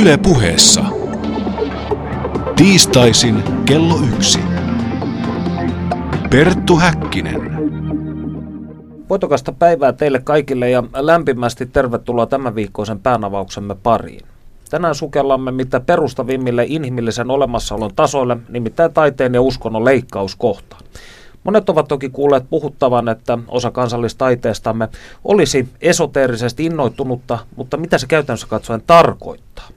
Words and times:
Yle 0.00 0.16
puheessa. 0.16 0.84
Tiistaisin 2.56 3.42
kello 3.64 3.98
yksi. 4.14 4.38
Perttu 6.30 6.76
Häkkinen. 6.76 7.40
Voitokasta 9.10 9.52
päivää 9.52 9.92
teille 9.92 10.20
kaikille 10.24 10.70
ja 10.70 10.82
lämpimästi 10.94 11.66
tervetuloa 11.66 12.26
tämän 12.26 12.54
viikkoisen 12.54 13.00
päänavauksemme 13.00 13.74
pariin. 13.82 14.26
Tänään 14.70 14.94
sukellamme 14.94 15.52
mitä 15.52 15.80
perustavimmille 15.80 16.64
inhimillisen 16.68 17.30
olemassaolon 17.30 17.94
tasoille, 17.96 18.36
nimittäin 18.48 18.94
taiteen 18.94 19.34
ja 19.34 19.42
uskonnon 19.42 19.84
leikkauskohtaan. 19.84 20.82
Monet 21.44 21.68
ovat 21.68 21.88
toki 21.88 22.08
kuulleet 22.08 22.50
puhuttavan, 22.50 23.08
että 23.08 23.38
osa 23.48 23.70
kansallistaiteestamme 23.70 24.88
olisi 25.24 25.68
esoteerisesti 25.80 26.64
innoittunutta, 26.64 27.38
mutta 27.56 27.76
mitä 27.76 27.98
se 27.98 28.06
käytännössä 28.06 28.46
katsoen 28.46 28.82
tarkoittaa? 28.86 29.68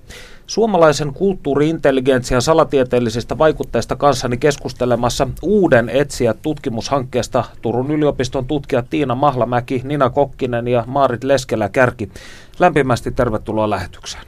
Suomalaisen 0.48 1.14
kulttuuriintelligentsian 1.14 2.42
salatieteellisistä 2.42 3.38
vaikutteista 3.38 3.96
kanssani 3.96 4.38
keskustelemassa 4.38 5.28
uuden 5.42 5.90
etsijät 5.90 6.38
tutkimushankkeesta 6.42 7.44
Turun 7.62 7.92
yliopiston 7.92 8.46
tutkijat 8.46 8.90
Tiina 8.90 9.16
Mahlamäki, 9.16 9.82
Nina 9.84 10.10
Kokkinen 10.10 10.68
ja 10.68 10.84
Maarit 10.88 11.24
Leskelä-Kärki. 11.24 12.12
Lämpimästi 12.60 13.12
tervetuloa 13.12 13.70
lähetykseen. 13.70 14.24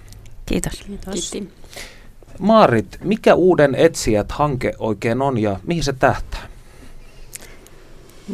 Kiitos. 0.45 0.83
Kiitos. 0.87 1.31
Maarit, 2.39 2.99
mikä 3.03 3.35
uuden 3.35 3.75
etsijät-hanke 3.75 4.73
oikein 4.79 5.21
on 5.21 5.37
ja 5.37 5.59
mihin 5.67 5.83
se 5.83 5.93
tähtää? 5.93 6.49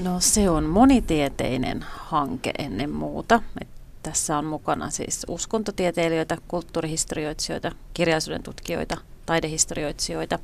No 0.04 0.20
se 0.20 0.50
on 0.50 0.64
monitieteinen 0.64 1.86
hanke 1.90 2.52
ennen 2.58 2.90
muuta. 2.90 3.42
Et 3.62 3.68
tässä 4.04 4.38
on 4.38 4.46
mukana 4.46 4.90
siis 4.90 5.26
uskontotieteilijöitä, 5.30 6.38
kulttuurihistorioitsijoita, 6.48 7.72
kirjallisuuden 7.94 8.44
tutkijoita, 8.44 8.98
taidehistorioitsijoita. 9.26 10.40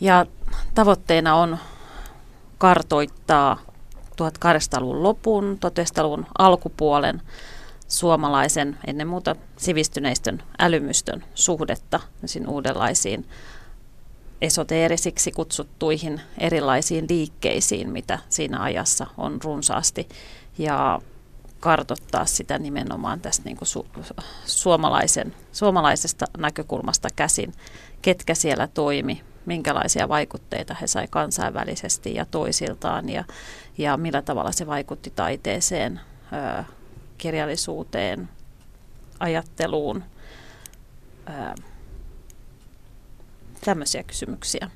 Ja 0.00 0.26
tavoitteena 0.74 1.34
on 1.34 1.58
kartoittaa 2.58 3.58
1800-luvun 4.12 5.02
lopun, 5.02 5.58
1900-luvun 5.66 6.26
alkupuolen 6.38 7.22
suomalaisen 7.88 8.78
ennen 8.86 9.08
muuta 9.08 9.36
sivistyneistön 9.56 10.42
älymystön 10.58 11.24
suhdetta 11.34 12.00
uudenlaisiin 12.48 13.28
esoteerisiksi 14.42 15.32
kutsuttuihin 15.32 16.20
erilaisiin 16.38 17.06
liikkeisiin, 17.08 17.90
mitä 17.90 18.18
siinä 18.28 18.62
ajassa 18.62 19.06
on 19.16 19.38
runsaasti. 19.44 20.08
Ja 20.58 21.00
kartottaa 21.60 22.26
sitä 22.26 22.58
nimenomaan 22.58 23.20
tästä 23.20 23.44
niin 23.44 23.56
kuin 23.56 23.68
su- 23.68 24.22
suomalaisen, 24.46 25.34
suomalaisesta 25.52 26.26
näkökulmasta 26.38 27.08
käsin, 27.16 27.54
ketkä 28.02 28.34
siellä 28.34 28.66
toimi, 28.66 29.22
minkälaisia 29.46 30.08
vaikutteita 30.08 30.74
he 30.80 30.86
sai 30.86 31.06
kansainvälisesti 31.10 32.14
ja 32.14 32.24
toisiltaan 32.24 33.08
ja, 33.08 33.24
ja 33.78 33.96
millä 33.96 34.22
tavalla 34.22 34.52
se 34.52 34.66
vaikutti 34.66 35.12
taiteeseen, 35.16 36.00
ö, 36.32 36.64
kirjallisuuteen, 37.18 38.28
ajatteluun, 39.20 40.04
ö, 41.28 41.32
tämmöisiä 43.64 44.02
kysymyksiä. 44.02 44.70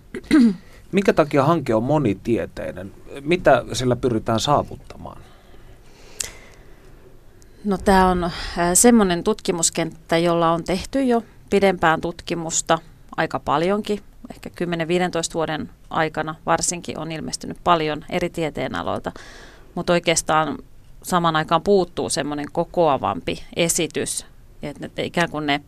Minkä 0.92 1.12
takia 1.12 1.44
hanke 1.44 1.74
on 1.74 1.82
monitieteinen? 1.82 2.92
Mitä 3.20 3.64
sillä 3.72 3.96
pyritään 3.96 4.40
saavuttamaan? 4.40 5.22
No 7.64 7.78
tämä 7.78 8.08
on 8.10 8.30
semmoinen 8.74 9.24
tutkimuskenttä, 9.24 10.18
jolla 10.18 10.52
on 10.52 10.64
tehty 10.64 11.02
jo 11.02 11.22
pidempään 11.50 12.00
tutkimusta 12.00 12.78
aika 13.16 13.40
paljonkin. 13.40 14.00
Ehkä 14.30 14.50
10-15 14.64 15.34
vuoden 15.34 15.70
aikana 15.90 16.34
varsinkin 16.46 16.98
on 16.98 17.12
ilmestynyt 17.12 17.56
paljon 17.64 18.04
eri 18.10 18.30
tieteenaloilta, 18.30 19.12
mutta 19.74 19.92
oikeastaan 19.92 20.58
saman 21.02 21.36
aikaan 21.36 21.62
puuttuu 21.62 22.10
semmoinen 22.10 22.46
kokoavampi 22.52 23.42
esitys, 23.56 24.26
että 24.62 25.02
ikään 25.02 25.30
kuin 25.30 25.46
ne 25.46 25.60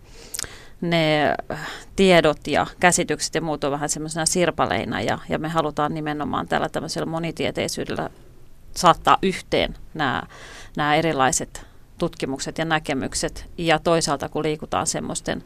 ne 0.80 1.34
äh, 1.50 1.58
tiedot 1.96 2.46
ja 2.46 2.66
käsitykset 2.80 3.34
ja 3.34 3.40
muut 3.40 3.64
on 3.64 3.72
vähän 3.72 3.88
semmoisena 3.88 4.26
sirpaleina 4.26 5.00
ja, 5.00 5.18
ja 5.28 5.38
me 5.38 5.48
halutaan 5.48 5.94
nimenomaan 5.94 6.48
tällä 6.48 6.68
tämmöisellä 6.68 7.06
monitieteisyydellä 7.06 8.10
saattaa 8.76 9.18
yhteen 9.22 9.74
nämä, 9.94 10.22
nämä 10.76 10.94
erilaiset 10.94 11.66
tutkimukset 11.98 12.58
ja 12.58 12.64
näkemykset. 12.64 13.50
Ja 13.58 13.78
toisaalta 13.78 14.28
kun 14.28 14.42
liikutaan 14.42 14.86
semmoisten 14.86 15.44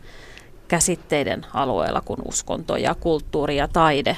käsitteiden 0.68 1.46
alueella 1.54 2.00
kuin 2.00 2.20
uskonto 2.24 2.76
ja 2.76 2.94
kulttuuri 2.94 3.56
ja 3.56 3.68
taide, 3.68 4.16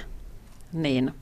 niin 0.73 1.15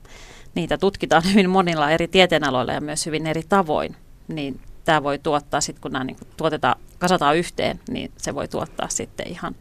niitä 0.55 0.77
tutkitaan 0.77 1.23
hyvin 1.31 1.49
monilla 1.49 1.91
eri 1.91 2.07
tieteenaloilla 2.07 2.73
ja 2.73 2.81
myös 2.81 3.05
hyvin 3.05 3.27
eri 3.27 3.43
tavoin, 3.49 3.95
niin 4.27 4.59
tämä 4.85 5.03
voi 5.03 5.19
tuottaa 5.19 5.61
sitten, 5.61 5.81
kun 5.81 5.91
nämä 5.91 6.03
niin 6.03 6.17
tuotetaan, 6.37 6.75
kasataan 6.99 7.37
yhteen, 7.37 7.79
niin 7.89 8.11
se 8.17 8.35
voi 8.35 8.47
tuottaa 8.47 8.89
sitten 8.89 9.27
ihan, 9.27 9.55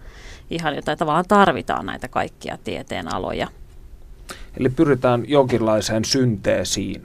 ihan 0.55 0.77
jotain 0.77 0.99
tavallaan 0.99 1.25
tarvitaan 1.29 1.87
näitä 1.87 2.09
kaikkia 2.09 2.59
tieteen 2.65 3.15
aloja. 3.15 3.49
Eli 4.57 4.69
pyritään 4.69 5.25
jonkinlaiseen 5.29 6.05
synteesiin. 6.05 7.05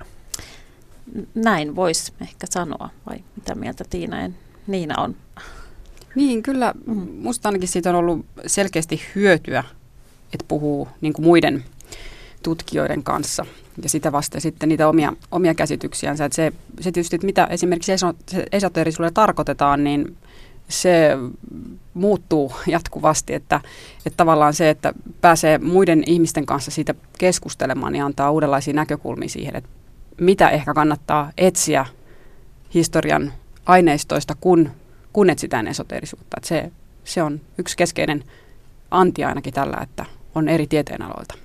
Näin 1.35 1.75
voisi 1.75 2.13
ehkä 2.22 2.47
sanoa, 2.50 2.90
vai 3.09 3.18
mitä 3.35 3.56
mieltä 3.56 3.84
Tiina 3.90 4.22
en, 4.22 4.35
Niina 4.68 5.02
on? 5.02 5.16
Niin, 6.16 6.44
kyllä. 6.44 6.74
Mm. 6.85 7.08
Musta 7.22 7.50
ainakin 7.50 7.68
siitä 7.68 7.90
on 7.90 7.96
ollut 7.96 8.25
selkeästi 8.47 9.02
hyötyä, 9.16 9.64
että 10.34 10.46
puhuu 10.47 10.88
niin 11.02 11.14
kuin 11.14 11.25
muiden 11.25 11.64
tutkijoiden 12.44 13.03
kanssa 13.03 13.46
ja 13.84 13.90
sitä 13.90 14.12
vasta 14.12 14.40
sitten 14.40 14.69
niitä 14.69 14.88
omia, 14.88 15.14
omia 15.31 15.56
käsityksiänsä. 15.56 16.25
Että 16.25 16.35
se, 16.35 16.53
se 16.79 16.91
tietysti, 16.91 17.16
että 17.16 17.25
mitä 17.25 17.46
esimerkiksi 17.46 17.91
esoteerisuudella 18.52 19.14
tarkoitetaan, 19.14 19.84
niin 19.84 20.18
se 20.69 21.17
muuttuu 21.94 22.51
jatkuvasti, 22.67 23.33
että, 23.33 23.61
että 24.05 24.17
tavallaan 24.17 24.53
se, 24.53 24.69
että 24.69 24.94
pääsee 25.22 25.57
muiden 25.57 26.03
ihmisten 26.05 26.45
kanssa 26.45 26.72
siitä 26.72 26.95
keskustelemaan, 27.19 27.94
niin 27.94 28.03
antaa 28.03 28.31
uudenlaisia 28.31 28.73
näkökulmia 28.73 29.29
siihen, 29.29 29.55
että 29.55 29.69
mitä 30.22 30.50
ehkä 30.50 30.73
kannattaa 30.73 31.31
etsiä 31.38 31.85
historian 32.73 33.33
aineistoista, 33.66 34.35
kun, 34.41 34.69
kun 35.13 35.29
etsitään 35.29 35.67
esoteerisuutta. 35.67 36.38
Että 36.38 36.47
se, 36.47 36.72
se 37.03 37.23
on 37.23 37.41
yksi 37.57 37.78
keskeinen 37.78 38.23
anti 38.91 39.23
ainakin 39.23 39.53
tällä, 39.53 39.78
että 39.81 40.05
on 40.35 40.49
eri 40.49 40.67
tieteenaloilta. 40.67 41.35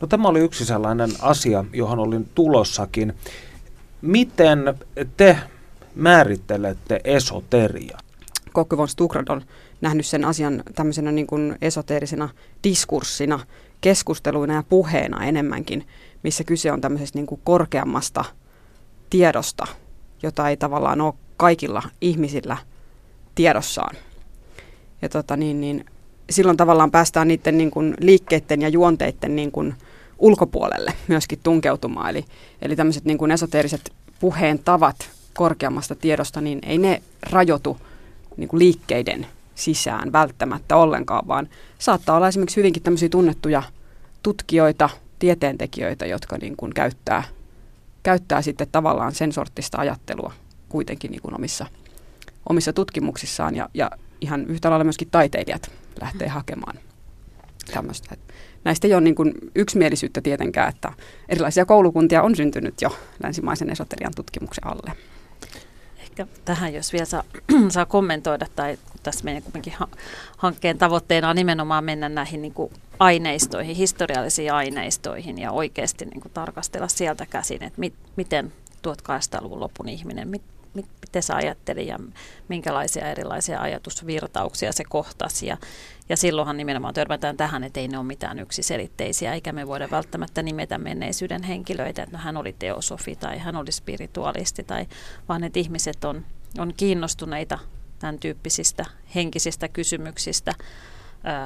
No 0.00 0.06
tämä 0.06 0.28
oli 0.28 0.40
yksi 0.40 0.64
sellainen 0.64 1.10
asia, 1.20 1.64
johon 1.72 1.98
olin 1.98 2.28
tulossakin. 2.34 3.14
Miten 4.02 4.58
te 5.16 5.38
määrittelette 5.94 7.00
esoteria? 7.04 7.98
Kokki 8.52 8.76
von 8.76 8.88
Stukrad 8.88 9.28
on 9.28 9.42
nähnyt 9.80 10.06
sen 10.06 10.24
asian 10.24 10.62
tämmöisenä 10.74 11.12
niin 11.12 11.26
kuin 11.26 11.56
esoteerisena 11.62 12.28
diskurssina, 12.64 13.40
keskusteluina 13.80 14.54
ja 14.54 14.62
puheena 14.68 15.24
enemmänkin, 15.24 15.86
missä 16.22 16.44
kyse 16.44 16.72
on 16.72 16.80
tämmöisestä 16.80 17.18
niin 17.18 17.26
kuin 17.26 17.40
korkeammasta 17.44 18.24
tiedosta, 19.10 19.66
jota 20.22 20.48
ei 20.48 20.56
tavallaan 20.56 21.00
ole 21.00 21.14
kaikilla 21.36 21.82
ihmisillä 22.00 22.56
tiedossaan. 23.34 23.96
Ja 25.02 25.08
tota 25.08 25.36
niin, 25.36 25.60
niin 25.60 25.84
silloin 26.30 26.56
tavallaan 26.56 26.90
päästään 26.90 27.28
niiden 27.28 27.58
niin 27.58 27.70
kuin 27.70 27.94
liikkeiden 28.00 28.62
ja 28.62 28.68
juonteiden 28.68 29.36
niin 29.36 29.52
kuin 29.52 29.74
ulkopuolelle 30.18 30.92
myöskin 31.08 31.38
tunkeutumaan. 31.42 32.10
Eli, 32.10 32.24
eli 32.62 32.76
tämmöiset 32.76 33.04
niin 33.04 33.18
kuin 33.18 33.30
esoteeriset 33.30 33.92
puheen 34.20 34.58
tavat 34.58 34.96
korkeammasta 35.34 35.94
tiedosta, 35.94 36.40
niin 36.40 36.58
ei 36.62 36.78
ne 36.78 37.02
rajoitu 37.30 37.78
niin 38.38 38.48
kuin 38.48 38.58
liikkeiden 38.58 39.26
sisään 39.54 40.12
välttämättä 40.12 40.76
ollenkaan, 40.76 41.28
vaan 41.28 41.48
saattaa 41.78 42.16
olla 42.16 42.28
esimerkiksi 42.28 42.56
hyvinkin 42.56 42.82
tämmöisiä 42.82 43.08
tunnettuja 43.08 43.62
tutkijoita, 44.22 44.90
tieteentekijöitä, 45.18 46.06
jotka 46.06 46.38
niin 46.38 46.56
kuin 46.56 46.74
käyttää, 46.74 47.22
käyttää 48.02 48.42
sitten 48.42 48.68
tavallaan 48.72 49.14
sen 49.14 49.32
sortista 49.32 49.78
ajattelua 49.78 50.32
kuitenkin 50.68 51.10
niin 51.10 51.22
kuin 51.22 51.34
omissa, 51.34 51.66
omissa 52.48 52.72
tutkimuksissaan 52.72 53.54
ja, 53.54 53.68
ja 53.74 53.90
ihan 54.20 54.46
yhtä 54.46 54.70
lailla 54.70 54.84
myöskin 54.84 55.08
taiteilijat 55.10 55.70
lähtee 56.00 56.28
hakemaan 56.28 56.78
tämmöistä. 57.74 58.16
Näistä 58.64 58.86
ei 58.86 58.94
ole 58.94 59.00
niin 59.00 59.14
kuin 59.14 59.34
yksimielisyyttä 59.54 60.20
tietenkään, 60.20 60.68
että 60.68 60.92
erilaisia 61.28 61.66
koulukuntia 61.66 62.22
on 62.22 62.36
syntynyt 62.36 62.82
jo 62.82 62.96
länsimaisen 63.22 63.70
esoterian 63.70 64.12
tutkimuksen 64.16 64.66
alle. 64.66 64.92
Ehkä 66.18 66.34
tähän, 66.44 66.74
jos 66.74 66.92
vielä 66.92 67.04
saa, 67.04 67.24
saa 67.68 67.86
kommentoida, 67.86 68.46
tai 68.56 68.78
tässä 69.02 69.24
meidän 69.24 69.42
kuitenkin 69.42 69.72
ha- 69.72 69.88
hankkeen 70.36 70.78
tavoitteena 70.78 71.28
on 71.28 71.36
nimenomaan 71.36 71.84
mennä 71.84 72.08
näihin 72.08 72.42
niin 72.42 72.54
kuin 72.54 72.72
aineistoihin, 72.98 73.76
historiallisiin 73.76 74.52
aineistoihin 74.52 75.38
ja 75.38 75.52
oikeasti 75.52 76.04
niin 76.04 76.20
kuin 76.20 76.32
tarkastella 76.32 76.88
sieltä 76.88 77.26
käsin, 77.26 77.62
että 77.62 77.80
mit, 77.80 77.94
miten 78.16 78.52
1800-luvun 78.88 79.60
lopun 79.60 79.88
ihminen, 79.88 80.28
mit, 80.28 80.42
miten 80.74 81.22
se 81.22 81.32
ajatteli 81.32 81.86
ja 81.86 81.98
minkälaisia 82.48 83.10
erilaisia 83.10 83.60
ajatusvirtauksia 83.60 84.72
se 84.72 84.84
kohtasi. 84.88 85.46
Ja, 85.46 85.56
ja 86.08 86.16
silloinhan 86.16 86.56
nimenomaan 86.56 86.94
törmätään 86.94 87.36
tähän, 87.36 87.64
että 87.64 87.80
ei 87.80 87.88
ne 87.88 87.98
ole 87.98 88.06
mitään 88.06 88.38
yksiselitteisiä, 88.38 89.34
eikä 89.34 89.52
me 89.52 89.66
voida 89.66 89.88
välttämättä 89.90 90.42
nimetä 90.42 90.78
menneisyyden 90.78 91.42
henkilöitä, 91.42 92.02
että 92.02 92.16
no, 92.16 92.22
hän 92.22 92.36
oli 92.36 92.56
teosofi 92.58 93.16
tai 93.16 93.38
hän 93.38 93.56
oli 93.56 93.72
spiritualisti, 93.72 94.64
tai, 94.64 94.86
vaan 95.28 95.44
että 95.44 95.58
ihmiset 95.58 96.04
on, 96.04 96.24
on 96.58 96.74
kiinnostuneita 96.76 97.58
tämän 97.98 98.18
tyyppisistä 98.18 98.84
henkisistä 99.14 99.68
kysymyksistä, 99.68 100.54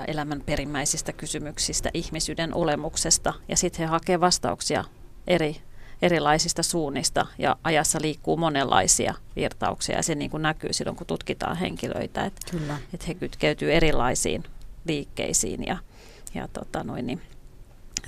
elämän 0.07 0.43
perimmäisistä 0.47 1.13
kysymyksistä, 1.13 1.91
ihmisyyden 1.95 2.55
olemuksesta, 2.55 3.35
ja 3.49 3.57
sitten 3.57 3.79
he 3.79 3.87
hakevat 3.87 4.21
vastauksia 4.21 4.85
eri 5.27 5.57
erilaisista 6.02 6.62
suunnista 6.62 7.26
ja 7.38 7.56
ajassa 7.64 7.99
liikkuu 8.02 8.37
monenlaisia 8.37 9.14
virtauksia 9.37 9.96
ja 9.96 10.02
se 10.02 10.14
niin 10.14 10.31
kuin 10.31 10.43
näkyy 10.43 10.72
silloin, 10.72 10.96
kun 10.96 11.06
tutkitaan 11.06 11.56
henkilöitä, 11.56 12.25
että, 12.25 12.40
Kyllä. 12.50 12.78
että 12.94 13.06
he 13.08 13.14
kytkeytyy 13.14 13.72
erilaisiin 13.72 14.44
liikkeisiin 14.84 15.66
ja, 15.66 15.76
ja 16.34 16.49
tota 16.49 16.84
noin, 16.84 17.06
niin 17.06 17.22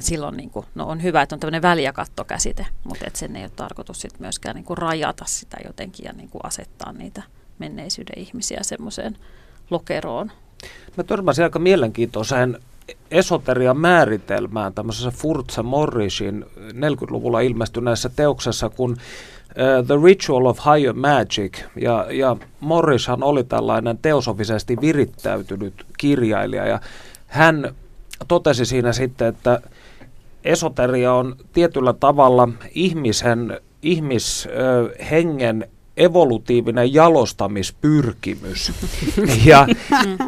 silloin 0.00 0.36
niin 0.36 0.50
kuin, 0.50 0.66
no 0.74 0.86
on 0.86 1.02
hyvä, 1.02 1.22
että 1.22 1.36
on 1.36 1.40
tämmöinen 1.40 1.62
väliäkattokäsite, 1.62 2.66
mutta 2.84 3.04
että 3.06 3.18
sen 3.18 3.36
ei 3.36 3.42
ole 3.42 3.50
tarkoitus 3.56 4.00
sit 4.00 4.20
myöskään 4.20 4.56
niin 4.56 4.64
kuin 4.64 4.78
rajata 4.78 5.24
sitä 5.24 5.56
jotenkin 5.64 6.04
ja 6.04 6.12
niin 6.12 6.28
kuin 6.28 6.46
asettaa 6.46 6.92
niitä 6.92 7.22
menneisyyden 7.58 8.18
ihmisiä 8.18 8.58
semmoiseen 8.62 9.18
lokeroon. 9.70 10.32
Mä 10.96 11.04
törmäsin 11.04 11.44
aika 11.44 11.58
mielenkiintoiseen 11.58 12.58
esoterian 13.10 13.76
määritelmään 13.76 14.74
tämmöisessä 14.74 15.10
Furtsa 15.10 15.62
Morrisin 15.62 16.44
40-luvulla 16.58 17.40
ilmestyneessä 17.40 18.10
teoksessa, 18.16 18.68
kun 18.68 18.96
The 19.86 19.94
Ritual 20.04 20.46
of 20.46 20.58
Higher 20.58 20.92
Magic, 20.92 21.58
ja, 21.76 22.06
ja 22.10 22.36
Morrishan 22.60 23.22
oli 23.22 23.44
tällainen 23.44 23.98
teosofisesti 23.98 24.76
virittäytynyt 24.80 25.86
kirjailija, 25.98 26.66
ja 26.66 26.80
hän 27.26 27.74
totesi 28.28 28.64
siinä 28.64 28.92
sitten, 28.92 29.28
että 29.28 29.60
esoteria 30.44 31.14
on 31.14 31.36
tietyllä 31.52 31.92
tavalla 31.92 32.48
ihmisen, 32.74 33.60
ihmishengen 33.82 35.68
evolutiivinen 35.96 36.94
jalostamispyrkimys. 36.94 38.72
ja, 39.44 39.66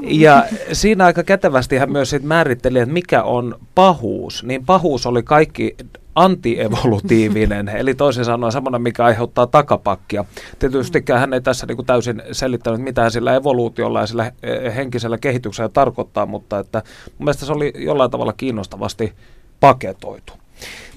ja 0.03 0.45
siinä 0.73 1.05
aika 1.05 1.23
kätevästi 1.23 1.77
hän 1.77 1.93
myös 1.93 2.11
sit 2.11 2.23
määritteli, 2.23 2.79
että 2.79 2.93
mikä 2.93 3.23
on 3.23 3.59
pahuus. 3.75 4.45
Niin 4.45 4.67
pahuus 4.67 5.07
oli 5.07 5.23
kaikki 5.23 5.77
antievolutiivinen, 6.15 7.69
eli 7.69 7.95
toisin 7.95 8.25
sanoen 8.25 8.53
semmoinen, 8.53 8.83
mikä 8.83 9.05
aiheuttaa 9.05 9.47
takapakkia. 9.47 10.25
Tietysti 10.59 11.05
hän 11.19 11.35
ei 11.35 11.41
tässä 11.41 11.67
niin 11.67 11.77
kuin 11.77 11.87
täysin 11.87 12.23
selittänyt, 12.33 12.81
mitä 12.81 13.11
sillä 13.11 13.35
evoluutiolla 13.35 14.01
ja 14.01 14.07
sillä 14.07 14.33
henkisellä 14.77 15.19
kehityksellä 15.19 15.69
tarkoittaa, 15.69 16.27
mutta 16.27 16.59
että 16.59 16.83
mun 17.07 17.25
mielestä 17.25 17.47
se 17.47 17.53
oli 17.53 17.73
jollain 17.79 18.11
tavalla 18.11 18.33
kiinnostavasti 18.33 19.13
paketoitu. 19.61 20.33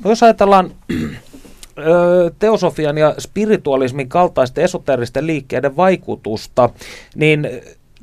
No 0.04 0.10
jos 0.10 0.24
ajatellaan 0.24 0.72
teosofian 2.40 2.98
ja 2.98 3.16
spiritualismin 3.20 4.10
kaltaisten 4.10 4.64
esoteristen 4.64 5.28
liikkeiden 5.28 5.76
vaikutusta, 5.76 6.70
niin 7.16 7.48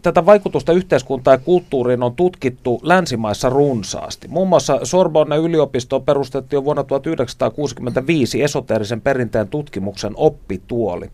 tätä 0.02 0.26
vaikutusta 0.26 0.72
yhteiskuntaan 0.72 1.34
ja 1.34 1.44
kulttuuriin 1.44 2.02
on 2.02 2.16
tutkittu 2.16 2.80
länsimaissa 2.82 3.48
runsaasti. 3.48 4.28
Muun 4.28 4.48
muassa 4.48 4.80
Sorbonne 4.82 5.36
yliopisto 5.36 6.00
perustettiin 6.00 6.56
jo 6.56 6.64
vuonna 6.64 6.84
1965 6.84 8.42
esoterisen 8.42 9.00
perinteen 9.00 9.48
tutkimuksen 9.48 10.12
oppituoli. 10.16 11.10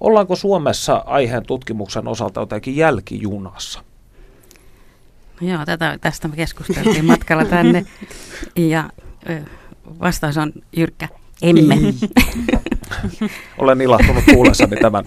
Ollaanko 0.00 0.36
Suomessa 0.36 1.02
aiheen 1.06 1.46
tutkimuksen 1.46 2.08
osalta 2.08 2.40
jotenkin 2.40 2.76
jälkijunassa? 2.76 3.80
Joo, 5.40 5.64
tätä, 5.66 5.98
tästä 6.00 6.28
me 6.28 6.36
keskusteltiin 6.36 7.04
matkalla 7.04 7.44
tänne 7.44 7.86
ja 8.56 8.90
vastaus 10.00 10.36
on 10.36 10.52
jyrkkä 10.76 11.08
emme. 11.42 11.76
Olen 13.58 13.80
ilahtunut 13.80 14.24
kuullessani 14.24 14.76
tämän. 14.76 15.04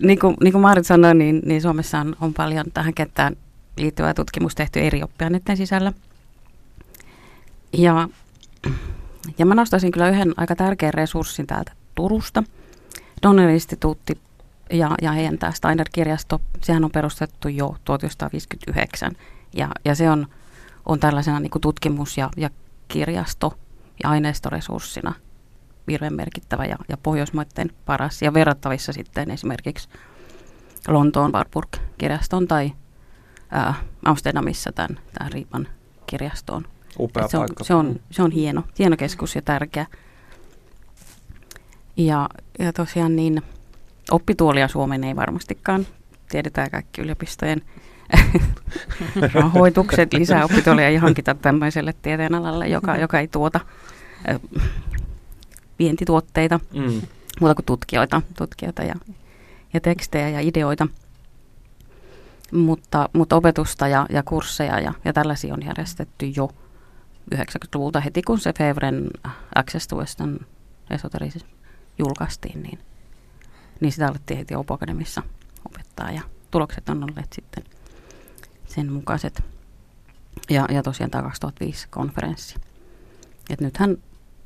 niin, 0.00 0.18
kuin, 0.18 0.36
niin 0.42 0.52
kuin 0.52 0.62
Maarit 0.62 0.86
sanoi, 0.86 1.14
niin, 1.14 1.42
niin 1.44 1.62
Suomessa 1.62 1.98
on, 1.98 2.16
on 2.20 2.34
paljon 2.34 2.66
tähän 2.74 2.94
kenttään 2.94 3.36
liittyvää 3.78 4.14
tutkimusta 4.14 4.56
tehty 4.56 4.80
eri 4.80 5.02
oppiaineiden 5.02 5.56
sisällä. 5.56 5.92
Ja, 7.72 8.08
ja 9.38 9.46
mä 9.46 9.54
nostaisin 9.54 9.92
kyllä 9.92 10.08
yhden 10.08 10.34
aika 10.36 10.56
tärkeän 10.56 10.94
resurssin 10.94 11.46
täältä 11.46 11.72
Turusta. 11.94 12.42
Donner-instituutti 13.22 14.18
ja, 14.72 14.90
ja 15.02 15.12
heidän 15.12 15.38
tämä 15.38 15.52
Steiner-kirjasto, 15.52 16.40
sehän 16.62 16.84
on 16.84 16.90
perustettu 16.90 17.48
jo 17.48 17.76
1959. 17.84 19.12
Ja, 19.52 19.68
ja 19.84 19.94
se 19.94 20.10
on, 20.10 20.26
on 20.86 21.00
tällaisena 21.00 21.40
niin 21.40 21.50
kuin 21.50 21.62
tutkimus- 21.62 22.18
ja, 22.18 22.30
ja 22.36 22.50
kirjasto 22.88 23.58
ja 24.02 24.10
aineistoresurssina 24.10 25.14
hirveän 25.90 26.14
merkittävä 26.14 26.64
ja, 26.64 26.76
ja 26.88 26.96
Pohjoismaiden 26.96 27.70
paras 27.86 28.22
ja 28.22 28.34
verrattavissa 28.34 28.92
sitten 28.92 29.30
esimerkiksi 29.30 29.88
Lontoon 30.88 31.32
Warburg-kirjaston 31.32 32.48
tai 32.48 32.72
ää, 33.50 33.74
Amsterdamissa 34.04 34.72
tämän, 34.72 35.00
tämän 35.18 35.32
Riipan 35.32 35.68
kirjastoon. 36.06 36.66
Upea 36.98 37.28
se 37.28 37.38
on, 37.38 37.40
paikka. 37.40 37.64
Se 37.64 37.74
on, 37.74 38.00
se 38.10 38.22
on 38.22 38.30
hieno, 38.30 38.64
hieno 38.78 38.96
keskus 38.96 39.34
ja 39.34 39.42
tärkeä. 39.42 39.86
Ja, 41.96 42.28
ja 42.58 42.72
tosiaan 42.72 43.16
niin 43.16 43.42
oppituolia 44.10 44.68
Suomeen 44.68 45.04
ei 45.04 45.16
varmastikaan. 45.16 45.86
Tiedetään 46.28 46.70
kaikki 46.70 47.00
yliopistojen 47.00 47.62
rahoitukset, 49.34 50.12
lisää 50.12 50.44
oppituolia 50.44 50.90
ja 50.90 51.00
hankita 51.00 51.34
tämmöiselle 51.34 51.94
tieteenalalle, 52.02 52.68
joka, 52.68 52.96
joka 52.96 53.20
ei 53.20 53.28
tuota 53.28 53.60
vientituotteita, 55.78 56.60
mm. 56.74 57.02
muuta 57.40 57.54
kuin 57.54 57.66
tutkijoita, 57.66 58.22
tutkijoita 58.36 58.82
ja, 58.82 58.94
ja 59.72 59.80
tekstejä 59.80 60.28
ja 60.28 60.40
ideoita. 60.40 60.86
Mutta, 62.52 63.08
mutta 63.12 63.36
opetusta 63.36 63.88
ja, 63.88 64.06
ja 64.10 64.22
kursseja 64.22 64.80
ja, 64.80 64.94
ja 65.04 65.12
tällaisia 65.12 65.54
on 65.54 65.66
järjestetty 65.66 66.26
jo 66.36 66.50
90-luvulta 67.34 68.00
heti, 68.00 68.22
kun 68.22 68.38
se 68.38 68.52
Fevren 68.58 69.10
Access 69.54 69.88
to 69.88 69.96
Western 69.96 70.38
Esoterism 70.90 71.46
julkaistiin, 71.98 72.62
niin, 72.62 72.78
niin 73.80 73.92
sitä 73.92 74.08
alettiin 74.08 74.38
heti 74.38 74.54
Opo 74.54 74.74
Akademissa 74.74 75.22
opettaa 75.64 76.10
ja 76.10 76.22
tulokset 76.50 76.88
on 76.88 77.04
olleet 77.04 77.32
sitten 77.32 77.64
sen 78.66 78.92
mukaiset. 78.92 79.44
Ja, 80.50 80.66
ja 80.70 80.82
tosiaan 80.82 81.10
tämä 81.10 81.22
2005 81.22 81.86
konferenssi. 81.90 82.54
Et 83.50 83.60
nythän 83.60 83.96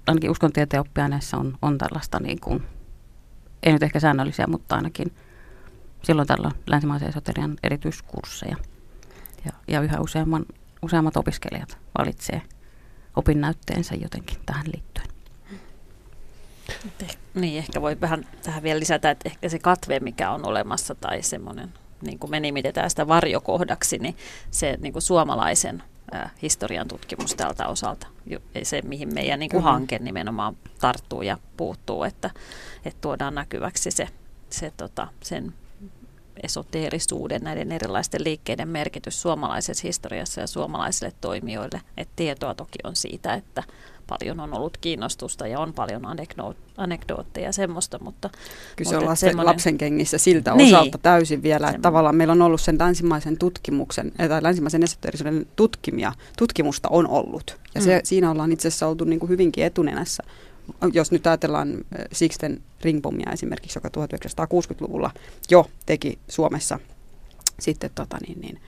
ainakin 0.06 0.30
uskontieteen 0.30 0.80
oppiaineessa 0.80 1.37
on, 1.37 1.59
on 1.62 1.78
tällaista 1.78 2.21
niin 2.21 2.40
kuin, 2.40 2.62
ei 3.62 3.73
nyt 3.73 3.82
ehkä 3.82 4.00
säännöllisiä, 4.00 4.47
mutta 4.47 4.76
ainakin 4.76 5.16
silloin 6.02 6.28
tällä 6.28 6.50
länsimaisen 6.66 7.09
esoterian 7.09 7.56
erityiskursseja. 7.62 8.56
Ja, 9.44 9.52
ja 9.68 9.80
yhä 9.80 10.00
useamman, 10.00 10.47
useammat 10.82 11.16
opiskelijat 11.16 11.78
valitsee 11.99 12.42
opinnäytteensä 13.16 13.94
jotenkin 13.94 14.38
tähän 14.47 14.66
liittyen. 14.66 15.06
Eh, 17.02 17.16
niin, 17.35 17.59
ehkä 17.59 17.80
voi 17.80 18.00
vähän 18.00 18.26
tähän 18.42 18.62
vielä 18.62 18.80
lisätä, 18.80 19.11
että 19.11 19.28
ehkä 19.28 19.49
se 19.49 19.59
katve, 19.59 20.00
mikä 20.00 20.30
on 20.30 20.47
olemassa, 20.47 20.94
tai 20.94 21.23
semmoinen, 21.23 21.73
niin 22.02 22.18
kuin 22.18 22.30
me 22.30 22.40
nimitetään 22.40 22.90
sitä 22.90 23.09
varjokohdaksi, 23.09 23.99
niin 23.99 24.16
se 24.50 24.78
niin 24.80 24.92
kuin 24.92 25.02
suomalaisen 25.02 25.82
historian 26.42 26.88
tutkimus 26.88 27.35
tältä 27.35 27.66
osalta. 27.66 28.06
Se, 28.62 28.82
mihin 28.82 29.14
meidän 29.14 29.40
niin 29.40 29.50
kuin 29.50 29.62
hanke 29.62 29.99
nimenomaan 29.99 30.56
tarttuu 30.80 31.23
ja 31.23 31.38
puuttuu, 31.56 32.04
että, 32.04 32.30
että 32.85 33.00
tuodaan 33.00 33.35
näkyväksi 33.35 33.90
se, 33.90 34.09
se 34.50 34.73
tota, 34.76 35.09
sen 35.23 35.54
esoteerisuuden, 36.42 37.42
näiden 37.42 37.73
erilaisten 37.73 38.25
liikkeiden 38.25 38.68
merkitys 38.68 39.23
suomalaisessa 39.23 39.87
historiassa 39.87 40.40
ja 40.40 40.47
suomalaisille 40.47 41.12
toimijoille. 41.21 41.80
että 41.97 42.12
tietoa 42.16 42.54
toki 42.54 42.78
on 42.85 42.97
siitä, 42.97 43.35
että 43.35 43.62
paljon 44.06 44.40
on 44.40 44.54
ollut 44.54 44.76
kiinnostusta 44.76 45.47
ja 45.47 45.61
on 45.61 45.73
paljon 45.73 46.02
anekdootteja 46.76 47.47
ja 47.47 47.52
semmoista, 47.52 47.99
mutta... 47.99 48.30
Kyllä 48.76 48.90
se 48.90 48.97
on 48.97 49.04
lasten, 49.04 49.30
semmoinen... 49.30 49.50
lapsen 49.50 49.78
kengissä 49.78 50.18
siltä 50.18 50.54
niin. 50.54 50.75
osalta 50.75 50.99
täysin 50.99 51.42
vielä, 51.42 51.68
että 51.68 51.82
tavallaan 51.82 52.16
meillä 52.16 52.32
on 52.32 52.42
ollut 52.42 52.61
sen 52.61 52.78
länsimaisen 52.78 53.38
tutkimuksen, 53.38 54.12
tai 54.28 54.42
länsimaisen 54.42 54.82
esoteerisuuden 54.82 55.47
tutkimia, 55.56 56.12
tutkimusta 56.38 56.88
on 56.88 57.09
ollut. 57.09 57.56
Ja 57.75 57.80
se, 57.80 57.97
mm. 57.97 58.00
siinä 58.04 58.30
ollaan 58.30 58.52
itse 58.52 58.68
asiassa 58.68 58.87
oltu 58.87 59.04
niin 59.04 59.21
kuin 59.21 59.30
hyvinkin 59.30 59.64
etunenässä. 59.64 60.23
Jos 60.92 61.12
nyt 61.12 61.26
ajatellaan 61.26 61.85
Sixten 62.12 62.62
Ringbomia 62.80 63.32
esimerkiksi, 63.32 63.78
joka 63.78 63.88
1960-luvulla 63.88 65.11
jo 65.50 65.71
teki 65.87 66.18
Suomessa 66.28 66.78
sitten 67.61 67.90
tota 67.94 68.16
niin, 68.26 68.40
niin, 68.40 68.61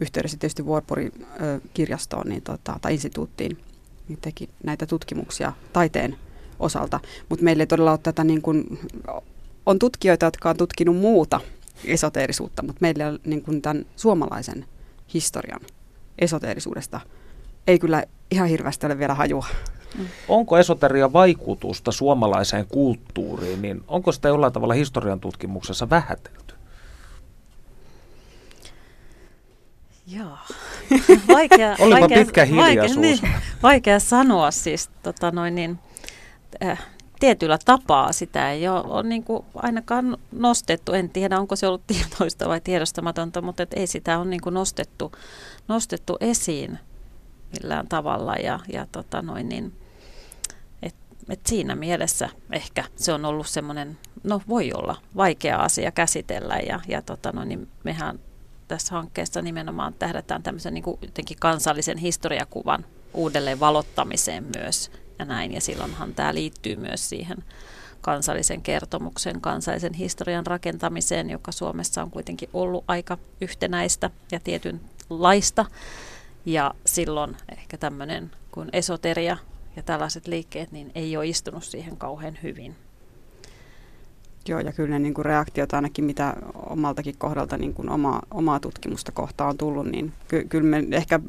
yhteydessä 0.00 0.38
tietysti 0.38 0.62
Warburgin 0.62 1.26
kirjastoon 1.74 2.28
niin, 2.28 2.42
tota, 2.42 2.78
tai 2.82 2.92
instituuttiin 2.92 3.58
niin 4.08 4.18
teki 4.20 4.48
näitä 4.64 4.86
tutkimuksia 4.86 5.52
taiteen 5.72 6.16
osalta. 6.58 7.00
Mutta 7.28 7.44
meillä 7.44 7.62
ei 7.62 7.66
todella 7.66 7.90
ole 7.90 7.98
tätä 8.02 8.24
niin 8.24 8.42
kuin, 8.42 8.78
on 9.66 9.78
tutkijoita, 9.78 10.26
jotka 10.26 10.50
on 10.50 10.56
tutkinut 10.56 10.96
muuta 10.96 11.40
esoteerisuutta, 11.84 12.62
mutta 12.62 12.78
meillä 12.80 13.04
ei 13.04 13.10
ole 13.10 13.20
niin 13.24 13.42
kuin 13.42 13.62
tämän 13.62 13.86
suomalaisen 13.96 14.64
historian 15.14 15.60
esoteerisuudesta 16.18 17.00
ei 17.66 17.78
kyllä 17.78 18.04
ihan 18.30 18.48
hirveästi 18.48 18.86
ole 18.86 18.98
vielä 18.98 19.14
hajua. 19.14 19.46
Onko 20.28 20.58
esoteria 20.58 21.12
vaikutusta 21.12 21.92
suomalaiseen 21.92 22.66
kulttuuriin, 22.66 23.62
niin 23.62 23.84
onko 23.88 24.12
sitä 24.12 24.28
jollain 24.28 24.52
tavalla 24.52 24.74
historian 24.74 25.20
tutkimuksessa 25.20 25.90
vähätelty? 25.90 26.54
Joo. 30.06 30.38
Vaikea, 31.34 31.76
Olipa 31.80 32.00
vaikea, 32.00 32.18
pitkä 32.18 32.44
hiljaisuus. 32.44 32.96
Vaikea, 32.96 33.30
niin, 33.30 33.42
vaikea 33.62 34.00
sanoa 34.00 34.50
siis 34.50 34.90
tota 35.02 35.30
noin 35.30 35.54
niin, 35.54 35.78
äh, 36.64 36.86
tietyllä 37.20 37.58
tapaa 37.64 38.12
sitä 38.12 38.52
ei 38.52 38.68
ole, 38.68 38.84
ole 38.84 39.02
niin 39.02 39.24
kuin 39.24 39.44
ainakaan 39.54 40.16
nostettu. 40.32 40.92
En 40.92 41.10
tiedä, 41.10 41.40
onko 41.40 41.56
se 41.56 41.66
ollut 41.66 41.86
tietoista 41.86 42.48
vai 42.48 42.60
tiedostamatonta, 42.60 43.42
mutta 43.42 43.62
et 43.62 43.74
ei 43.74 43.86
sitä 43.86 44.18
ole 44.18 44.28
niin 44.28 44.40
kuin 44.40 44.54
nostettu, 44.54 45.12
nostettu 45.68 46.16
esiin 46.20 46.78
millään 47.52 47.88
tavalla. 47.88 48.34
Ja, 48.34 48.60
ja 48.72 48.86
tota 48.92 49.22
noin 49.22 49.48
niin, 49.48 49.72
et, 50.82 50.94
et 51.28 51.40
siinä 51.46 51.74
mielessä 51.74 52.28
ehkä 52.52 52.84
se 52.96 53.12
on 53.12 53.24
ollut 53.24 53.46
semmoinen, 53.46 53.98
no 54.24 54.40
voi 54.48 54.72
olla 54.72 54.96
vaikea 55.16 55.56
asia 55.56 55.90
käsitellä 55.92 56.56
ja, 56.66 56.80
ja 56.88 57.02
tota 57.02 57.32
noin, 57.32 57.48
niin 57.48 57.68
mehän 57.84 58.18
tässä 58.68 58.94
hankkeessa 58.94 59.42
nimenomaan 59.42 59.94
tähdätään 59.94 60.42
tämmöisen 60.42 60.74
niin 60.74 60.84
kuin 60.84 60.98
jotenkin 61.02 61.36
kansallisen 61.40 61.98
historiakuvan 61.98 62.84
uudelleen 63.14 63.60
valottamiseen 63.60 64.44
myös 64.56 64.90
ja 65.18 65.24
näin. 65.24 65.52
Ja 65.52 65.60
silloinhan 65.60 66.14
tämä 66.14 66.34
liittyy 66.34 66.76
myös 66.76 67.08
siihen 67.08 67.44
kansallisen 68.00 68.62
kertomuksen, 68.62 69.40
kansallisen 69.40 69.94
historian 69.94 70.46
rakentamiseen, 70.46 71.30
joka 71.30 71.52
Suomessa 71.52 72.02
on 72.02 72.10
kuitenkin 72.10 72.48
ollut 72.52 72.84
aika 72.88 73.18
yhtenäistä 73.40 74.10
ja 74.32 74.40
tietynlaista. 74.40 75.64
Ja 76.44 76.74
silloin 76.86 77.36
ehkä 77.52 77.78
tämmöinen 77.78 78.30
kuin 78.50 78.68
esoteria 78.72 79.36
ja 79.76 79.82
tällaiset 79.82 80.26
liikkeet, 80.26 80.72
niin 80.72 80.92
ei 80.94 81.16
ole 81.16 81.26
istunut 81.26 81.64
siihen 81.64 81.96
kauhean 81.96 82.38
hyvin. 82.42 82.76
Joo, 84.48 84.60
ja 84.60 84.72
kyllä 84.72 84.90
ne 84.90 84.98
niin 84.98 85.14
kuin 85.14 85.24
reaktiot 85.24 85.72
ainakin, 85.72 86.04
mitä 86.04 86.34
omaltakin 86.54 87.14
kohdalta 87.18 87.56
niin 87.56 87.74
kuin 87.74 87.90
oma, 87.90 88.20
omaa 88.30 88.60
tutkimusta 88.60 89.12
kohtaan 89.12 89.50
on 89.50 89.58
tullut, 89.58 89.86
niin 89.86 90.12
ky, 90.28 90.44
kyllä 90.48 90.68
me 90.68 90.84
ehkä 90.90 91.20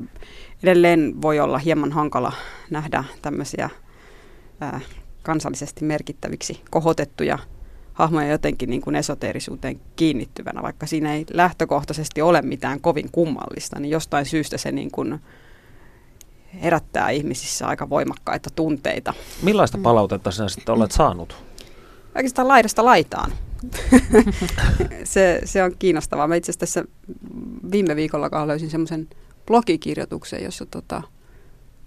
edelleen 0.64 1.22
voi 1.22 1.40
olla 1.40 1.58
hieman 1.58 1.92
hankala 1.92 2.34
nähdä 2.70 3.04
tämmöisiä 3.22 3.70
ää, 4.62 4.80
kansallisesti 5.24 5.86
merkittäviksi 5.86 6.62
kohotettuja 6.70 7.40
hahmoja 7.94 8.28
jotenkin 8.28 8.70
niin 8.70 8.82
kuin 8.82 8.96
esoteerisuuteen 8.96 9.80
kiinnittyvänä, 9.96 10.62
vaikka 10.62 10.86
siinä 10.86 11.14
ei 11.14 11.26
lähtökohtaisesti 11.34 12.22
ole 12.22 12.42
mitään 12.42 12.82
kovin 12.82 13.12
kummallista, 13.12 13.80
niin 13.80 13.92
jostain 13.92 14.26
syystä 14.26 14.58
se 14.58 14.72
niin 14.72 14.92
kuin 14.92 15.20
herättää 16.62 17.10
ihmisissä 17.10 17.68
aika 17.68 17.90
voimakkaita 17.90 18.50
tunteita. 18.56 19.14
Millaista 19.42 19.78
palautetta 19.78 20.32
sinä 20.32 20.50
sitten 20.50 20.76
olet 20.76 20.92
saanut? 20.92 21.49
Oikeastaan 22.16 22.48
laidasta 22.48 22.86
laitaan. 22.86 23.32
se, 25.04 25.42
se 25.46 25.64
on 25.64 25.72
kiinnostavaa. 25.80 26.28
Mä 26.28 26.36
itse 26.36 26.52
asiassa 26.52 26.60
tässä 26.60 26.84
viime 27.72 27.96
viikolla 27.96 28.48
löysin 28.48 28.70
semmoisen 28.70 29.08
blogikirjoituksen, 29.46 30.44
jossa 30.44 30.66
tota, 30.66 31.02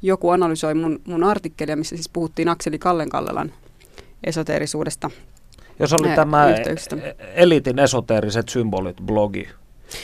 joku 0.03 0.31
analysoi 0.31 0.75
mun, 0.75 1.01
mun 1.07 1.25
artikkelia, 1.25 1.77
missä 1.77 1.97
siis 1.97 2.09
puhuttiin 2.09 2.49
Akseli 2.49 2.79
Kallenkallelan 2.79 3.53
esoteerisuudesta. 4.25 5.11
Jos 5.79 5.93
oli 5.93 6.09
tämä 6.09 6.47
Elitin 7.35 7.79
esoteeriset 7.79 8.49
symbolit 8.49 8.97
blogi. 8.97 9.49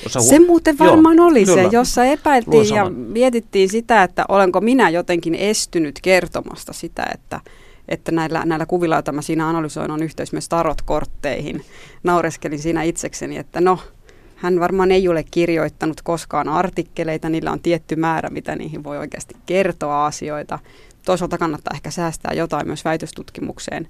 Jossa 0.03 0.21
hu- 0.21 0.23
se 0.23 0.39
muuten 0.39 0.79
varmaan 0.79 1.17
joo, 1.17 1.27
oli 1.27 1.45
kyllä. 1.45 1.63
se, 1.63 1.77
jossa 1.77 2.05
epäiltiin 2.05 2.75
ja 2.75 2.91
mietittiin 2.91 3.69
sitä, 3.69 4.03
että 4.03 4.25
olenko 4.29 4.61
minä 4.61 4.91
jotenkin 4.91 5.35
estynyt 5.35 5.99
kertomasta 6.03 6.73
sitä, 6.73 7.07
että, 7.15 7.41
että 7.88 8.12
näillä, 8.12 8.42
näillä 8.45 8.66
kuvilla, 8.66 8.95
joita 8.95 9.12
mä 9.12 9.23
siinä 9.23 9.49
analysoin, 9.49 9.90
on 9.90 10.02
yhteys 10.02 10.33
myös 10.33 10.49
tarotkortteihin. 10.49 11.64
Naureskelin 12.02 12.59
siinä 12.59 12.83
itsekseni, 12.83 13.37
että 13.37 13.61
no, 13.61 13.78
hän 14.37 14.61
varmaan 14.61 14.90
ei 14.90 15.09
ole 15.09 15.25
kirjoittanut 15.30 16.02
koskaan 16.02 16.49
artikkeleita, 16.49 17.28
niillä 17.28 17.52
on 17.52 17.61
tietty 17.61 17.97
määrä, 17.97 18.30
mitä 18.30 18.57
niihin 18.57 18.85
voi 18.85 18.99
oikeasti 18.99 19.37
kertoa 19.47 20.07
asioita. 20.07 20.59
Toisaalta 21.04 21.38
kannattaa 21.38 21.75
ehkä 21.75 21.90
säästää 21.90 22.33
jotain 22.35 22.66
myös 22.66 22.85
väitöstutkimukseen. 22.85 23.88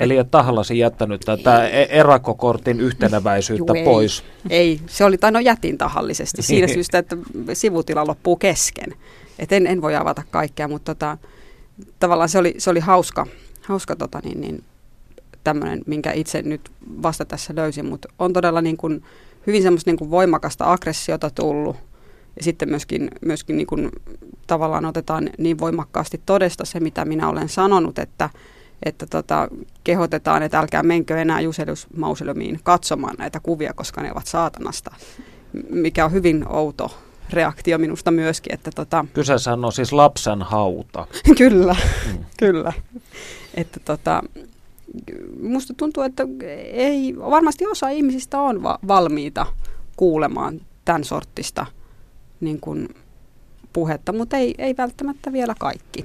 Eli 0.00 0.16
et 0.16 0.30
tahallasi 0.30 0.78
jättänyt 0.78 1.20
tätä 1.20 1.68
e- 1.68 1.88
erakkokortin 1.90 2.80
yhtenäväisyyttä 2.80 3.72
Juu, 3.76 3.84
pois? 3.84 4.24
Ei, 4.50 4.58
ei, 4.58 4.80
se 4.86 5.04
oli, 5.04 5.18
tai 5.18 5.32
no 5.32 5.38
jätin 5.38 5.78
tahallisesti 5.78 6.42
siinä 6.42 6.66
syystä, 6.66 6.98
että 6.98 7.16
sivutila 7.52 8.06
loppuu 8.06 8.36
kesken. 8.36 8.94
Et 9.38 9.52
en, 9.52 9.66
en 9.66 9.82
voi 9.82 9.96
avata 9.96 10.22
kaikkea, 10.30 10.68
mutta 10.68 10.94
tota, 10.94 11.18
tavallaan 11.98 12.28
se 12.28 12.38
oli, 12.38 12.54
se 12.58 12.70
oli 12.70 12.80
hauska, 12.80 13.26
hauska 13.62 13.96
tota 13.96 14.20
niin, 14.24 14.40
niin, 14.40 14.64
tämmöinen, 15.44 15.82
minkä 15.86 16.12
itse 16.12 16.42
nyt 16.42 16.70
vasta 17.02 17.24
tässä 17.24 17.54
löysin, 17.56 17.86
mutta 17.86 18.08
on 18.18 18.32
todella 18.32 18.60
niin 18.60 18.76
kuin, 18.76 19.02
hyvin 19.46 19.62
semmoista 19.62 19.90
niin 19.90 19.98
kuin 19.98 20.10
voimakasta 20.10 20.72
aggressiota 20.72 21.30
tullut. 21.30 21.76
Ja 22.36 22.42
sitten 22.42 22.68
myöskin, 22.68 23.10
myöskin 23.24 23.56
niin 23.56 23.66
kuin, 23.66 23.90
tavallaan 24.46 24.84
otetaan 24.84 25.30
niin 25.38 25.58
voimakkaasti 25.58 26.20
todesta 26.26 26.64
se, 26.64 26.80
mitä 26.80 27.04
minä 27.04 27.28
olen 27.28 27.48
sanonut, 27.48 27.98
että, 27.98 28.30
että 28.82 29.06
tota, 29.06 29.48
kehotetaan, 29.84 30.42
että 30.42 30.58
älkää 30.58 30.82
menkö 30.82 31.20
enää 31.20 31.40
Juselius 31.40 31.86
katsomaan 32.62 33.14
näitä 33.18 33.40
kuvia, 33.40 33.72
koska 33.74 34.02
ne 34.02 34.12
ovat 34.12 34.26
saatanasta, 34.26 34.94
mikä 35.70 36.04
on 36.04 36.12
hyvin 36.12 36.48
outo 36.48 37.05
reaktio 37.30 37.78
minusta 37.78 38.10
myöskin. 38.10 38.54
Että 38.54 38.70
tota, 38.74 39.04
Kyseessä 39.14 39.52
on 39.52 39.72
siis 39.72 39.92
lapsen 39.92 40.42
hauta. 40.42 41.06
kyllä, 41.38 41.76
mm. 42.06 42.24
kyllä. 42.38 42.72
Että 43.54 43.80
tota, 43.84 44.22
musta 45.42 45.74
tuntuu, 45.76 46.02
että 46.02 46.22
ei, 46.72 47.16
varmasti 47.16 47.66
osa 47.66 47.88
ihmisistä 47.88 48.40
on 48.40 48.62
va- 48.62 48.78
valmiita 48.88 49.46
kuulemaan 49.96 50.60
tämän 50.84 51.04
sortista 51.04 51.66
niin 52.40 52.60
kuin 52.60 52.88
puhetta, 53.72 54.12
mutta 54.12 54.36
ei, 54.36 54.54
ei 54.58 54.74
välttämättä 54.78 55.32
vielä 55.32 55.54
kaikki. 55.58 56.04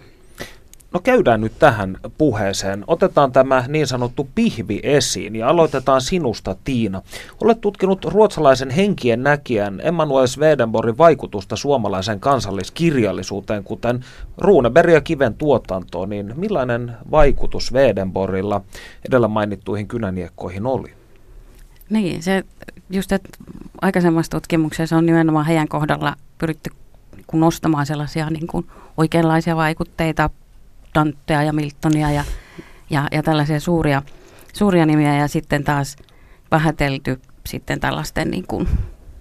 No 0.94 1.00
käydään 1.00 1.42
nyt 1.42 1.60
tähän 1.60 1.98
puheeseen. 2.18 2.84
Otetaan 2.88 3.32
tämä 3.32 3.64
niin 3.68 3.88
sanottu 3.88 4.28
pihvi 4.36 4.80
esiin 4.84 5.36
ja 5.36 5.48
aloitetaan 5.48 6.02
sinusta 6.02 6.56
Tiina. 6.64 7.02
Olet 7.44 7.62
tutkinut 7.62 8.06
ruotsalaisen 8.06 8.70
henkien 8.70 9.24
näkijän 9.24 9.82
Emmanuel 9.84 10.28
Swedenborgin 10.28 10.98
vaikutusta 10.98 11.56
suomalaisen 11.56 12.20
kansalliskirjallisuuteen, 12.20 13.64
kuten 13.64 14.06
Runeberg 14.38 14.94
ja 14.94 15.02
Kiven 15.02 15.34
tuotantoon, 15.34 16.10
niin 16.10 16.34
millainen 16.36 16.94
vaikutus 17.12 17.68
Swedenborgilla 17.68 18.62
edellä 19.08 19.28
mainittuihin 19.28 19.88
kynäniekkoihin 19.88 20.66
oli? 20.66 20.94
Niin, 21.90 22.24
se 22.24 22.44
just, 22.90 23.12
että 23.12 23.30
aikaisemmassa 23.82 24.32
tutkimuksessa 24.32 24.98
on 24.98 25.06
nimenomaan 25.06 25.46
heidän 25.46 25.68
kohdalla 25.68 26.16
pyritty 26.38 26.70
nostamaan 27.34 27.86
sellaisia 27.86 28.30
niin 28.30 28.48
kuin 28.48 28.66
oikeanlaisia 28.98 29.56
vaikutteita 29.56 30.30
Dantea 30.96 31.44
ja 31.44 31.54
Miltonia 31.54 32.12
ja, 32.12 32.24
ja, 32.90 33.08
ja 33.12 33.24
tällaisia 33.24 33.60
suuria, 33.60 34.02
suuria 34.54 34.86
nimiä 34.86 35.16
ja 35.16 35.28
sitten 35.28 35.64
taas 35.64 35.96
vähätelty 36.52 37.22
sitten 37.46 37.80
tällaisten 37.80 38.32
niin 38.32 38.48
kuin 38.48 38.68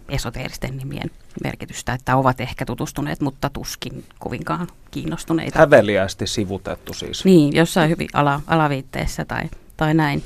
esoteeristen 0.08 0.76
nimien 0.76 1.10
merkitystä, 1.44 1.92
että 1.92 2.16
ovat 2.16 2.40
ehkä 2.40 2.66
tutustuneet, 2.66 3.20
mutta 3.20 3.50
tuskin 3.50 4.04
kovinkaan 4.18 4.68
kiinnostuneita. 4.90 5.58
Häveliästi 5.58 6.26
sivutettu 6.26 6.94
siis. 6.94 7.24
Niin, 7.24 7.56
jossain 7.56 7.90
hyvin 7.90 8.08
ala, 8.12 8.40
alaviitteessä 8.46 9.24
tai, 9.24 9.42
tai 9.76 9.94
näin. 9.94 10.22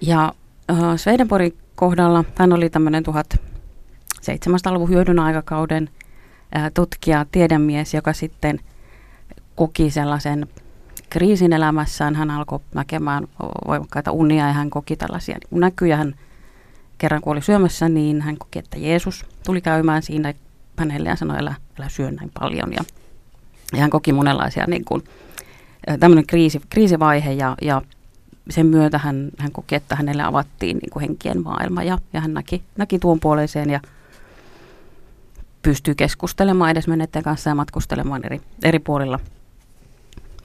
Ja 0.00 0.32
äh, 0.70 0.76
Swedenborgin 0.96 1.56
kohdalla 1.74 2.24
hän 2.38 2.52
oli 2.52 2.70
tämmöinen 2.70 3.04
1700-luvun 3.06 4.88
hyödyn 4.88 5.18
aikakauden 5.18 5.90
äh, 6.56 6.70
tutkija, 6.74 7.26
tiedemies, 7.32 7.94
joka 7.94 8.12
sitten 8.12 8.60
koki 9.60 9.90
sellaisen 9.90 10.46
kriisin 11.10 11.52
elämässään. 11.52 12.14
Hän 12.14 12.30
alkoi 12.30 12.60
näkemään 12.74 13.28
voimakkaita 13.66 14.12
unia 14.12 14.46
ja 14.46 14.52
hän 14.52 14.70
koki 14.70 14.96
tällaisia 14.96 15.38
näkyjä. 15.50 15.96
Hän 15.96 16.14
kerran 16.98 17.20
kun 17.20 17.32
oli 17.32 17.42
syömässä, 17.42 17.88
niin 17.88 18.20
hän 18.20 18.38
koki, 18.38 18.58
että 18.58 18.78
Jeesus 18.78 19.26
tuli 19.46 19.60
käymään 19.60 20.02
siinä 20.02 20.34
hänelle 20.76 21.08
ja 21.08 21.16
sanoi, 21.16 21.38
älä, 21.38 21.54
älä 21.80 21.88
syö 21.88 22.10
näin 22.10 22.30
paljon. 22.40 22.72
Ja, 22.72 22.84
ja 23.72 23.80
hän 23.80 23.90
koki 23.90 24.12
monenlaisia 24.12 24.64
niin 24.66 24.84
kuin, 24.84 25.04
tämmöinen 26.00 26.26
kriisi, 26.26 26.60
kriisivaihe 26.70 27.32
ja, 27.32 27.56
ja 27.62 27.82
sen 28.50 28.66
myötä 28.66 28.98
hän, 28.98 29.30
hän 29.38 29.52
koki, 29.52 29.74
että 29.74 29.96
hänelle 29.96 30.22
avattiin 30.22 30.76
niin 30.76 30.90
kuin 30.90 31.00
henkien 31.00 31.42
maailma 31.42 31.82
ja, 31.82 31.98
ja 32.12 32.20
hän 32.20 32.34
näki, 32.34 32.62
näki 32.76 32.98
tuon 32.98 33.20
puoleiseen 33.20 33.70
ja 33.70 33.80
pystyy 35.62 35.94
keskustelemaan 35.94 36.70
edes 36.70 36.88
menneiden 36.88 37.22
kanssa 37.22 37.50
ja 37.50 37.54
matkustelemaan 37.54 38.26
eri, 38.26 38.40
eri 38.62 38.78
puolilla 38.78 39.18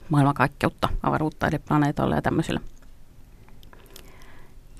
maailmankaikkeutta, 0.08 0.88
avaruutta 1.02 1.48
eli 1.48 1.58
planeetoilla 1.58 2.14
ja 2.14 2.22
tämmöisillä. 2.22 2.60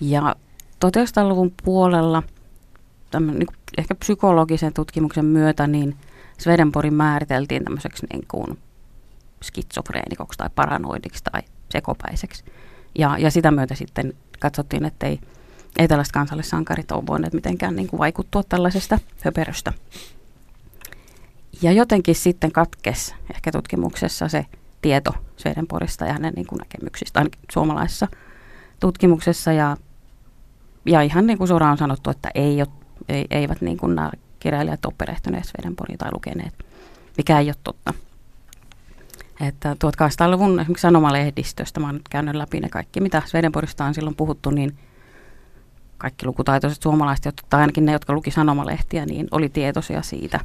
Ja 0.01 0.37
1900-luvun 0.85 1.53
puolella 1.65 2.23
tämän, 3.11 3.39
niin 3.39 3.49
ehkä 3.79 3.95
psykologisen 3.95 4.73
tutkimuksen 4.73 5.25
myötä 5.25 5.67
niin 5.67 5.97
Swedenborgin 6.39 6.95
määriteltiin 6.95 7.65
tämmöiseksi 7.65 8.07
niin 8.13 8.25
kuin 8.29 8.59
skitsofreenikoksi 9.43 10.39
tai 10.39 10.51
paranoidiksi 10.55 11.25
tai 11.33 11.43
sekopäiseksi. 11.71 12.45
Ja, 12.99 13.19
ja 13.19 13.31
sitä 13.31 13.51
myötä 13.51 13.75
sitten 13.75 14.13
katsottiin, 14.41 14.85
että 14.85 15.07
ei, 15.07 15.21
ei 15.79 15.89
tällaiset 15.89 16.13
kansallissankarit 16.13 16.93
ole 16.93 17.07
voineet 17.07 17.33
mitenkään 17.33 17.77
niin 17.77 17.89
kuin 17.89 17.99
vaikuttua 17.99 18.43
tällaisesta 18.43 18.99
höperöstä. 19.25 19.73
Ja 21.63 21.73
jotenkin 21.73 22.15
sitten 22.15 22.53
katkes 22.53 23.15
ehkä 23.35 23.53
tutkimuksessa 23.53 24.29
se 24.29 24.47
tieto 24.87 25.15
Swedenborgista 25.37 26.05
ja 26.05 26.13
hänen 26.13 26.33
niin 26.37 26.47
kuin 26.47 26.59
näkemyksistä, 26.59 27.21
ainakin 27.21 27.41
suomalaisessa 27.53 28.09
tutkimuksessa. 28.81 29.53
Ja, 29.53 29.77
ja 30.85 31.03
ihan 31.03 31.27
niin 31.27 31.39
kuin 31.39 31.49
suoraan 31.49 31.73
on 31.73 31.79
sanottu, 31.79 32.11
että 32.11 32.31
ei 32.35 32.63
ole, 32.63 32.69
ei, 33.09 33.27
eivät 33.31 33.61
niin 33.61 33.77
kuin 33.77 33.95
nämä 33.95 34.11
kirjailijat 34.41 34.85
ole 34.85 34.95
perehtyneet 34.99 35.45
Swedenborgiin 35.45 35.99
tai 35.99 36.11
lukeneet, 36.13 36.55
mikä 37.17 37.39
ei 37.39 37.49
ole 37.49 37.55
totta. 37.65 37.95
Että 39.41 39.73
1800-luvun 39.73 40.61
esimerkiksi 40.61 40.83
sanomalehdistöstä, 40.83 41.81
mä 41.81 41.87
oon 41.87 41.95
nyt 41.95 42.09
käynyt 42.09 42.35
läpi 42.35 42.61
ne 42.61 42.69
kaikki, 42.69 43.01
mitä 43.01 43.23
Swedenborgista 43.27 43.85
on 43.85 43.95
silloin 43.95 44.17
puhuttu, 44.17 44.51
niin 44.51 44.79
kaikki 45.99 46.27
lukutaitoiset 46.27 46.83
suomalaiset, 46.83 47.43
tai 47.51 47.61
ainakin 47.61 47.85
ne, 47.85 47.93
jotka 47.93 48.13
luki 48.13 48.31
sanomalehtiä, 48.31 49.07
niin 49.07 49.29
oli 49.31 49.49
tietoisia 49.49 50.03
siitä, 50.03 50.41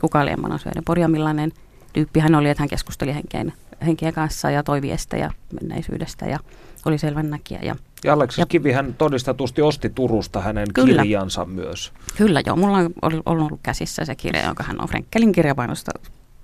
kuka 0.00 0.20
oli 0.20 0.30
Emmanuel 0.30 0.58
Swedenborg 0.58 1.00
ja 1.00 1.08
millainen 1.08 1.52
tyyppi 1.92 2.20
hän 2.20 2.34
oli, 2.34 2.48
että 2.48 2.62
hän 2.62 2.68
keskusteli 2.68 3.14
henkien, 3.14 3.52
henkien 3.86 4.12
kanssa 4.12 4.50
ja 4.50 4.62
toi 4.62 4.82
viestejä 4.82 5.30
menneisyydestä 5.60 6.26
ja 6.26 6.38
oli 6.84 6.98
selvän 6.98 7.30
näkijä. 7.30 7.60
Ja, 7.62 7.76
ja 8.04 8.12
Aleksis 8.12 8.38
ja, 8.38 8.46
Kivi 8.46 8.72
hän 8.72 8.94
todistetusti 8.98 9.62
osti 9.62 9.90
Turusta 9.90 10.40
hänen 10.40 10.66
kyllä, 10.74 11.02
kirjansa 11.02 11.44
myös. 11.44 11.92
Kyllä 12.16 12.42
joo, 12.46 12.56
mulla 12.56 12.78
on 13.02 13.22
ollut, 13.26 13.60
käsissä 13.62 14.04
se 14.04 14.14
kirja, 14.14 14.46
jonka 14.46 14.64
hän 14.64 14.80
on 14.80 14.88
Frenkelin 14.88 15.32
kirjapainosta 15.32 15.92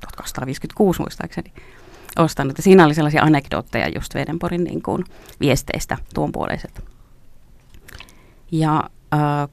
1256 0.01 1.01
muistaakseni 1.01 1.53
ostanut. 2.19 2.59
Ja 2.59 2.63
siinä 2.63 2.85
oli 2.85 2.95
sellaisia 2.95 3.23
anekdootteja 3.23 3.89
just 3.89 4.13
Swedenborgin 4.13 4.65
niin 4.65 4.83
kuin 4.83 5.05
viesteistä 5.41 5.99
tuon 6.15 6.33
puoleiset. 6.33 6.85
Ja 8.53 8.91
äh, 9.15 9.49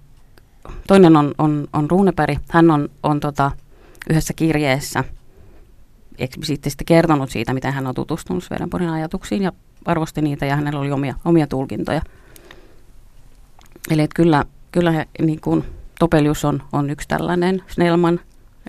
toinen 0.88 1.16
on, 1.16 1.34
on, 1.38 1.68
on 1.74 1.90
Runeberg. 1.90 2.38
Hän 2.50 2.72
on, 2.72 2.90
on 3.04 3.20
tota, 3.20 3.52
yhdessä 4.10 4.34
kirjeessä 4.34 5.04
eksplisiittisesti 6.18 6.86
kertonut 6.86 7.30
siitä, 7.30 7.54
miten 7.54 7.74
hän 7.74 7.88
on 7.88 7.96
tutustunut 7.96 8.44
Swedenborgin 8.44 8.90
ajatuksiin 8.90 9.42
ja 9.44 9.52
arvosti 9.86 10.22
niitä 10.22 10.46
ja 10.46 10.56
hänellä 10.56 10.80
oli 10.80 10.92
omia, 10.92 11.16
omia 11.26 11.48
tulkintoja. 11.48 12.02
Eli 13.92 14.02
että 14.02 14.16
kyllä, 14.16 14.46
kyllä 14.72 14.92
he, 14.92 15.08
niin 15.22 15.42
kuin, 15.42 15.64
Topelius 16.00 16.46
on, 16.46 16.64
on 16.74 16.90
yksi 16.90 17.08
tällainen 17.08 17.64
Snellman, 17.68 18.20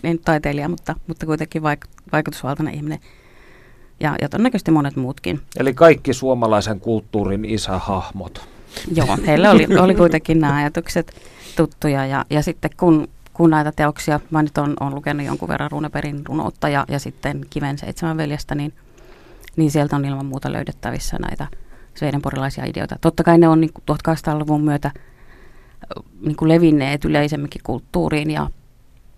niin 0.03 0.19
taiteilija, 0.19 0.69
mutta, 0.69 0.95
mutta 1.07 1.27
kuitenkin 1.27 1.63
vaik, 1.63 1.87
vaikutusvaltainen 2.13 2.75
ihminen. 2.75 2.99
Ja, 4.01 4.17
ja 4.23 4.29
todennäköisesti 4.29 4.71
monet 4.71 4.97
muutkin. 4.97 5.41
Eli 5.57 5.75
kaikki 5.75 6.15
suomalaisen 6.15 6.81
kulttuurin 6.81 7.45
isähahmot. 7.45 8.49
Joo, 8.95 9.19
heillä 9.27 9.51
oli, 9.51 9.67
oli 9.81 9.95
kuitenkin 9.95 10.41
nämä 10.41 10.57
ajatukset 10.57 11.13
tuttuja. 11.57 12.07
Ja, 12.07 12.25
ja 12.31 12.43
sitten 12.43 12.71
kun, 12.77 13.09
kun 13.37 13.51
näitä 13.51 13.73
teoksia, 13.73 14.21
mä 14.31 14.43
nyt 14.43 14.59
on, 14.59 14.77
on 14.81 14.95
lukenut 14.95 15.27
jonkun 15.27 15.49
verran 15.49 15.71
Runeperin 15.71 16.27
runoutta 16.27 16.69
ja, 16.69 16.85
ja 16.89 16.99
sitten 16.99 17.47
Kiven 17.51 17.79
seitsemän 17.79 18.17
veljestä, 18.17 18.55
niin, 18.55 18.73
niin 19.57 19.71
sieltä 19.71 19.97
on 19.97 20.05
ilman 20.05 20.27
muuta 20.27 20.53
löydettävissä 20.53 21.17
näitä 21.21 21.47
sveidenporilaisia 21.95 22.65
ideoita. 22.65 22.97
Totta 23.01 23.25
kai 23.25 23.39
ne 23.39 23.49
on 23.49 23.61
niin 23.61 23.71
1800-luvun 24.09 24.65
myötä 24.65 24.91
niin 26.21 26.37
kuin 26.37 26.49
levinneet 26.49 27.05
yleisemminkin 27.05 27.61
kulttuuriin 27.65 28.31
ja 28.31 28.51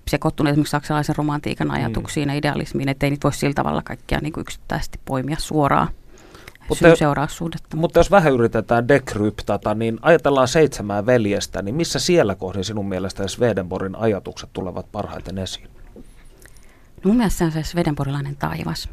sekoittuneet 0.09 0.53
esimerkiksi 0.53 0.71
saksalaisen 0.71 1.17
romantiikan 1.17 1.71
ajatuksiin 1.71 2.29
mm. 2.29 2.33
ja 2.33 2.39
idealismiin, 2.39 2.89
ettei 2.89 3.11
niitä 3.11 3.25
voi 3.25 3.33
sillä 3.33 3.55
tavalla 3.55 3.83
kaikkia 3.83 4.19
niin 4.23 4.33
kuin 4.33 4.43
yksittäisesti 4.43 5.01
poimia 5.05 5.37
suoraan 5.39 5.89
mutta, 6.69 6.97
seuraussuhdetta. 6.97 7.77
Mutta 7.77 7.99
jos 7.99 8.11
vähän 8.11 8.33
yritetään 8.33 8.89
dekryptata, 8.89 9.75
niin 9.75 9.99
ajatellaan 10.03 10.49
seitsemää 10.49 11.07
veljestä, 11.07 11.63
niin 11.63 11.75
missä 11.75 11.99
siellä 11.99 12.35
kohdin 12.35 12.65
sinun 12.65 12.89
mielestä 12.89 13.29
Swedenborgin 13.29 13.97
ajatukset 13.97 14.51
tulevat 14.53 14.93
parhaiten 14.93 15.39
esiin? 15.39 15.69
No 17.05 17.05
mun 17.05 17.17
mielestä 17.17 17.39
se 17.39 17.45
on 17.45 17.53
se 17.53 17.63
Swedenborgilainen 17.63 18.37
taivas. 18.37 18.89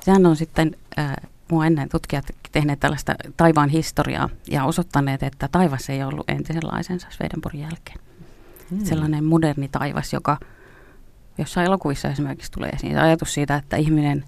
Sehän 0.00 0.26
on 0.26 0.36
sitten, 0.36 0.76
äh, 0.98 1.16
mua 1.50 1.66
ennen 1.66 1.88
tutkijat 1.88 2.24
tehneet 2.52 2.80
tällaista 2.80 3.14
taivaan 3.36 3.68
historiaa 3.68 4.28
ja 4.50 4.64
osoittaneet, 4.64 5.22
että 5.22 5.48
taivas 5.52 5.90
ei 5.90 6.02
ollut 6.04 6.30
entisenlaisensa 6.30 7.08
Swedenborgin 7.10 7.60
jälkeen. 7.60 7.98
Hmm. 8.70 8.84
Sellainen 8.84 9.24
moderni 9.24 9.68
taivas, 9.68 10.12
joka 10.12 10.38
jossain 11.38 11.66
elokuvissa 11.66 12.08
esimerkiksi 12.08 12.52
tulee 12.52 12.70
esiin. 12.70 12.98
Ajatus 12.98 13.34
siitä, 13.34 13.56
että 13.56 13.76
ihminen, 13.76 14.24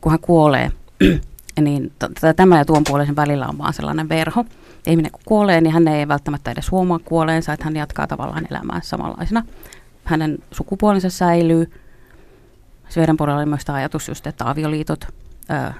kun 0.00 0.12
hän 0.12 0.20
kuolee, 0.20 0.72
niin 1.60 1.92
tämä 2.36 2.58
ja 2.58 2.64
tuon 2.64 2.84
puolisen 2.88 3.16
välillä 3.16 3.46
on 3.46 3.58
vaan 3.58 3.72
sellainen 3.72 4.08
verho. 4.08 4.44
Ihminen 4.86 5.12
kun 5.12 5.20
kuolee, 5.24 5.60
niin 5.60 5.72
hän 5.72 5.88
ei 5.88 6.08
välttämättä 6.08 6.50
edes 6.50 6.70
huomaa 6.70 6.98
kuoleensa, 6.98 7.52
että 7.52 7.64
hän 7.64 7.76
jatkaa 7.76 8.06
tavallaan 8.06 8.46
elämää 8.50 8.80
samanlaisena. 8.82 9.44
Hänen 10.04 10.38
sukupuolensa 10.50 11.10
säilyy. 11.10 11.72
Sveden 12.88 13.16
puolella 13.16 13.38
oli 13.38 13.46
myös 13.46 13.64
tämä 13.64 13.78
ajatus 13.78 14.08
just, 14.08 14.26
että 14.26 14.50
avioliitot 14.50 15.06
ö, 15.50 15.72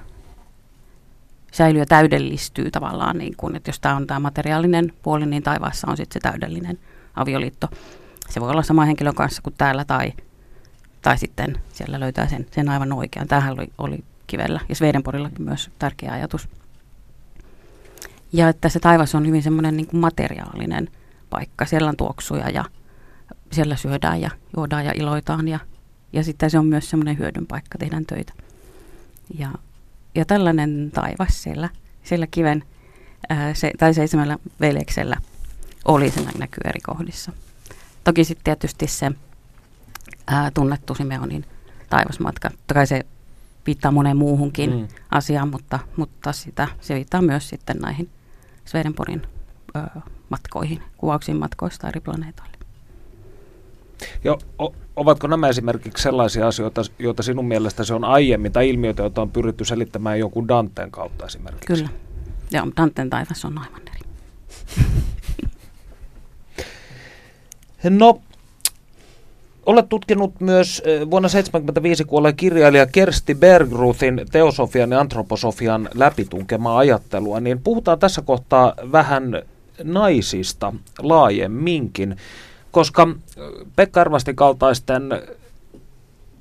säilyy 1.51 1.81
ja 1.81 1.85
täydellistyy 1.85 2.71
tavallaan, 2.71 3.17
niin 3.17 3.37
kuin, 3.37 3.55
että 3.55 3.69
jos 3.69 3.79
tämä 3.79 3.95
on 3.95 4.07
tämä 4.07 4.19
materiaalinen 4.19 4.93
puoli, 5.01 5.25
niin 5.25 5.43
taivaassa 5.43 5.87
on 5.91 5.97
sitten 5.97 6.13
se 6.13 6.29
täydellinen 6.29 6.79
avioliitto. 7.15 7.67
Se 8.29 8.41
voi 8.41 8.49
olla 8.49 8.63
sama 8.63 8.85
henkilön 8.85 9.15
kanssa 9.15 9.41
kuin 9.41 9.55
täällä 9.57 9.85
tai, 9.85 10.13
tai 11.01 11.17
sitten 11.17 11.57
siellä 11.73 11.99
löytää 11.99 12.27
sen, 12.27 12.45
sen 12.51 12.69
aivan 12.69 12.93
oikean. 12.93 13.27
Tämähän 13.27 13.53
oli, 13.53 13.67
oli 13.77 14.03
kivellä 14.33 14.59
ja 14.69 14.75
Swedenborgillakin 14.75 15.45
myös 15.45 15.69
tärkeä 15.79 16.11
ajatus. 16.11 16.49
Ja 18.31 18.49
että 18.49 18.69
se 18.69 18.79
taivas 18.79 19.15
on 19.15 19.27
hyvin 19.27 19.43
semmoinen 19.43 19.77
niin 19.77 19.87
materiaalinen 19.91 20.89
paikka. 21.29 21.65
Siellä 21.65 21.89
on 21.89 21.97
tuoksuja 21.97 22.49
ja 22.49 22.65
siellä 23.51 23.75
syödään 23.75 24.21
ja 24.21 24.29
juodaan 24.57 24.85
ja 24.85 24.91
iloitaan 24.95 25.47
ja, 25.47 25.59
ja 26.13 26.23
sitten 26.23 26.49
se 26.49 26.59
on 26.59 26.65
myös 26.65 26.89
semmoinen 26.89 27.17
hyödyn 27.17 27.47
paikka, 27.47 27.77
tehdään 27.77 28.05
töitä. 28.05 28.33
Ja, 29.39 29.49
ja 30.15 30.25
tällainen 30.25 30.91
taivas 30.93 31.43
siellä, 31.43 31.69
siellä 32.03 32.27
kiven 32.31 32.63
ää, 33.29 33.53
se, 33.53 33.71
tai 33.79 33.93
seitsemällä 33.93 34.37
veljeksellä 34.59 35.17
oli, 35.85 36.11
se 36.11 36.21
näkyy 36.37 36.61
eri 36.65 36.79
kohdissa. 36.79 37.31
Toki 38.03 38.23
sitten 38.23 38.43
tietysti 38.43 38.87
se 38.87 39.11
ää, 40.27 40.51
tunnettu 40.51 40.95
Simeonin 40.95 41.45
taivasmatka, 41.89 42.49
totta 42.49 42.73
kai 42.73 42.87
se 42.87 43.05
viittaa 43.65 43.91
moneen 43.91 44.17
muuhunkin 44.17 44.75
mm. 44.75 44.87
asiaan, 45.11 45.47
mutta, 45.47 45.79
mutta 45.97 46.31
sitä, 46.31 46.67
se 46.81 46.95
viittaa 46.95 47.21
myös 47.21 47.49
sitten 47.49 47.77
näihin 47.77 48.09
Swedenborgin 48.65 49.21
ö, 49.75 49.99
matkoihin, 50.29 50.83
kuvauksiin 50.97 51.37
matkoista 51.37 51.87
eri 51.87 51.99
planeetoille. 51.99 52.57
Jo, 54.23 54.37
o, 54.61 54.75
ovatko 54.95 55.27
nämä 55.27 55.47
esimerkiksi 55.47 56.03
sellaisia 56.03 56.47
asioita, 56.47 56.81
joita 56.99 57.23
sinun 57.23 57.45
mielestä 57.45 57.83
se 57.83 57.93
on 57.93 58.03
aiemmin, 58.03 58.51
tai 58.51 58.69
ilmiöitä, 58.69 59.03
joita 59.03 59.21
on 59.21 59.31
pyritty 59.31 59.65
selittämään 59.65 60.19
jonkun 60.19 60.47
Danteen 60.47 60.91
kautta 60.91 61.25
esimerkiksi? 61.25 61.67
Kyllä. 61.67 61.89
Joo, 62.51 62.67
Danteen 62.77 63.09
taivas 63.09 63.45
on 63.45 63.57
aivan 63.57 63.81
eri. 63.95 63.99
no, 67.89 68.21
Olet 69.65 69.89
tutkinut 69.89 70.41
myös 70.41 70.81
vuonna 70.85 71.29
1975 71.29 72.05
kuolleen 72.05 72.35
kirjailija 72.35 72.85
Kersti 72.85 73.35
Bergruthin 73.35 74.21
teosofian 74.31 74.91
ja 74.91 74.99
antroposofian 74.99 75.89
läpitunkemaa 75.93 76.77
ajattelua, 76.77 77.39
niin 77.39 77.61
puhutaan 77.61 77.99
tässä 77.99 78.21
kohtaa 78.21 78.73
vähän 78.91 79.41
naisista 79.83 80.73
laajemminkin, 80.99 82.17
koska 82.71 83.07
Pekka 83.75 84.01
Arvastin 84.01 84.35
kaltaisten 84.35 85.03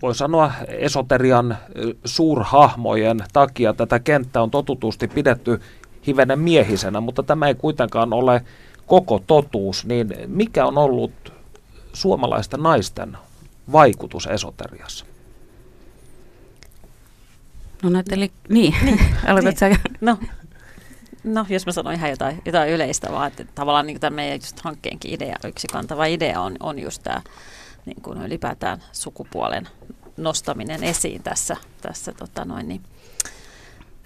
voi 0.02 0.14
sanoa 0.14 0.52
esoterian 0.68 1.56
suurhahmojen 2.04 3.18
takia 3.32 3.72
tätä 3.74 3.98
kenttää 3.98 4.42
on 4.42 4.50
totutusti 4.50 5.08
pidetty 5.08 5.61
hivenen 6.06 6.38
miehisenä, 6.38 7.00
mutta 7.00 7.22
tämä 7.22 7.48
ei 7.48 7.54
kuitenkaan 7.54 8.12
ole 8.12 8.42
koko 8.87 9.22
totuus, 9.26 9.87
niin 9.87 10.14
mikä 10.26 10.66
on 10.66 10.78
ollut 10.78 11.12
suomalaisten 11.92 12.62
naisten 12.62 13.18
vaikutus 13.72 14.26
esoteriassa? 14.26 15.07
No 17.83 17.90
näytteli, 17.90 18.33
niin, 18.48 18.74
niin. 18.83 19.00
aloitatko 19.28 19.66
niin. 19.66 19.78
No, 20.00 20.18
no, 21.24 21.46
jos 21.48 21.66
mä 21.66 21.72
sanon 21.72 21.94
ihan 21.94 22.11
jotain, 22.11 22.42
jotain 22.44 22.70
yleistä 22.70 23.12
vaan, 23.12 23.26
että 23.26 23.44
tavallaan 23.55 23.87
niin 23.87 24.00
tämä 24.00 24.16
meidän 24.16 24.38
just 24.38 24.61
hankkeenkin 24.61 25.14
idea, 25.14 25.37
yksi 25.44 25.66
kantava 25.66 26.05
idea 26.05 26.40
on, 26.40 26.57
on 26.61 26.78
just 26.78 27.02
tämä 27.02 27.22
niin 27.87 28.02
kuin 28.02 28.22
ylipäätään 28.22 28.83
sukupuolen 28.92 29.68
nostaminen 30.16 30.85
esiin 30.85 31.22
tässä, 31.22 31.57
tässä 31.81 32.12
tota 32.12 32.44
noin, 32.44 32.68
niin, 32.68 32.83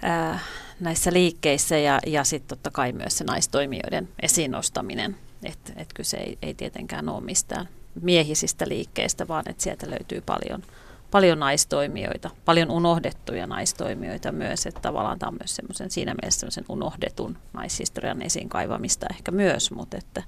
ää, 0.01 0.39
näissä 0.79 1.13
liikkeissä 1.13 1.77
ja, 1.77 1.99
ja 2.07 2.23
sitten 2.23 2.49
totta 2.49 2.71
kai 2.71 2.91
myös 2.91 3.17
se 3.17 3.23
naistoimijoiden 3.23 4.09
esiin 4.21 4.51
nostaminen. 4.51 5.15
Että 5.43 5.73
et 5.75 5.93
kyse 5.93 6.17
ei, 6.17 6.37
ei 6.41 6.53
tietenkään 6.53 7.09
ole 7.09 7.23
mistään 7.23 7.69
miehisistä 8.01 8.65
liikkeistä, 8.67 9.27
vaan 9.27 9.43
että 9.49 9.63
sieltä 9.63 9.89
löytyy 9.89 10.21
paljon, 10.21 10.63
paljon 11.11 11.39
naistoimijoita, 11.39 12.29
paljon 12.45 12.71
unohdettuja 12.71 13.47
naistoimijoita 13.47 14.31
myös, 14.31 14.65
että 14.65 14.81
tavallaan 14.81 15.19
tämä 15.19 15.27
on 15.27 15.37
myös 15.39 15.55
semmoisen, 15.55 15.91
siinä 15.91 16.15
mielessä 16.21 16.39
semmoisen 16.39 16.65
unohdetun 16.69 17.37
naishistorian 17.53 18.21
esiin 18.21 18.49
kaivamista 18.49 19.05
ehkä 19.11 19.31
myös, 19.31 19.71
mutta 19.71 19.97
että, 19.97 20.23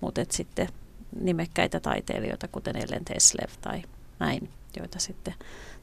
mutta 0.00 0.20
että 0.20 0.36
sitten 0.36 0.68
nimekkäitä 1.20 1.80
taiteilijoita, 1.80 2.48
kuten 2.48 2.76
Ellen 2.76 3.04
Teslev 3.04 3.50
tai 3.60 3.82
näin, 4.18 4.50
joita 4.76 4.98
sitten 4.98 5.34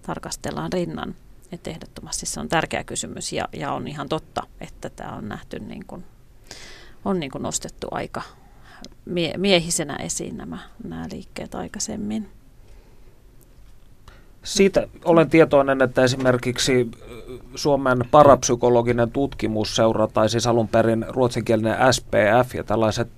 tarkastellaan 0.01 0.73
rinnan. 0.73 1.15
Että 1.51 1.69
ehdottomasti 1.69 2.25
se 2.25 2.39
on 2.39 2.49
tärkeä 2.49 2.83
kysymys 2.83 3.33
ja, 3.33 3.49
ja 3.53 3.71
on 3.71 3.87
ihan 3.87 4.09
totta, 4.09 4.43
että 4.61 4.89
tämä 4.89 5.15
on 5.15 5.29
nähty 5.29 5.59
niin 5.59 5.85
kuin, 5.85 6.05
on 7.05 7.19
niin 7.19 7.31
kuin 7.31 7.41
nostettu 7.41 7.87
aika 7.91 8.21
mie- 9.05 9.37
miehisenä 9.37 9.95
esiin 9.95 10.37
nämä, 10.37 10.57
nämä 10.83 11.05
liikkeet 11.11 11.55
aikaisemmin. 11.55 12.29
Siitä 14.43 14.87
olen 15.05 15.29
tietoinen, 15.29 15.81
että 15.81 16.03
esimerkiksi 16.03 16.91
Suomen 17.55 18.05
parapsykologinen 18.11 19.11
tutkimusseura, 19.11 20.07
tai 20.07 20.29
siis 20.29 20.47
alun 20.47 20.67
perin 20.67 21.05
ruotsinkielinen 21.09 21.93
SPF 21.93 22.55
ja 22.55 22.63
tällaiset 22.63 23.09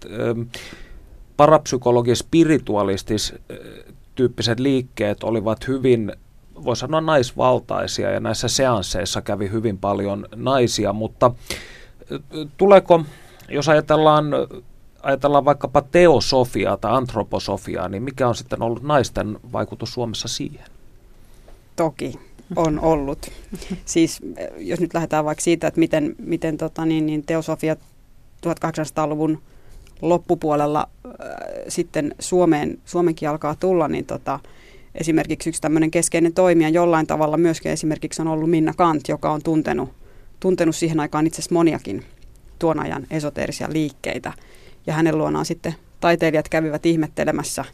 parapsykologis-spiritualistis 1.37 3.35
tyyppiset 4.15 4.59
liikkeet 4.59 5.23
olivat 5.23 5.67
hyvin, 5.67 6.13
voi 6.63 6.75
sanoa 6.75 7.01
naisvaltaisia 7.01 8.11
ja 8.11 8.19
näissä 8.19 8.47
seansseissa 8.47 9.21
kävi 9.21 9.51
hyvin 9.51 9.77
paljon 9.77 10.25
naisia, 10.35 10.93
mutta 10.93 11.31
tuleeko, 12.57 13.03
jos 13.49 13.69
ajatellaan, 13.69 14.25
ajatellaan 15.03 15.45
vaikkapa 15.45 15.81
teosofiaa 15.81 16.77
tai 16.77 16.91
antroposofiaa, 16.91 17.89
niin 17.89 18.03
mikä 18.03 18.27
on 18.27 18.35
sitten 18.35 18.61
ollut 18.61 18.83
naisten 18.83 19.39
vaikutus 19.53 19.93
Suomessa 19.93 20.27
siihen? 20.27 20.65
Toki 21.75 22.19
on 22.55 22.79
ollut. 22.79 23.31
Siis 23.85 24.19
jos 24.57 24.79
nyt 24.79 24.93
lähdetään 24.93 25.25
vaikka 25.25 25.41
siitä, 25.41 25.67
että 25.67 25.79
miten, 25.79 26.15
miten 26.17 26.57
tota, 26.57 26.85
niin, 26.85 27.05
niin 27.05 27.25
teosofia 27.25 27.75
1800-luvun 28.47 29.41
loppupuolella 30.01 30.89
äh, 31.05 31.13
sitten 31.67 32.15
Suomeen, 32.19 32.79
Suomenkin 32.85 33.29
alkaa 33.29 33.55
tulla, 33.55 33.87
niin 33.87 34.05
tota, 34.05 34.39
esimerkiksi 34.95 35.49
yksi 35.49 35.61
tämmöinen 35.61 35.91
keskeinen 35.91 36.33
toimija 36.33 36.69
jollain 36.69 37.07
tavalla 37.07 37.37
myöskin 37.37 37.71
esimerkiksi 37.71 38.21
on 38.21 38.27
ollut 38.27 38.49
Minna 38.49 38.73
Kant, 38.73 39.07
joka 39.07 39.31
on 39.31 39.41
tuntenut, 39.43 39.89
tuntenut 40.39 40.75
siihen 40.75 40.99
aikaan 40.99 41.27
itse 41.27 41.35
asiassa 41.41 41.55
moniakin 41.55 42.03
tuon 42.59 42.79
ajan 42.79 43.07
esoteerisia 43.11 43.67
liikkeitä. 43.71 44.33
Ja 44.89 44.95
hänen 44.95 45.17
luonaan 45.17 45.45
sitten 45.45 45.75
taiteilijat 45.99 46.49
kävivät 46.49 46.85
ihmettelemässä 46.85 47.65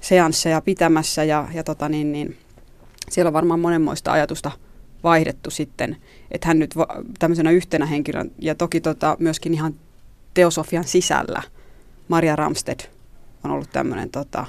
seansseja 0.00 0.60
pitämässä 0.60 1.24
ja, 1.24 1.48
ja 1.54 1.64
tota 1.64 1.88
niin, 1.88 2.12
niin, 2.12 2.36
siellä 3.10 3.28
on 3.28 3.32
varmaan 3.32 3.60
monenmoista 3.60 4.12
ajatusta 4.12 4.50
vaihdettu 5.04 5.50
sitten, 5.50 5.96
että 6.30 6.48
hän 6.48 6.58
nyt 6.58 6.74
tämmöisenä 7.18 7.50
yhtenä 7.50 7.86
henkilön 7.86 8.30
ja 8.38 8.54
toki 8.54 8.80
tota, 8.80 9.16
myöskin 9.18 9.54
ihan 9.54 9.74
teosofian 10.34 10.84
sisällä. 10.84 11.42
Maria 12.08 12.36
Ramsted 12.36 12.80
on 13.44 13.50
ollut 13.50 13.72
tämmöinen 13.72 14.10
tota, 14.10 14.46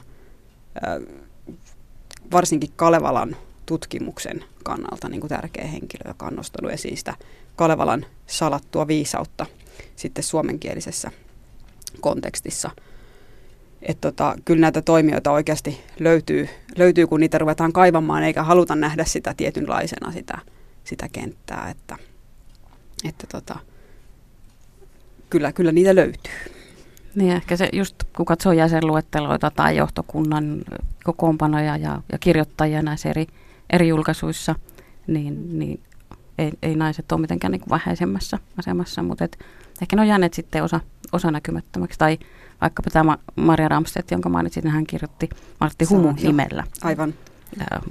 varsinkin 2.31 2.69
Kalevalan 2.75 3.35
tutkimuksen 3.65 4.43
kannalta 4.63 5.09
niin 5.09 5.21
kuin 5.21 5.29
tärkeä 5.29 5.67
henkilö, 5.67 6.01
joka 6.07 6.25
on 6.25 6.35
nostanut 6.35 6.71
esiin 6.71 6.97
sitä 6.97 7.15
Kalevalan 7.55 8.05
salattua 8.27 8.87
viisautta 8.87 9.45
sitten 9.95 10.23
suomenkielisessä 10.23 11.11
kontekstissa. 12.01 12.71
Että 13.81 14.11
tota, 14.11 14.35
kyllä 14.45 14.61
näitä 14.61 14.81
toimijoita 14.81 15.31
oikeasti 15.31 15.81
löytyy, 15.99 16.49
löytyy, 16.77 17.07
kun 17.07 17.19
niitä 17.19 17.37
ruvetaan 17.37 17.73
kaivamaan, 17.73 18.23
eikä 18.23 18.43
haluta 18.43 18.75
nähdä 18.75 19.05
sitä 19.05 19.33
tietynlaisena 19.37 20.11
sitä, 20.11 20.37
sitä 20.83 21.09
kenttää. 21.11 21.69
Että, 21.69 21.97
että 23.03 23.27
tota, 23.27 23.59
kyllä, 25.29 25.53
kyllä 25.53 25.71
niitä 25.71 25.95
löytyy. 25.95 26.33
Niin 27.15 27.31
ehkä 27.31 27.57
se 27.57 27.69
just 27.73 27.95
kun 28.15 28.25
katsoo 28.25 28.51
jäsenluetteloita 28.51 29.51
tai 29.55 29.77
johtokunnan 29.77 30.61
kokoonpanoja 31.03 31.77
ja, 31.77 32.01
ja 32.11 32.17
kirjoittajia 32.17 32.81
näissä 32.81 33.09
eri, 33.09 33.27
eri 33.69 33.87
julkaisuissa, 33.87 34.55
niin, 35.07 35.59
niin 35.59 35.79
ei, 36.39 36.51
ei 36.61 36.75
naiset 36.75 37.11
ole 37.11 37.21
mitenkään 37.21 37.51
niin 37.51 37.59
kuin 37.59 37.69
vähäisemmässä 37.69 38.39
asemassa, 38.57 39.03
mutta 39.03 39.23
et, 39.25 39.45
ehkä 39.81 39.95
ne 39.95 40.01
on 40.01 40.07
jääneet 40.07 40.33
sitten 40.33 40.63
osa, 40.63 40.79
osa 41.11 41.31
näkymättömäksi. 41.31 41.99
Tai 41.99 42.17
vaikkapa 42.61 42.89
tämä 42.89 43.17
Maria 43.35 43.67
Ramstedt, 43.67 44.11
jonka 44.11 44.29
mainitsin, 44.29 44.63
niin 44.63 44.71
hän 44.71 44.87
kirjoitti 44.87 45.29
Martti 45.59 45.85
Humu 45.85 46.11
nimellä. 46.11 46.63
Aivan. 46.83 47.13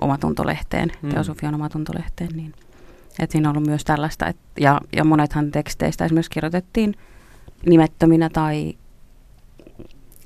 Omatuntolehteen, 0.00 0.92
mm. 1.02 1.10
Teosofian 1.10 1.54
omatuntolehteen. 1.54 2.30
Niin, 2.34 2.52
että 3.18 3.32
siinä 3.32 3.48
on 3.48 3.56
ollut 3.56 3.68
myös 3.68 3.84
tällaista. 3.84 4.26
Et, 4.26 4.36
ja, 4.60 4.80
ja 4.96 5.04
monethan 5.04 5.50
teksteistä 5.50 6.04
esimerkiksi 6.04 6.30
kirjoitettiin 6.30 6.94
nimettöminä 7.66 8.28
tai 8.28 8.74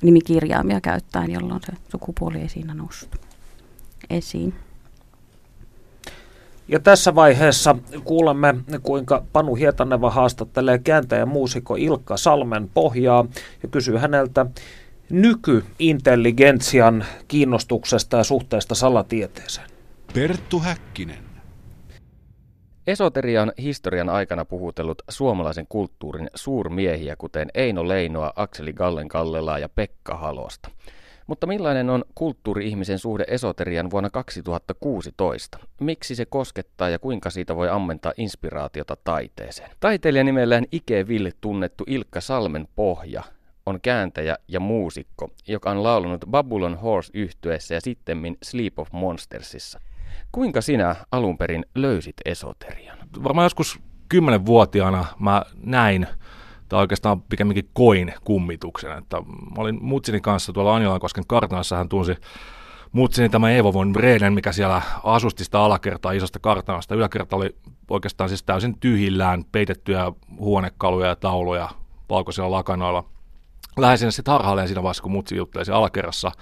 nimikirjaimia 0.03 0.81
käyttäen, 0.81 1.31
jolloin 1.31 1.61
se 1.67 1.73
sukupuoli 1.89 2.39
ei 2.39 2.49
siinä 2.49 2.75
noussut 2.75 3.21
esiin. 4.11 4.55
Ja 6.69 6.81
tässä 6.81 7.15
vaiheessa 7.15 7.77
kuulemme, 8.05 8.55
kuinka 8.83 9.25
Panu 9.33 9.55
Hietaneva 9.55 10.11
haastattelee 10.11 10.79
kääntäjän 10.79 11.29
muusikko 11.29 11.77
Ilkka 11.77 12.17
Salmen 12.17 12.71
pohjaa 12.75 13.27
ja 13.63 13.69
kysyy 13.69 13.97
häneltä 13.97 14.47
nykyintelligentsian 15.11 17.05
kiinnostuksesta 17.29 18.17
ja 18.17 18.25
suhteesta 18.25 18.75
salatieteeseen. 18.75 19.71
Perttu 20.15 20.61
Häkkinen. 20.61 21.19
Esoterian 22.87 23.53
historian 23.59 24.09
aikana 24.09 24.45
puhutellut 24.45 25.03
suomalaisen 25.09 25.67
kulttuurin 25.69 26.31
suurmiehiä, 26.35 27.17
kuten 27.17 27.49
Eino 27.55 27.89
Leinoa, 27.89 28.33
Akseli 28.37 28.73
Gallen 28.73 29.09
Kallelaa 29.09 29.59
ja 29.59 29.69
Pekka 29.69 30.17
Halosta. 30.17 30.71
Mutta 31.27 31.47
millainen 31.47 31.91
on 31.91 32.05
kulttuuri-ihmisen 32.15 32.99
suhde 32.99 33.25
esoterian 33.29 33.91
vuonna 33.91 34.11
2016? 34.11 35.59
Miksi 35.81 36.15
se 36.15 36.27
koskettaa 36.27 36.89
ja 36.89 36.99
kuinka 36.99 37.31
siitä 37.31 37.57
voi 37.57 37.69
ammentaa 37.69 38.13
inspiraatiota 38.17 38.97
taiteeseen? 39.05 39.71
Taiteilija 39.81 40.25
nimellään 40.25 40.65
Ike 40.73 41.09
Ville 41.09 41.31
tunnettu 41.41 41.85
Ilkka 41.87 42.21
Salmen 42.21 42.69
pohja 42.77 43.23
on 43.67 43.81
kääntäjä 43.81 44.37
ja 44.49 44.61
muusikko, 44.61 45.29
joka 45.49 45.71
on 45.71 45.83
laulanut 45.83 46.25
Babylon 46.31 46.79
Horse 46.79 47.11
yhtyeessä 47.15 47.75
ja 47.75 47.81
sittemmin 47.81 48.39
Sleep 48.43 48.79
of 48.79 48.93
Monstersissa. 48.93 49.81
Kuinka 50.33 50.61
sinä 50.61 50.97
alun 51.13 51.39
perin 51.39 51.65
löysit 51.75 52.17
esoterian? 52.25 52.99
Varmaan 53.25 53.45
joskus 53.45 53.79
kymmenenvuotiaana 54.09 55.05
mä 55.19 55.43
näin, 55.57 56.07
tai 56.73 56.81
oikeastaan 56.81 57.23
pikemminkin 57.23 57.69
koin 57.73 58.15
kummituksen. 58.25 58.99
Että 58.99 59.17
mä 59.21 59.63
olin 59.63 59.79
Mutsini 59.81 60.21
kanssa 60.21 60.53
tuolla 60.53 60.77
Anjalankosken 60.77 61.27
kartanassa, 61.27 61.77
hän 61.77 61.89
tunsi 61.89 62.15
Mutsini 62.93 63.29
tämä 63.29 63.51
Evo 63.51 63.73
von 63.73 63.93
Breden, 63.93 64.33
mikä 64.33 64.53
siellä 64.53 64.83
asusti 65.05 65.45
sitä 65.45 65.61
alakertaa 65.61 66.13
isosta 66.13 66.39
kartanasta. 66.39 66.95
Yläkerta 66.95 67.37
oli 67.37 67.57
oikeastaan 67.91 68.29
siis 68.29 68.43
täysin 68.43 68.79
tyhjillään, 68.79 69.45
peitettyjä 69.53 70.13
huonekaluja 70.39 71.09
ja 71.09 71.17
tauluja 71.17 71.69
valkoisilla 72.11 72.51
lakanoilla. 72.51 73.05
Lähdin 73.79 73.99
sinne 73.99 74.11
sitten 74.11 74.33
harhailemaan 74.33 74.69
siinä 74.69 74.83
vaiheessa, 74.83 75.03
kun 75.03 75.13
Mutsi 75.13 75.37
juttelee 75.37 75.75
alakerrassa. 75.75 76.33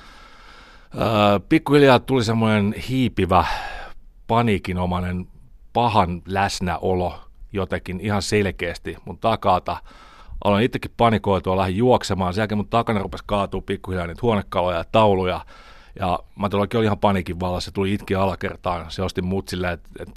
Öö, 0.94 1.40
pikkuhiljaa 1.48 1.98
tuli 1.98 2.24
semmoinen 2.24 2.74
hiipivä 2.88 3.44
paniikinomainen 4.26 5.26
pahan 5.72 6.22
läsnäolo 6.26 7.14
jotenkin 7.52 8.00
ihan 8.00 8.22
selkeästi 8.22 8.96
mun 9.04 9.18
takata. 9.18 9.76
Aloin 10.44 10.64
itsekin 10.64 10.90
panikoitua, 10.96 11.57
lähdin 11.57 11.76
juoksemaan. 11.76 12.35
Sen 12.35 12.40
jälkeen 12.42 12.59
mun 12.59 12.68
takana 12.68 13.03
rupesi 13.03 13.24
kaatua 13.26 13.61
pikkuhiljaa 13.61 14.07
niitä 14.07 14.22
huonekaloja 14.22 14.79
ja 14.79 14.85
tauluja. 14.92 15.40
Ja 16.00 16.18
mä 16.38 16.48
todellakin 16.48 16.79
olin 16.79 16.87
ihan 16.87 16.98
paniikin 16.98 17.40
vallassa, 17.40 17.70
se 17.70 17.74
tuli 17.74 17.94
itki 17.94 18.14
alakertaan. 18.14 18.90
Se 18.90 19.03
osti 19.03 19.22
mutsille, 19.22 19.72
et, 19.72 19.81
et, 19.98 20.09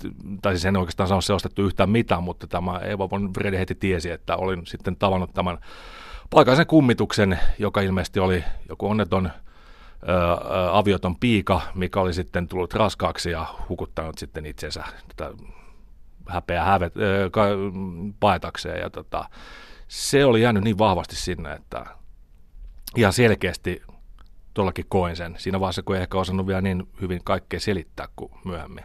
tai 0.41 0.53
siis 0.53 0.65
en 0.65 0.77
oikeastaan 0.77 1.09
saanut 1.09 1.29
ostettu 1.29 1.61
yhtään 1.61 1.89
mitään, 1.89 2.23
mutta 2.23 2.47
tämä 2.47 2.79
Eva 2.79 3.09
von 3.09 3.33
Vrede 3.33 3.59
heti 3.59 3.75
tiesi, 3.75 4.09
että 4.11 4.37
olin 4.37 4.67
sitten 4.67 4.95
tavannut 4.95 5.33
tämän 5.33 5.57
paikallisen 6.29 6.67
kummituksen, 6.67 7.39
joka 7.59 7.81
ilmeisesti 7.81 8.19
oli 8.19 8.43
joku 8.69 8.89
onneton 8.89 9.29
avioton 10.71 11.15
piika, 11.15 11.61
mikä 11.75 11.99
oli 11.99 12.13
sitten 12.13 12.47
tullut 12.47 12.73
raskaaksi 12.73 13.31
ja 13.31 13.45
hukuttanut 13.69 14.17
sitten 14.17 14.45
itsensä 14.45 14.83
tätä 15.15 15.35
häpeä 16.29 16.63
hävet, 16.63 16.97
ö, 16.97 17.29
ka, 17.31 17.45
paetakseen. 18.19 18.79
Ja 18.79 18.89
tota, 18.89 19.29
se 19.93 20.25
oli 20.25 20.41
jäänyt 20.41 20.63
niin 20.63 20.77
vahvasti 20.77 21.15
sinne, 21.15 21.53
että 21.53 21.85
ihan 22.95 23.13
selkeästi 23.13 23.81
tuollakin 24.53 24.85
koin 24.89 25.15
sen. 25.15 25.35
Siinä 25.37 25.59
vaiheessa, 25.59 25.83
kun 25.83 25.95
ei 25.95 26.01
ehkä 26.01 26.17
osannut 26.17 26.47
vielä 26.47 26.61
niin 26.61 26.87
hyvin 27.01 27.21
kaikkea 27.23 27.59
selittää 27.59 28.07
kuin 28.15 28.31
myöhemmin. 28.45 28.83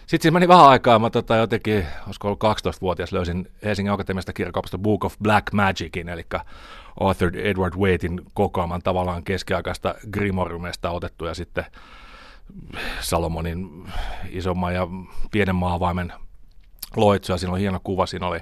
Sitten 0.00 0.22
siinä 0.22 0.32
meni 0.32 0.48
vähän 0.48 0.68
aikaa, 0.68 0.98
mä 0.98 1.10
tota, 1.10 1.36
jotenkin, 1.36 1.86
olisiko 2.06 2.28
ollut 2.28 2.44
12-vuotias, 2.44 3.12
löysin 3.12 3.48
Helsingin 3.64 3.92
Akatemiasta 3.92 4.32
kirjakaupasta 4.32 4.78
Book 4.78 5.04
of 5.04 5.14
Black 5.22 5.52
Magicin, 5.52 6.08
eli 6.08 6.26
Arthur 7.00 7.36
Edward 7.36 7.74
Waitin 7.74 8.20
kokoaman 8.34 8.82
tavallaan 8.82 9.24
keskiaikaista 9.24 9.94
Grimoriumesta 10.10 10.90
otettu 10.90 11.24
ja 11.24 11.34
sitten 11.34 11.64
Salomonin 13.00 13.86
isomman 14.28 14.74
ja 14.74 14.88
pienen 15.30 15.54
maavaimen 15.54 16.12
loitsuja. 16.96 17.38
Siinä 17.38 17.52
oli 17.52 17.60
hieno 17.60 17.80
kuva, 17.84 18.06
siinä 18.06 18.26
oli 18.26 18.40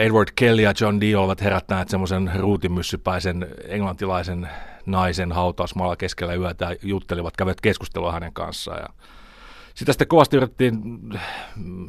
Edward 0.00 0.28
Kelly 0.36 0.62
ja 0.62 0.74
John 0.80 1.00
Dee 1.00 1.16
olivat 1.16 1.40
herättäneet 1.40 1.88
semmoisen 1.88 2.30
ruutimyssypäisen 2.38 3.46
englantilaisen 3.68 4.48
naisen 4.86 5.32
hautausmaalla 5.32 5.96
keskellä 5.96 6.34
yötä 6.34 6.64
ja 6.64 6.76
juttelivat, 6.82 7.36
kävivät 7.36 7.60
keskustelua 7.60 8.12
hänen 8.12 8.32
kanssaan. 8.32 8.78
Ja 8.78 8.88
sitä 9.74 9.92
sitten 9.92 10.08
kovasti 10.08 10.36
yritettiin 10.36 10.80
mm, 11.56 11.86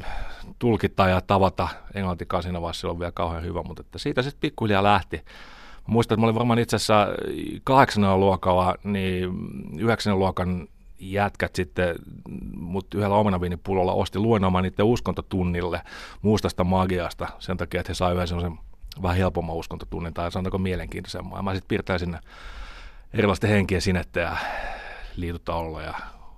tulkita 0.58 1.08
ja 1.08 1.20
tavata 1.20 1.68
englantikaan 1.94 2.42
siinä 2.42 2.60
vaiheessa, 2.60 2.88
on 2.88 2.98
vielä 2.98 3.12
kauhean 3.12 3.44
hyvä, 3.44 3.62
mutta 3.62 3.80
että 3.80 3.98
siitä 3.98 4.22
sitten 4.22 4.40
pikkuhiljaa 4.40 4.82
lähti. 4.82 5.24
Muistan, 5.86 6.14
että 6.14 6.20
mä 6.20 6.26
olin 6.26 6.34
varmaan 6.34 6.58
itse 6.58 6.76
asiassa 6.76 7.06
kahdeksannen 7.64 8.20
luokalla, 8.20 8.74
niin 8.84 9.30
yhdeksännen 9.78 10.18
luokan 10.18 10.68
jätkät 10.98 11.54
sitten 11.54 11.94
mut 12.56 12.94
yhdellä 12.94 13.16
omenaviinipullolla 13.16 13.92
osti 13.92 14.18
luennoimaan 14.18 14.64
niiden 14.64 14.84
uskontotunnille 14.84 15.80
mustasta 16.22 16.64
magiasta 16.64 17.28
sen 17.38 17.56
takia, 17.56 17.80
että 17.80 17.90
he 17.90 17.94
saivat 17.94 18.14
yhden 18.16 18.28
sellaisen 18.28 18.58
vähän 19.02 19.16
helpomman 19.16 19.56
uskontotunnin 19.56 20.14
tai 20.14 20.32
sanotaanko 20.32 20.58
mielenkiintoisemman. 20.58 21.44
Mä 21.44 21.54
sitten 21.54 21.68
piirtäin 21.68 22.00
sinne 22.00 22.18
erilaisten 23.12 23.50
henkien 23.50 23.80
sinettä 23.80 24.20
ja 24.20 24.36
liitutta 25.16 25.54
olla 25.54 25.82
ja 25.82 25.94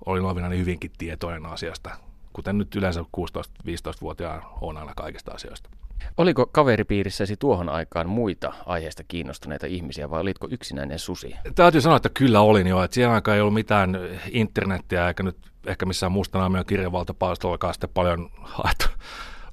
olin 0.06 0.24
olevinani 0.24 0.58
hyvinkin 0.58 0.90
tietoinen 0.98 1.46
asiasta, 1.46 1.90
kuten 2.32 2.58
nyt 2.58 2.76
yleensä 2.76 3.00
16-15-vuotiaan 3.00 4.42
on 4.60 4.76
aina 4.76 4.92
kaikista 4.96 5.32
asioista. 5.32 5.70
Oliko 6.16 6.46
kaveripiirissäsi 6.46 7.36
tuohon 7.36 7.68
aikaan 7.68 8.08
muita 8.08 8.52
aiheesta 8.66 9.02
kiinnostuneita 9.08 9.66
ihmisiä 9.66 10.10
vai 10.10 10.20
olitko 10.20 10.48
yksinäinen 10.50 10.98
susi? 10.98 11.34
Täytyy 11.54 11.80
sanoa, 11.80 11.96
että 11.96 12.08
kyllä 12.08 12.40
olin 12.40 12.66
jo. 12.66 12.82
Että 12.82 12.94
siihen 12.94 13.10
aikaan 13.10 13.34
ei 13.34 13.40
ollut 13.40 13.54
mitään 13.54 13.98
internettiä 14.30 15.08
eikä 15.08 15.22
nyt 15.22 15.36
ehkä 15.66 15.86
missään 15.86 16.12
muusta 16.12 16.38
naamioon 16.38 16.66
kirjavaltapalstollakaan 16.66 17.74
sitten 17.74 17.90
paljon 17.94 18.30
haettu 18.40 18.86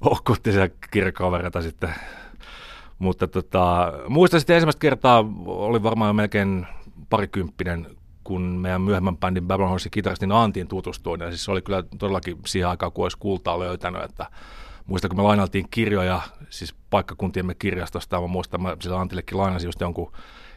okkulttisia 0.00 0.68
kirjakavereita 0.90 1.62
sitten. 1.62 1.94
Mutta 2.98 3.28
tota, 3.28 3.92
muistan 4.08 4.40
sitten 4.40 4.56
ensimmäistä 4.56 4.80
kertaa, 4.80 5.24
oli 5.46 5.82
varmaan 5.82 6.16
melkein 6.16 6.66
parikymppinen, 7.10 7.86
kun 8.24 8.42
meidän 8.42 8.80
myöhemmän 8.80 9.16
bändin 9.16 9.46
Babylon 9.46 9.70
Horsin 9.70 9.90
kitaristin 9.90 10.32
Antiin 10.32 10.68
tutustuin. 10.68 11.20
Ja 11.20 11.28
siis 11.28 11.44
se 11.44 11.50
oli 11.50 11.62
kyllä 11.62 11.84
todellakin 11.98 12.38
siihen 12.46 12.68
aikaan, 12.68 12.92
kun 12.92 13.04
olisi 13.04 13.18
kultaa 13.18 13.58
löytänyt, 13.58 14.02
että 14.02 14.26
muistan, 14.86 15.08
kun 15.08 15.18
me 15.18 15.22
lainaltiin 15.22 15.66
kirjoja, 15.70 16.20
siis 16.50 16.74
paikkakuntiemme 16.90 17.54
kirjastosta, 17.54 18.20
mä 18.20 18.26
muistan, 18.26 18.62
mä 18.62 18.76
sillä 18.80 19.00
Antillekin 19.00 19.38
lainasin 19.38 19.68
just 19.68 19.80
jonkun 19.80 20.12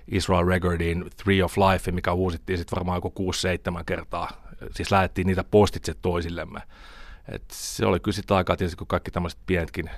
Israel 0.07 0.47
Regardin 0.47 1.05
Three 1.23 1.43
of 1.43 1.57
Life, 1.57 1.91
mikä 1.91 2.13
uusittiin 2.13 2.57
sitten 2.57 2.75
varmaan 2.75 2.97
joku 2.97 3.31
6-7 3.79 3.83
kertaa. 3.85 4.29
Siis 4.71 4.91
lähettiin 4.91 5.27
niitä 5.27 5.43
postitse 5.43 5.93
toisillemme. 5.93 6.59
Et 7.31 7.43
se 7.51 7.85
oli 7.85 7.99
kyllä 7.99 8.15
sitä 8.15 8.35
aikaa 8.35 8.57
tietysti, 8.57 8.77
kun 8.77 8.87
kaikki 8.87 9.11
tämmöiset 9.11 9.39
pienetkin 9.45 9.89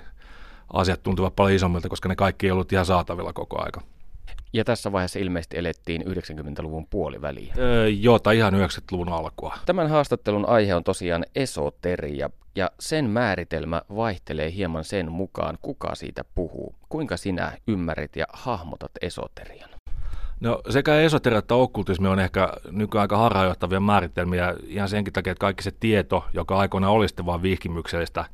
asiat 0.72 1.02
tuntuvat 1.02 1.36
paljon 1.36 1.56
isommilta, 1.56 1.88
koska 1.88 2.08
ne 2.08 2.16
kaikki 2.16 2.46
ei 2.46 2.50
ollut 2.50 2.72
ihan 2.72 2.86
saatavilla 2.86 3.32
koko 3.32 3.64
aika. 3.64 3.80
Ja 4.52 4.64
tässä 4.64 4.92
vaiheessa 4.92 5.18
ilmeisesti 5.18 5.58
elettiin 5.58 6.02
90-luvun 6.02 6.86
puoliväliä. 6.86 7.54
Öö, 7.58 7.88
joo, 7.88 8.18
tai 8.18 8.36
ihan 8.36 8.54
90-luvun 8.54 9.08
alkua. 9.08 9.58
Tämän 9.66 9.90
haastattelun 9.90 10.48
aihe 10.48 10.74
on 10.74 10.84
tosiaan 10.84 11.24
esoteria, 11.34 12.30
ja 12.54 12.70
sen 12.80 13.10
määritelmä 13.10 13.82
vaihtelee 13.96 14.52
hieman 14.52 14.84
sen 14.84 15.12
mukaan, 15.12 15.58
kuka 15.62 15.94
siitä 15.94 16.24
puhuu. 16.34 16.74
Kuinka 16.88 17.16
sinä 17.16 17.52
ymmärrit 17.66 18.16
ja 18.16 18.26
hahmotat 18.32 18.92
esoterian? 19.02 19.70
No 20.42 20.60
sekä 20.70 21.00
esoteria 21.00 21.38
että 21.38 21.54
okkultismi 21.54 22.08
on 22.08 22.20
ehkä 22.20 22.52
nykyään 22.70 23.02
aika 23.02 23.16
harhaanjohtavia 23.16 23.80
määritelmiä 23.80 24.54
ihan 24.66 24.88
senkin 24.88 25.12
takia, 25.12 25.30
että 25.32 25.40
kaikki 25.40 25.62
se 25.62 25.70
tieto, 25.80 26.24
joka 26.34 26.58
aikoinaan 26.58 26.92
oli 26.92 27.08
sitten 27.08 27.26
vain 27.26 27.42
vihkimyksellistä 27.42 28.24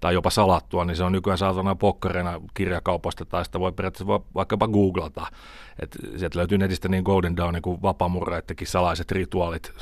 tai 0.00 0.14
jopa 0.14 0.30
salattua, 0.30 0.84
niin 0.84 0.96
se 0.96 1.04
on 1.04 1.12
nykyään 1.12 1.38
saatana 1.38 1.74
pokkareina 1.74 2.40
kirjakaupasta 2.54 3.24
tai 3.24 3.44
sitä 3.44 3.60
voi 3.60 3.72
periaatteessa 3.72 4.20
vaikkapa 4.34 4.68
googlata. 4.68 5.26
Et 5.80 5.96
sieltä 6.16 6.38
löytyy 6.38 6.58
netistä 6.58 6.88
niin 6.88 7.04
Golden 7.04 7.36
Dawn 7.36 7.62
kuin 7.62 7.82
vapamurreittekin 7.82 8.66
salaiset 8.66 9.12
rituaalit, 9.12 9.72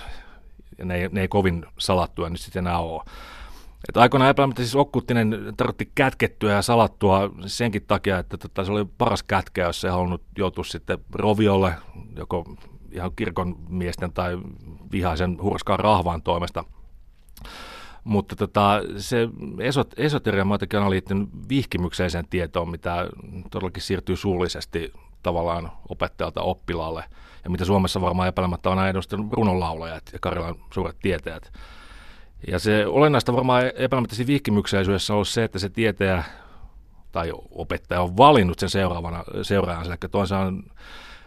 ja 0.78 0.84
ne 0.84 0.96
ei, 0.96 1.08
ne 1.12 1.20
ei 1.20 1.28
kovin 1.28 1.66
salattuja 1.78 2.30
nyt 2.30 2.40
sitten 2.40 2.66
enää 2.66 2.78
ole. 2.78 3.02
Että 3.88 4.00
aikoinaan 4.00 4.30
epäilemättä 4.30 4.62
siis 4.62 4.74
okkulttinen 4.74 5.54
tarvitti 5.56 5.92
kätkettyä 5.94 6.52
ja 6.52 6.62
salattua 6.62 7.30
senkin 7.46 7.84
takia, 7.86 8.18
että 8.18 8.36
tota, 8.36 8.64
se 8.64 8.72
oli 8.72 8.84
paras 8.98 9.22
kätkeä, 9.22 9.66
jos 9.66 9.80
se 9.80 9.88
halunnut 9.88 10.22
joutua 10.38 10.64
sitten 10.64 10.98
roviolle, 11.12 11.74
joko 12.16 12.44
ihan 12.92 13.12
kirkon 13.16 13.56
miesten 13.68 14.12
tai 14.12 14.38
vihaisen 14.92 15.42
hurskaan 15.42 15.78
rahvaan 15.78 16.22
toimesta. 16.22 16.64
Mutta 18.04 18.36
tota, 18.36 18.80
se 18.96 19.28
esot, 19.60 19.94
esoteria 19.96 20.46
on 20.84 20.90
liittynyt 20.90 21.28
vihkimykseiseen 21.48 22.28
tietoon, 22.30 22.70
mitä 22.70 23.08
todellakin 23.50 23.82
siirtyy 23.82 24.16
suullisesti 24.16 24.92
tavallaan 25.22 25.72
opettajalta 25.88 26.42
oppilaalle. 26.42 27.04
Ja 27.44 27.50
mitä 27.50 27.64
Suomessa 27.64 28.00
varmaan 28.00 28.28
epäilemättä 28.28 28.70
on 28.70 28.88
edustanut 28.88 29.32
runonlaulajat 29.32 30.02
ja 30.12 30.18
Karilan 30.18 30.54
suuret 30.74 30.96
tietäjät. 31.02 31.52
Ja 32.46 32.58
se 32.58 32.86
olennaista 32.86 33.32
varmaan 33.32 33.66
epäilemättä 33.66 34.16
vihkimyksellisyydessä 34.26 35.14
on 35.14 35.26
se, 35.26 35.44
että 35.44 35.58
se 35.58 35.68
tietäjä 35.68 36.24
tai 37.12 37.32
opettaja 37.50 38.02
on 38.02 38.16
valinnut 38.16 38.58
sen 38.58 38.70
seuraavana, 38.70 39.24
seuraajansa. 39.42 39.90
Eli 39.92 40.10
toisaan 40.10 40.62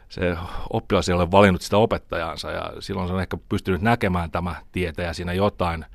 se 0.10 0.38
oppilas 0.70 1.10
ei 1.10 1.16
ole 1.16 1.32
valinnut 1.32 1.62
sitä 1.62 1.78
opettajansa 1.78 2.52
ja 2.52 2.74
silloin 2.80 3.08
se 3.08 3.14
on 3.14 3.22
ehkä 3.22 3.38
pystynyt 3.50 3.82
näkemään 3.82 4.32
tämä 4.32 4.56
tietäjä 4.72 5.14
siinä 5.14 5.34
jotain, 5.34 5.86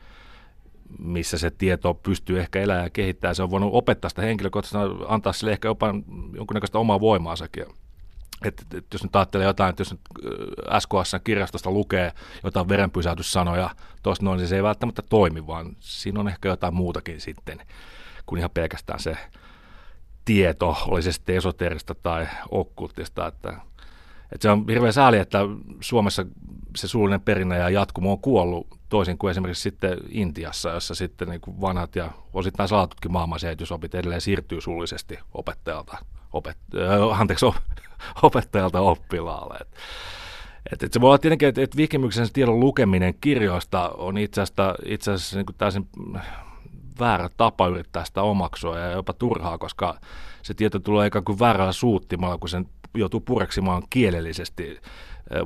missä 0.98 1.38
se 1.38 1.50
tieto 1.50 1.94
pystyy 1.94 2.40
ehkä 2.40 2.60
elämään 2.60 2.84
ja 2.84 2.90
kehittämään. 2.90 3.34
Se 3.34 3.42
on 3.42 3.50
voinut 3.50 3.70
opettaa 3.72 4.08
sitä 4.08 4.22
henkilökohtaisesti, 4.22 5.04
antaa 5.08 5.32
sille 5.32 5.52
ehkä 5.52 5.68
jopa 5.68 5.94
jonkunnäköistä 6.36 6.78
omaa 6.78 7.00
voimaansakin. 7.00 7.66
Et, 8.44 8.66
et 8.74 8.86
jos 8.92 9.02
nyt 9.02 9.16
ajattelee 9.16 9.46
jotain, 9.46 9.70
että 9.70 9.80
jos 9.80 9.90
nyt 9.90 10.00
SKSn 10.78 11.20
kirjastosta 11.24 11.70
lukee 11.70 12.12
jotain 12.44 12.68
verenpysäytyssanoja, 12.68 13.70
tuosta 14.02 14.24
noin, 14.24 14.38
niin 14.38 14.48
se 14.48 14.56
ei 14.56 14.62
välttämättä 14.62 15.02
toimi, 15.02 15.46
vaan 15.46 15.76
siinä 15.80 16.20
on 16.20 16.28
ehkä 16.28 16.48
jotain 16.48 16.74
muutakin 16.74 17.20
sitten 17.20 17.62
kuin 18.26 18.38
ihan 18.38 18.50
pelkästään 18.50 19.00
se 19.00 19.16
tieto, 20.24 20.76
oli 20.86 21.02
se 21.02 21.12
sitten 21.12 21.36
esoterista 21.36 21.94
tai 21.94 22.26
okkultista, 22.50 23.26
että, 23.26 23.48
että 24.32 24.42
se 24.42 24.50
on 24.50 24.64
hirveän 24.68 24.92
sääli, 24.92 25.18
että 25.18 25.38
Suomessa 25.80 26.26
se 26.76 26.88
suullinen 26.88 27.20
perinne 27.20 27.58
ja 27.58 27.70
jatkumo 27.70 28.12
on 28.12 28.20
kuollut 28.20 28.66
toisin 28.88 29.18
kuin 29.18 29.30
esimerkiksi 29.30 29.62
sitten 29.62 29.98
Intiassa, 30.08 30.70
jossa 30.70 30.94
sitten 30.94 31.28
niin 31.28 31.40
kuin 31.40 31.60
vanhat 31.60 31.96
ja 31.96 32.10
osittain 32.32 32.68
salatutkin 32.68 33.12
maailmanselitysopit 33.12 33.94
edelleen 33.94 34.20
siirtyy 34.20 34.60
suullisesti 34.60 35.18
opettajalta, 35.34 35.98
opet, 36.34 36.58
äh, 36.78 37.20
anteeksi, 37.20 37.46
op, 37.46 37.54
opettajalta 38.22 38.80
oppilaalle. 38.80 39.56
Et, 39.60 39.68
et, 40.72 40.82
et 40.82 40.92
se 40.92 41.00
voi 41.00 41.08
olla 41.08 41.18
tietenkin, 41.18 41.48
että 41.48 41.62
et 41.62 41.76
vihkimyksen 41.76 42.32
tiedon 42.32 42.60
lukeminen 42.60 43.14
kirjoista 43.20 43.88
on 43.88 44.18
itse 44.18 44.42
asiassa, 44.42 45.36
niin 45.36 45.46
täysin 45.58 45.88
väärä 47.00 47.30
tapa 47.36 47.68
yrittää 47.68 48.04
sitä 48.04 48.22
omaksua 48.22 48.78
ja 48.78 48.90
jopa 48.90 49.12
turhaa, 49.12 49.58
koska 49.58 49.98
se 50.42 50.54
tieto 50.54 50.78
tulee 50.78 51.06
ikään 51.06 51.24
kuin 51.24 51.38
väärällä 51.38 51.72
suuttimalla, 51.72 52.38
kun 52.38 52.48
sen 52.48 52.68
joutuu 52.94 53.20
pureksimaan 53.20 53.82
kielellisesti, 53.90 54.80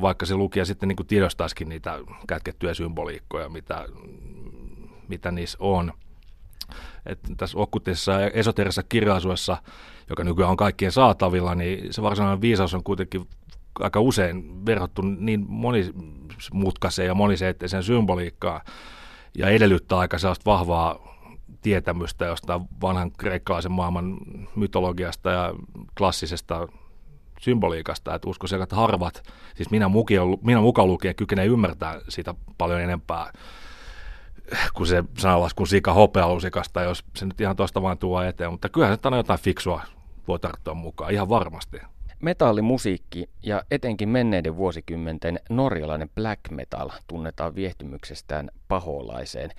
vaikka 0.00 0.26
se 0.26 0.34
lukija 0.34 0.64
sitten 0.64 0.88
niin 0.88 0.96
kuin 0.96 1.06
tiedostaisikin 1.06 1.68
niitä 1.68 1.98
kätkettyjä 2.26 2.74
symboliikkoja, 2.74 3.48
mitä, 3.48 3.86
mitä 5.08 5.30
niissä 5.30 5.58
on. 5.60 5.92
Et 7.06 7.18
tässä 7.36 7.58
okkultisessa 7.58 8.12
ja 8.12 8.30
esoterisessa 8.30 8.82
kirjallisuudessa, 8.82 9.56
joka 10.08 10.24
nykyään 10.24 10.50
on 10.50 10.56
kaikkien 10.56 10.92
saatavilla, 10.92 11.54
niin 11.54 11.92
se 11.92 12.02
varsinainen 12.02 12.40
viisaus 12.40 12.74
on 12.74 12.84
kuitenkin 12.84 13.28
aika 13.80 14.00
usein 14.00 14.66
verhottu 14.66 15.02
niin 15.02 15.44
monimutkaiseen 15.48 17.06
ja 17.06 17.14
moniseetteiseen 17.14 17.82
symboliikkaan 17.82 18.60
ja 19.38 19.48
edellyttää 19.48 19.98
aika 19.98 20.18
sellaista 20.18 20.50
vahvaa 20.50 21.18
tietämystä 21.62 22.24
jostain 22.24 22.60
vanhan 22.82 23.10
kreikkalaisen 23.10 23.72
maailman 23.72 24.16
mytologiasta 24.56 25.30
ja 25.30 25.54
klassisesta 25.98 26.68
symboliikasta, 27.40 28.14
että 28.14 28.28
uskoisin, 28.30 28.62
että 28.62 28.76
harvat, 28.76 29.22
siis 29.54 29.70
minä, 29.70 29.88
mukin, 29.88 30.20
minä 30.42 30.60
mukaan 30.60 30.88
lukien 30.88 31.14
kykenee 31.14 31.46
ymmärtää 31.46 32.00
sitä 32.08 32.34
paljon 32.58 32.80
enempää 32.80 33.32
kuin 34.74 34.86
se 34.86 35.04
sanalaskun 35.18 35.66
sika 35.66 35.92
hopealusikasta, 35.92 36.82
jos 36.82 37.04
se 37.16 37.26
nyt 37.26 37.40
ihan 37.40 37.56
tuosta 37.56 37.82
vaan 37.82 37.98
tuo 37.98 38.22
eteen, 38.22 38.50
mutta 38.50 38.68
kyllähän 38.68 38.98
se 39.02 39.08
on 39.08 39.16
jotain 39.16 39.40
fiksua 39.40 39.82
voi 40.28 40.38
tarttua 40.38 40.74
mukaan, 40.74 41.12
ihan 41.12 41.28
varmasti. 41.28 41.78
Metallimusiikki 42.20 43.30
ja 43.42 43.62
etenkin 43.70 44.08
menneiden 44.08 44.56
vuosikymmenten 44.56 45.40
norjalainen 45.50 46.10
black 46.14 46.40
metal 46.50 46.90
tunnetaan 47.06 47.54
viehtymyksestään 47.54 48.50
paholaiseen. 48.68 49.50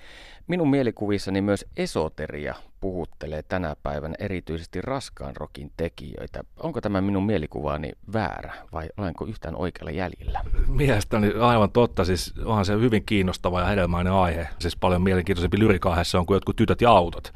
Minun 0.46 0.70
mielikuvissani 0.70 1.40
myös 1.40 1.66
esoteria 1.76 2.54
puhuttelee 2.80 3.42
tänä 3.42 3.76
päivänä 3.82 4.14
erityisesti 4.18 4.80
raskaan 4.80 5.36
rokin 5.36 5.72
tekijöitä. 5.76 6.44
Onko 6.56 6.80
tämä 6.80 7.00
minun 7.00 7.26
mielikuvaani 7.26 7.92
väärä 8.12 8.54
vai 8.72 8.88
olenko 8.96 9.26
yhtään 9.26 9.56
oikealla 9.56 9.90
jäljellä? 9.90 10.40
Mielestäni 10.68 11.32
aivan 11.40 11.70
totta. 11.70 12.04
Siis 12.04 12.34
onhan 12.44 12.64
se 12.64 12.74
hyvin 12.74 13.04
kiinnostava 13.04 13.60
ja 13.60 13.66
hedelmäinen 13.66 14.12
aihe. 14.12 14.48
Siis 14.58 14.76
paljon 14.76 15.02
mielenkiintoisempi 15.02 15.58
lyrikaahessa 15.58 16.18
on 16.18 16.26
kuin 16.26 16.36
jotkut 16.36 16.56
tytöt 16.56 16.80
ja 16.80 16.90
autot. 16.90 17.32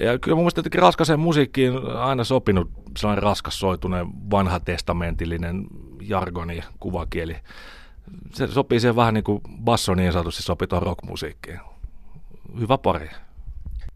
Ja 0.00 0.18
kyllä 0.18 0.34
mun 0.34 0.44
mielestä 0.44 0.80
raskaseen 0.80 1.20
musiikkiin 1.20 1.72
aina 1.96 2.24
sopinut 2.24 2.70
sellainen 2.98 3.22
raskassoituneen 3.22 4.06
vanha 4.30 4.60
testamentillinen 4.60 5.66
jargoni, 6.00 6.62
kuvakieli. 6.80 7.36
Se 8.32 8.46
sopii 8.46 8.80
siihen 8.80 8.96
vähän 8.96 9.14
niin 9.14 9.24
kuin 9.24 9.40
basso 9.64 9.94
niin 9.94 10.12
sanotusti 10.12 10.42
sopii 10.42 10.68
tuohon 10.68 10.86
rockmusiikkiin. 10.86 11.60
Hyvä 12.60 12.78
pari. 12.78 13.10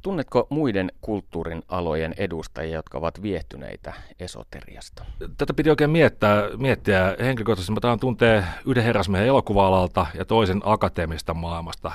Tunnetko 0.03 0.47
muiden 0.51 0.93
kulttuurin 1.01 1.63
alojen 1.69 2.15
edustajia, 2.17 2.75
jotka 2.75 2.99
ovat 2.99 3.23
viehtyneitä 3.23 3.93
esoteriasta? 4.21 5.05
Tätä 5.39 5.55
piti 5.55 5.71
oikein 5.71 5.91
miettiä, 5.91 6.31
miettiä. 6.57 7.17
henkilökohtaisesti. 7.21 7.73
Mä 7.73 7.81
tahan 7.81 8.01
tuntee 8.01 8.45
yhden 8.67 8.85
herrasmiehen 8.85 9.29
elokuva-alalta 9.29 10.07
ja 10.15 10.25
toisen 10.25 10.61
akateemista 10.65 11.35
maailmasta 11.35 11.93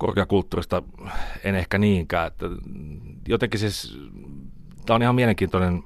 korkeakulttuurista 0.00 0.82
en 1.44 1.54
ehkä 1.54 1.78
niinkään. 1.78 2.26
Että 2.26 2.46
jotenkin 3.28 3.60
siis, 3.60 3.98
tämä 4.86 4.94
on 4.94 5.02
ihan 5.02 5.14
mielenkiintoinen 5.14 5.84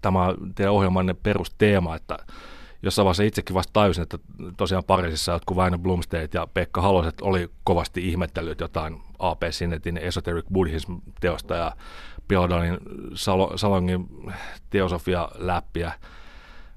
tämä 0.00 0.20
teidän 0.54 0.72
ohjelmanne 0.72 1.14
perusteema, 1.14 1.96
että 1.96 2.16
jossain 2.82 3.04
vaiheessa 3.04 3.22
itsekin 3.22 3.54
vasta 3.54 3.72
tajusin, 3.72 4.02
että 4.02 4.18
tosiaan 4.56 4.84
Pariisissa 4.84 5.32
jotkut 5.32 5.56
Väinö 5.56 5.78
Blumstedt 5.78 6.34
ja 6.34 6.46
Pekka 6.54 6.80
Haloset 6.80 7.20
oli 7.20 7.50
kovasti 7.64 8.08
ihmetellyt 8.08 8.60
jotain 8.60 9.00
A.P. 9.18 9.42
Sinnetin 9.50 9.96
Esoteric 9.96 10.46
Buddhism-teosta 10.52 11.54
ja 11.54 11.72
Piodalin 12.28 12.78
Salongin 13.56 14.08
teosofia 14.70 15.28
läppiä. 15.38 15.92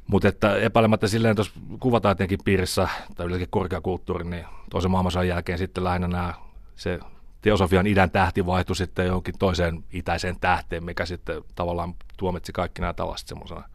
Mutta 0.08 0.28
että 0.28 0.56
epäilemättä 0.56 1.08
silleen 1.08 1.36
tuossa 1.36 1.54
kuvataidenkin 1.80 2.40
piirissä 2.46 2.88
tai 3.16 3.26
yleensäkin 3.26 3.52
korkeakulttuuri, 3.52 4.26
niin 4.26 4.46
toisen 4.70 4.92
maailmansodan 4.92 5.28
jälkeen 5.28 5.58
sitten 5.58 5.84
lähinnä 5.84 6.08
nämä, 6.08 6.34
se 6.76 7.00
teosofian 7.42 7.88
idän 7.88 8.12
tähti 8.12 8.46
vaihtui 8.46 8.76
sitten 8.76 9.08
johonkin 9.08 9.38
toiseen 9.40 9.84
itäiseen 9.94 10.40
tähteen, 10.42 10.84
mikä 10.84 11.06
sitten 11.06 11.44
tavallaan 11.56 11.94
tuomitsi 12.18 12.52
kaikki 12.52 12.82
nämä 12.82 12.94
tällaiset 12.94 13.28
semmoisena 13.28 13.70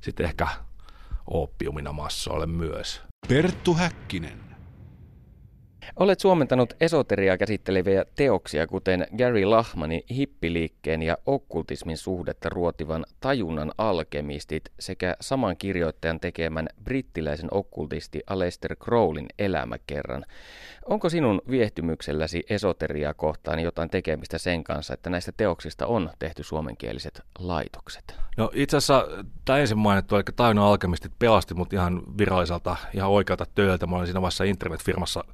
sitten 0.00 0.26
ehkä 0.26 0.46
oppiumina 1.26 1.92
massoille 1.92 2.46
myös. 2.46 3.02
Perttu 3.28 3.74
Häkkinen. 3.74 4.44
Olet 5.96 6.20
suomentanut 6.20 6.74
esoteriaa 6.80 7.36
käsitteleviä 7.36 8.04
teoksia, 8.16 8.66
kuten 8.66 9.06
Gary 9.18 9.44
Lahmanin 9.44 10.02
hippiliikkeen 10.10 11.02
ja 11.02 11.18
okkultismin 11.26 11.98
suhdetta 11.98 12.48
ruotivan 12.48 13.06
tajunnan 13.20 13.72
alkemistit 13.78 14.64
sekä 14.80 15.16
saman 15.20 15.56
kirjoittajan 15.56 16.20
tekemän 16.20 16.68
brittiläisen 16.84 17.48
okkultisti 17.50 18.22
Aleister 18.26 18.76
Crowlin 18.76 19.26
elämäkerran. 19.38 20.24
Onko 20.88 21.08
sinun 21.08 21.42
viehtymykselläsi 21.50 22.44
esoteriaa 22.50 23.14
kohtaan 23.14 23.60
jotain 23.60 23.90
tekemistä 23.90 24.38
sen 24.38 24.64
kanssa, 24.64 24.94
että 24.94 25.10
näistä 25.10 25.32
teoksista 25.36 25.86
on 25.86 26.10
tehty 26.18 26.42
suomenkieliset 26.42 27.22
laitokset? 27.38 28.14
No 28.36 28.50
itse 28.54 28.76
asiassa 28.76 29.08
tämä 29.44 29.58
ensin 29.58 29.78
mainittu, 29.78 30.16
eli 30.16 30.22
tajunnan 30.36 30.64
alkemistit 30.64 31.12
pelasti 31.18 31.54
mut 31.54 31.72
ihan 31.72 32.02
viralliselta, 32.18 32.76
ihan 32.94 33.10
oikealta 33.10 33.46
tööltä. 33.54 33.86
Mä 33.86 33.96
olin 33.96 34.06
siinä 34.06 34.22
vaiheessa 34.22 34.44
internetfirmassa 34.44 35.24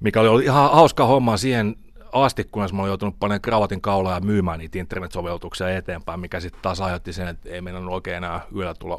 mikä 0.00 0.20
oli 0.20 0.44
ihan 0.44 0.70
hauska 0.72 1.06
homma 1.06 1.36
siihen 1.36 1.76
asti, 2.12 2.44
kunnes 2.44 2.72
mä 2.72 2.82
olin 2.82 2.90
joutunut 2.90 3.18
panemaan 3.20 3.40
kravatin 3.40 3.80
kaulaa 3.80 4.14
ja 4.14 4.20
myymään 4.20 4.58
niitä 4.58 4.78
internet-sovelluksia 4.78 5.76
eteenpäin, 5.76 6.20
mikä 6.20 6.40
sitten 6.40 6.62
taas 6.62 6.80
aiheutti 6.80 7.12
sen, 7.12 7.28
että 7.28 7.50
ei 7.50 7.60
meidän 7.60 7.88
oikein 7.88 8.16
enää 8.16 8.40
yöllä 8.56 8.74
tulla 8.74 8.98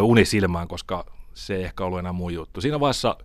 uni 0.00 0.24
silmään, 0.24 0.68
koska 0.68 1.06
se 1.46 1.54
ei 1.54 1.62
ehkä 1.64 1.84
ollut 1.84 1.98
enää 1.98 2.12
mun 2.12 2.34
juttu. 2.34 2.60
Siinä 2.60 2.80
vaiheessa 2.80 3.16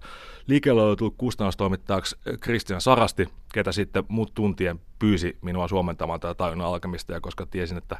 liikkeellä 0.47 0.83
oli 0.83 0.95
tullut 0.95 1.15
kustannustoimittajaksi 1.17 2.15
Kristian 2.39 2.81
Sarasti, 2.81 3.29
ketä 3.53 3.71
sitten 3.71 4.03
muut 4.07 4.33
tuntien 4.33 4.79
pyysi 4.99 5.37
minua 5.41 5.67
suomentamaan 5.67 6.19
tätä 6.19 6.33
tajunnan 6.33 6.67
alkemista, 6.67 7.21
koska 7.21 7.45
tiesin, 7.45 7.77
että 7.77 7.97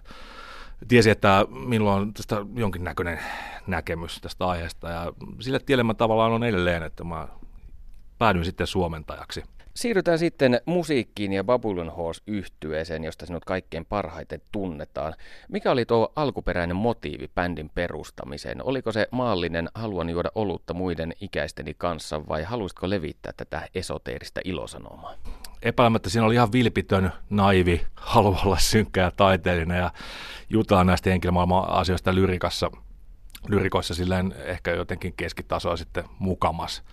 tiesin, 0.88 1.12
että 1.12 1.46
minulla 1.50 1.94
on 1.94 2.14
tästä 2.14 2.46
jonkinnäköinen 2.56 3.20
näkemys 3.68 4.22
tästä 4.22 4.48
aiheesta, 4.48 4.90
ja 4.90 5.14
sille 5.40 5.60
tielle 5.60 5.84
mä 5.84 5.94
tavallaan 5.94 6.32
on 6.32 6.44
edelleen, 6.44 6.84
että 6.84 7.04
mä 7.04 7.28
päädyin 8.18 8.46
sitten 8.46 8.68
suomentajaksi. 8.68 9.44
Siirrytään 9.76 10.20
sitten 10.20 10.62
musiikkiin 10.66 11.34
ja 11.34 11.44
Babylon 11.44 11.90
Horse 11.90 12.22
yhtyeeseen, 12.28 13.04
josta 13.04 13.26
sinut 13.26 13.46
kaikkein 13.46 13.86
parhaiten 13.86 14.42
tunnetaan. 14.52 15.14
Mikä 15.50 15.72
oli 15.72 15.86
tuo 15.86 16.12
alkuperäinen 16.16 16.76
motiivi 16.76 17.30
bändin 17.36 17.70
perustamiseen? 17.70 18.64
Oliko 18.64 18.92
se 18.92 19.08
maallinen 19.12 19.70
haluan 19.76 20.10
juoda 20.10 20.30
olutta 20.36 20.74
muiden 20.74 21.14
ikäisteni 21.22 21.74
kanssa 21.78 22.28
vai 22.28 22.44
haluaisitko 22.44 22.90
levittää 22.90 23.34
tätä 23.38 23.68
esoteerista 23.76 24.42
ilosanomaa? 24.44 25.14
Epäilemättä 25.62 26.10
siinä 26.10 26.26
oli 26.26 26.34
ihan 26.34 26.52
vilpitön, 26.52 27.12
naivi, 27.30 27.86
haluaa 27.96 28.42
olla 28.46 28.58
synkkä 28.58 29.02
ja 29.02 29.12
taiteellinen 29.12 29.78
ja 29.78 29.92
jutaa 30.50 30.84
näistä 30.84 31.10
henkilömaailman 31.10 31.70
asioista 31.70 32.16
lyrikassa, 32.16 32.72
lyrikoissa 33.48 33.94
silleen 33.94 34.36
ehkä 34.38 34.72
jotenkin 34.72 35.14
keskitasoa 35.18 35.78
sitten 35.78 36.04
mukamas 36.20 36.84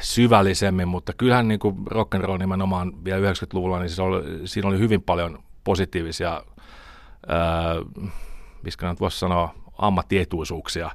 syvällisemmin, 0.00 0.88
mutta 0.88 1.12
kyllähän 1.12 1.48
niin 1.48 1.60
kuin 1.60 1.76
rock 1.86 2.14
and 2.14 2.24
roll 2.24 2.38
nimenomaan 2.38 3.04
vielä 3.04 3.32
90-luvulla, 3.32 3.78
niin 3.78 4.00
oli, 4.00 4.48
siinä 4.48 4.68
oli 4.68 4.78
hyvin 4.78 5.02
paljon 5.02 5.38
positiivisia, 5.64 6.42
ää, 7.28 7.74
miskä 8.62 8.88
nyt 8.88 9.00
voisi 9.00 9.18
sanoa, 9.18 9.54
ammattietuisuuksia, 9.78 10.90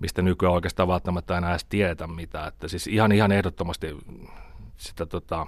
mistä 0.00 0.22
nykyään 0.22 0.54
oikeastaan 0.54 0.88
välttämättä 0.88 1.38
enää 1.38 1.50
edes 1.50 1.64
tiedetä 1.64 2.06
mitään. 2.06 2.48
Että 2.48 2.68
siis 2.68 2.86
ihan, 2.86 3.12
ihan 3.12 3.32
ehdottomasti 3.32 3.96
sitä 4.76 5.06
tota, 5.06 5.46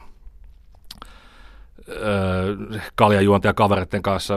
kaljajuontaja 2.95 3.55
kavereiden 3.55 4.03
kanssa 4.03 4.35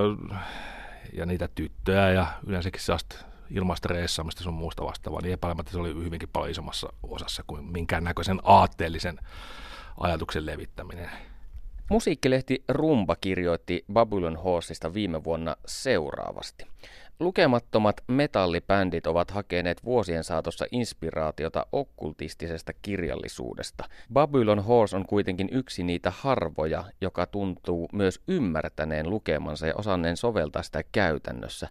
ja 1.13 1.25
niitä 1.25 1.49
tyttöjä 1.55 2.09
ja 2.09 2.27
yleensäkin 2.47 2.81
sellaista 2.81 3.32
ilmaista 3.53 3.87
reissaamista 3.87 4.43
sun 4.43 4.53
muusta 4.53 4.85
vastaavaa, 4.85 5.21
niin 5.21 5.33
epäilemättä 5.33 5.71
se 5.71 5.77
oli 5.77 5.93
hyvinkin 5.95 6.29
paljon 6.33 6.51
isommassa 6.51 6.93
osassa 7.03 7.43
kuin 7.47 7.65
minkäännäköisen 7.65 8.39
aatteellisen 8.43 9.19
ajatuksen 9.99 10.45
levittäminen. 10.45 11.09
Musiikkilehti 11.89 12.63
Rumba 12.67 13.15
kirjoitti 13.15 13.85
Babylon 13.93 14.37
Horseista 14.37 14.93
viime 14.93 15.23
vuonna 15.23 15.55
seuraavasti. 15.65 16.65
Lukemattomat 17.19 17.95
metallibändit 18.07 19.07
ovat 19.07 19.31
hakeneet 19.31 19.83
vuosien 19.85 20.23
saatossa 20.23 20.65
inspiraatiota 20.71 21.65
okkultistisesta 21.71 22.71
kirjallisuudesta. 22.81 23.83
Babylon 24.13 24.63
Horse 24.63 24.95
on 24.95 25.05
kuitenkin 25.05 25.49
yksi 25.51 25.83
niitä 25.83 26.11
harvoja, 26.15 26.83
joka 27.01 27.25
tuntuu 27.25 27.89
myös 27.93 28.21
ymmärtäneen 28.27 29.09
lukemansa 29.09 29.67
ja 29.67 29.75
osanneen 29.75 30.17
soveltaa 30.17 30.63
sitä 30.63 30.83
käytännössä. 30.91 31.67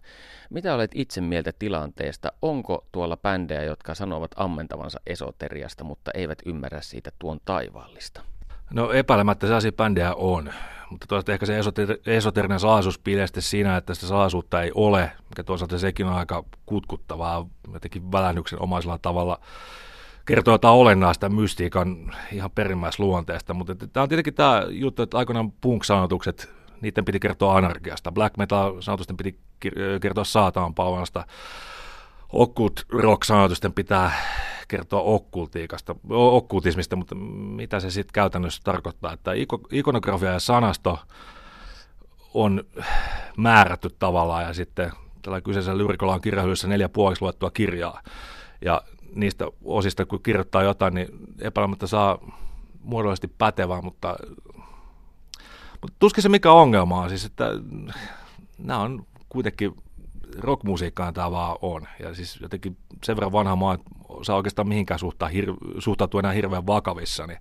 Mitä 0.49 0.75
olet 0.75 0.91
itse 0.95 1.21
mieltä 1.21 1.51
tilanteesta? 1.59 2.31
Onko 2.41 2.85
tuolla 2.91 3.17
bändejä, 3.17 3.63
jotka 3.63 3.95
sanovat 3.95 4.31
ammentavansa 4.35 4.99
esoteriasta, 5.07 5.83
mutta 5.83 6.11
eivät 6.13 6.39
ymmärrä 6.45 6.81
siitä 6.81 7.11
tuon 7.19 7.39
taivaallista? 7.45 8.21
No 8.73 8.91
epäilemättä 8.91 9.47
sellaisia 9.47 9.71
bändejä 9.71 10.13
on, 10.13 10.53
mutta 10.89 11.07
toisaalta 11.07 11.33
ehkä 11.33 11.45
se 11.45 11.59
esoter- 11.59 12.01
esoterinen 12.05 12.59
salaisuus 12.59 12.99
piilee 12.99 13.27
siinä, 13.39 13.77
että 13.77 13.93
sitä 13.93 14.07
salaisuutta 14.07 14.61
ei 14.61 14.71
ole, 14.75 15.11
mikä 15.29 15.43
toisaalta 15.43 15.79
sekin 15.79 16.05
on 16.05 16.13
aika 16.13 16.43
kutkuttavaa, 16.65 17.45
jotenkin 17.73 18.11
välännyksen 18.11 18.61
omaisella 18.61 18.97
tavalla 18.97 19.39
kertoo 20.25 20.53
jotain 20.53 20.75
olennaista 20.75 21.29
mystiikan 21.29 22.15
ihan 22.31 22.51
perimmäisluonteesta, 22.51 23.53
mutta 23.53 23.75
tämä 23.75 24.01
on 24.01 24.09
tietenkin 24.09 24.33
tämä 24.33 24.65
juttu, 24.69 25.01
että 25.01 25.17
aikoinaan 25.17 25.51
punk-sanotukset, 25.51 26.53
niiden 26.81 27.05
piti 27.05 27.19
kertoa 27.19 27.57
anarkiasta, 27.57 28.11
black 28.11 28.37
metal-sanotusten 28.37 29.17
piti 29.17 29.39
kertoa 30.01 30.23
saatan 30.23 30.75
palvelasta, 30.75 31.25
occult 32.29 32.85
rock-sanotusten 32.89 33.73
pitää 33.73 34.11
kertoa 34.67 35.01
okkultiikasta, 35.01 35.95
okkultismista, 36.09 36.95
mutta 36.95 37.15
mitä 37.15 37.79
se 37.79 37.91
sitten 37.91 38.13
käytännössä 38.13 38.61
tarkoittaa, 38.63 39.13
että 39.13 39.31
ikonografia 39.71 40.31
ja 40.31 40.39
sanasto 40.39 40.99
on 42.33 42.63
määrätty 43.37 43.89
tavallaan 43.99 44.43
ja 44.43 44.53
sitten 44.53 44.91
tällä 45.21 45.41
kyseisellä 45.41 45.77
lyrikolla 45.77 46.13
on 46.13 46.21
kirjahyllyssä 46.21 46.67
neljä 46.67 46.89
puoliksi 46.89 47.21
luettua 47.21 47.51
kirjaa. 47.51 48.01
Ja 48.61 48.81
niistä 49.15 49.45
osista 49.63 50.05
kun 50.05 50.23
kirjoittaa 50.23 50.63
jotain, 50.63 50.93
niin 50.93 51.07
epäilemättä 51.39 51.87
saa 51.87 52.19
muodollisesti 52.83 53.27
pätevää, 53.27 53.81
mutta, 53.81 54.15
mutta 55.81 55.95
tuskin 55.99 56.21
se 56.21 56.29
mikä 56.29 56.51
ongelma 56.51 57.01
on, 57.01 57.09
siis 57.09 57.25
että 57.25 57.45
nämä 58.57 58.79
on 58.79 59.05
kuitenkin 59.29 59.75
rockmusiikkaan 60.37 61.13
tämä 61.13 61.31
vaan 61.31 61.57
on. 61.61 61.87
Ja 61.99 62.13
siis 62.13 62.41
jotenkin 62.41 62.77
sen 63.03 63.15
verran 63.15 63.31
vanha 63.31 63.55
maa, 63.55 63.73
että 63.73 63.89
saa 64.21 64.35
oikeastaan 64.35 64.67
mihinkään 64.67 64.99
suhtaa, 64.99 65.29
hir- 65.29 65.81
suhtautua 65.81 66.19
enää 66.19 66.31
hirveän 66.31 66.67
vakavissa, 66.67 67.27
niin 67.27 67.39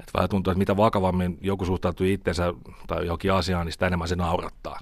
että 0.00 0.10
vähän 0.14 0.28
tuntuu, 0.28 0.50
että 0.50 0.58
mitä 0.58 0.76
vakavammin 0.76 1.38
joku 1.40 1.64
suhtautuu 1.64 2.06
itsensä 2.06 2.54
tai 2.86 3.06
jokin 3.06 3.32
asiaan, 3.32 3.66
niin 3.66 3.72
sitä 3.72 3.86
enemmän 3.86 4.08
se 4.08 4.16
naurattaa. 4.16 4.80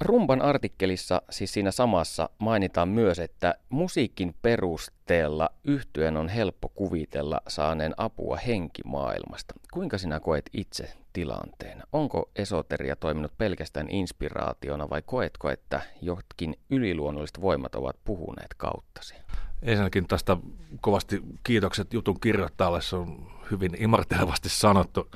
Rumban 0.00 0.42
artikkelissa, 0.42 1.22
siis 1.30 1.52
siinä 1.52 1.70
samassa, 1.70 2.28
mainitaan 2.38 2.88
myös, 2.88 3.18
että 3.18 3.54
musiikin 3.68 4.34
perusteella 4.42 5.50
yhtyen 5.64 6.16
on 6.16 6.28
helppo 6.28 6.68
kuvitella 6.68 7.40
saaneen 7.48 7.94
apua 7.96 8.36
henkimaailmasta. 8.36 9.54
Kuinka 9.72 9.98
sinä 9.98 10.20
koet 10.20 10.50
itse 10.52 10.92
tilanteen? 11.12 11.82
Onko 11.92 12.30
esoteria 12.36 12.96
toiminut 12.96 13.38
pelkästään 13.38 13.90
inspiraationa 13.90 14.90
vai 14.90 15.02
koetko, 15.06 15.50
että 15.50 15.80
jotkin 16.02 16.56
yliluonnolliset 16.70 17.40
voimat 17.40 17.74
ovat 17.74 17.96
puhuneet 18.04 18.54
kauttasi? 18.56 19.14
Ensinnäkin 19.62 20.06
tästä 20.08 20.36
kovasti 20.80 21.22
kiitokset 21.44 21.92
jutun 21.92 22.20
kirjoittajalle, 22.20 22.82
se 22.82 22.96
on 22.96 23.32
hyvin 23.50 23.82
imartelevasti 23.82 24.48
sanottu. 24.48 25.10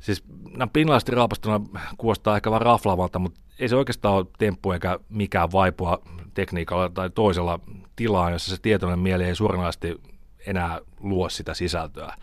Siis 0.00 0.24
nämä 0.50 0.66
pinnallisesti 0.72 1.12
raapastuna 1.12 1.60
kuulostaa 1.98 2.36
ehkä 2.36 2.50
vähän 2.50 2.62
raflaavalta, 2.62 3.18
mutta 3.18 3.40
ei 3.58 3.68
se 3.68 3.76
oikeastaan 3.76 4.14
ole 4.14 4.26
temppu 4.38 4.72
eikä 4.72 4.98
mikään 5.08 5.52
vaipua 5.52 6.02
tekniikalla 6.34 6.88
tai 6.88 7.10
toisella 7.10 7.60
tilaa, 7.96 8.30
jossa 8.30 8.56
se 8.56 8.62
tietoinen 8.62 8.98
mieli 8.98 9.24
ei 9.24 9.34
suoranaisesti 9.34 10.00
enää 10.46 10.80
luo 11.00 11.28
sitä 11.28 11.54
sisältöä. 11.54 12.14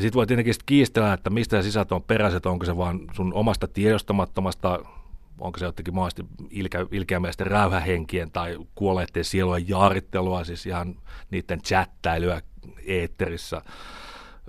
Sitten 0.00 0.14
voi 0.14 0.26
tietenkin 0.26 0.54
sit 0.54 0.62
kiistellä, 0.62 1.12
että 1.12 1.30
mistä 1.30 1.56
se 1.56 1.62
sisältö 1.62 1.94
on 1.94 2.02
peräiset, 2.02 2.46
onko 2.46 2.64
se 2.64 2.76
vaan 2.76 3.00
sun 3.12 3.34
omasta 3.34 3.68
tiedostamattomasta, 3.68 4.78
onko 5.40 5.58
se 5.58 5.64
jotenkin 5.64 5.94
mahdollisesti 5.94 6.26
ilkä, 6.50 6.86
ilkeämielisten 6.90 7.46
räyhähenkien 7.46 8.30
tai 8.30 8.58
kuolleiden 8.74 9.24
sielujen 9.24 9.68
jaarittelua, 9.68 10.44
siis 10.44 10.66
ihan 10.66 10.96
niiden 11.30 11.62
chattäilyä 11.62 12.42
eetterissä. 12.86 13.62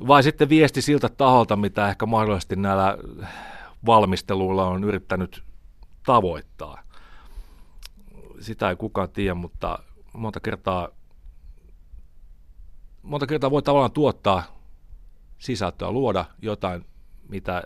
Vai 0.08 0.24
sitten 0.24 0.50
viesti 0.50 0.82
siltä 0.82 1.10
taholta, 1.10 1.56
mitä 1.56 1.90
ehkä 1.90 2.06
mahdollisesti 2.06 2.56
näillä 2.56 2.98
valmisteluilla 3.86 4.68
on 4.68 4.84
yrittänyt 4.84 5.44
tavoittaa. 6.06 6.84
Sitä 8.40 8.70
ei 8.70 8.76
kukaan 8.76 9.10
tiedä, 9.10 9.34
mutta 9.34 9.80
monta 10.14 10.40
kertaa, 10.40 10.90
monta 13.02 13.28
kertaa 13.28 13.52
voi 13.52 13.62
tavallaan 13.62 13.92
tuottaa 13.92 14.57
sisältöä, 15.40 15.92
luoda 15.92 16.26
jotain, 16.42 16.86
mitä, 17.30 17.64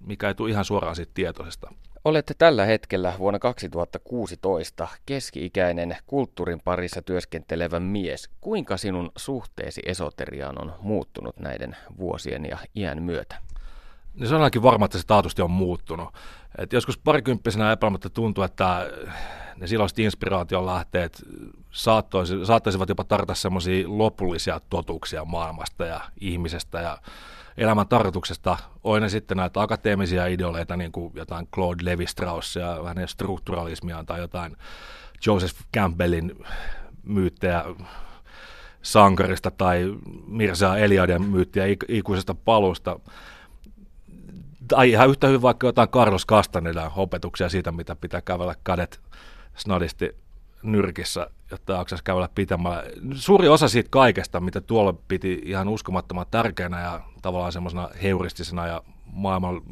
mikä 0.00 0.28
ei 0.28 0.34
tule 0.34 0.50
ihan 0.50 0.64
suoraan 0.64 0.96
siitä 0.96 1.12
tietoisesta. 1.14 1.72
Olette 2.04 2.34
tällä 2.38 2.64
hetkellä 2.64 3.14
vuonna 3.18 3.38
2016 3.38 4.88
keski-ikäinen 5.06 5.96
kulttuurin 6.06 6.60
parissa 6.64 7.02
työskentelevä 7.02 7.80
mies. 7.80 8.30
Kuinka 8.40 8.76
sinun 8.76 9.12
suhteesi 9.16 9.82
esoteriaan 9.86 10.62
on 10.62 10.72
muuttunut 10.80 11.36
näiden 11.38 11.76
vuosien 11.98 12.46
ja 12.46 12.58
iän 12.76 13.02
myötä? 13.02 13.45
Niin 14.16 14.28
se 14.28 14.34
on 14.34 14.40
ainakin 14.40 14.62
varma, 14.62 14.84
että 14.84 14.98
se 14.98 15.06
taatusti 15.06 15.42
on 15.42 15.50
muuttunut. 15.50 16.08
Et 16.58 16.72
joskus 16.72 16.98
parikymppisenä 16.98 17.72
epäilemättä 17.72 18.08
tuntuu, 18.08 18.44
että 18.44 18.90
ne 19.56 19.66
silloiset 19.66 19.98
inspiraation 19.98 20.66
lähteet 20.66 21.22
saattoisi, 21.70 22.46
saattaisivat 22.46 22.88
jopa 22.88 23.04
tarjota 23.04 23.34
semmoisia 23.34 23.84
lopullisia 23.88 24.60
totuuksia 24.70 25.24
maailmasta 25.24 25.84
ja 25.86 26.00
ihmisestä 26.20 26.80
ja 26.80 26.98
elämän 27.56 27.88
tarkoituksesta. 27.88 28.56
Oi 28.84 29.00
ne 29.00 29.08
sitten 29.08 29.36
näitä 29.36 29.60
akateemisia 29.60 30.26
ideoleita, 30.26 30.76
niin 30.76 30.92
kuin 30.92 31.12
jotain 31.14 31.48
Claude 31.54 31.84
Levi-Straussia, 31.84 32.84
vähän 32.84 33.08
strukturalismia 33.08 34.04
tai 34.04 34.20
jotain 34.20 34.56
Joseph 35.26 35.54
Campbellin 35.74 36.44
myyttejä 37.02 37.64
sankarista 38.82 39.50
tai 39.50 39.94
Mirza 40.26 40.76
Eliaden 40.76 41.22
myyttiä 41.22 41.64
ikuisesta 41.88 42.34
palusta 42.34 43.00
tai 44.68 44.90
ihan 44.90 45.08
yhtä 45.08 45.26
hyvin 45.26 45.42
vaikka 45.42 45.66
jotain 45.66 45.88
Carlos 45.88 46.26
Castaneda 46.26 46.90
opetuksia 46.96 47.48
siitä, 47.48 47.72
mitä 47.72 47.96
pitää 47.96 48.20
kävellä 48.20 48.54
kädet 48.64 49.00
snadisti 49.56 50.16
nyrkissä, 50.62 51.30
jotta 51.50 51.72
jaksaisi 51.72 52.04
kävellä 52.04 52.28
pitämällä. 52.34 52.84
Suuri 53.14 53.48
osa 53.48 53.68
siitä 53.68 53.90
kaikesta, 53.90 54.40
mitä 54.40 54.60
tuolla 54.60 54.94
piti 55.08 55.42
ihan 55.44 55.68
uskomattoman 55.68 56.26
tärkeänä 56.30 56.80
ja 56.80 57.00
tavallaan 57.22 57.52
semmoisena 57.52 57.88
heuristisena 58.02 58.66
ja 58.66 58.82
maailman 59.12 59.62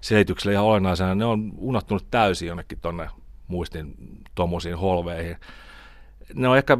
selityksellä 0.00 0.52
ja 0.52 0.62
olennaisena, 0.62 1.14
ne 1.14 1.24
on 1.24 1.52
unohtunut 1.56 2.06
täysin 2.10 2.48
jonnekin 2.48 2.80
tonne 2.80 3.10
muistin 3.48 3.94
tuommoisiin 4.34 4.78
holveihin. 4.78 5.36
Ne 6.34 6.48
on 6.48 6.56
ehkä 6.56 6.78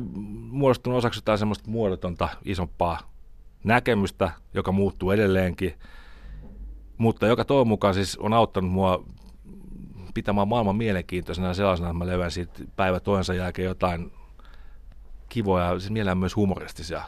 muodostunut 0.50 0.98
osaksi 0.98 1.18
jotain 1.18 1.38
semmoista 1.38 1.70
muodotonta 1.70 2.28
isompaa 2.44 2.98
näkemystä, 3.64 4.30
joka 4.54 4.72
muuttuu 4.72 5.10
edelleenkin– 5.10 5.74
mutta 6.98 7.26
joka 7.26 7.44
toivon 7.44 7.68
mukaan 7.68 7.94
siis 7.94 8.16
on 8.16 8.32
auttanut 8.32 8.70
mua 8.70 9.04
pitämään 10.14 10.48
maailman 10.48 10.76
mielenkiintoisena 10.76 11.54
sellaisena, 11.54 11.88
että 11.88 11.98
mä 11.98 12.06
levän 12.06 12.30
siitä 12.30 12.52
päivä 12.76 13.00
toisensa 13.00 13.34
jälkeen 13.34 13.66
jotain 13.66 14.12
kivoja, 15.28 15.78
siis 15.78 15.90
mielellään 15.90 16.18
myös 16.18 16.36
humoristisia 16.36 17.02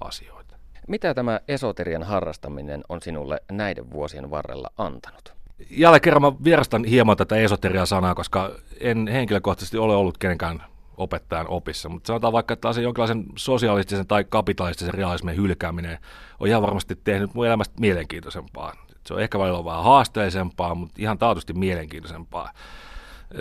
asioita. 0.00 0.56
Mitä 0.88 1.14
tämä 1.14 1.40
esoterian 1.48 2.02
harrastaminen 2.02 2.84
on 2.88 3.02
sinulle 3.02 3.40
näiden 3.52 3.90
vuosien 3.90 4.30
varrella 4.30 4.68
antanut? 4.78 5.32
Jälleen 5.70 6.00
kerran 6.00 6.22
mä 6.22 6.32
vierastan 6.44 6.84
hieman 6.84 7.16
tätä 7.16 7.36
esoteria-sanaa, 7.36 8.14
koska 8.14 8.50
en 8.80 9.08
henkilökohtaisesti 9.08 9.78
ole 9.78 9.94
ollut 9.94 10.18
kenenkään 10.18 10.62
opettajan 10.96 11.48
opissa. 11.48 11.88
Mutta 11.88 12.06
sanotaan 12.06 12.32
vaikka, 12.32 12.54
että 12.54 12.72
se 12.72 12.82
jonkinlaisen 12.82 13.24
sosialistisen 13.36 14.06
tai 14.06 14.24
kapitalistisen 14.24 14.94
realismin 14.94 15.36
hylkääminen 15.36 15.98
on 16.40 16.48
ihan 16.48 16.62
varmasti 16.62 16.96
tehnyt 17.04 17.34
mun 17.34 17.46
elämästä 17.46 17.74
mielenkiintoisempaa. 17.80 18.72
Se 19.06 19.14
on 19.14 19.20
ehkä 19.20 19.38
välillä 19.38 19.64
vähän 19.64 19.84
haasteellisempaa, 19.84 20.74
mutta 20.74 20.94
ihan 20.98 21.18
taatusti 21.18 21.52
mielenkiintoisempaa. 21.52 22.52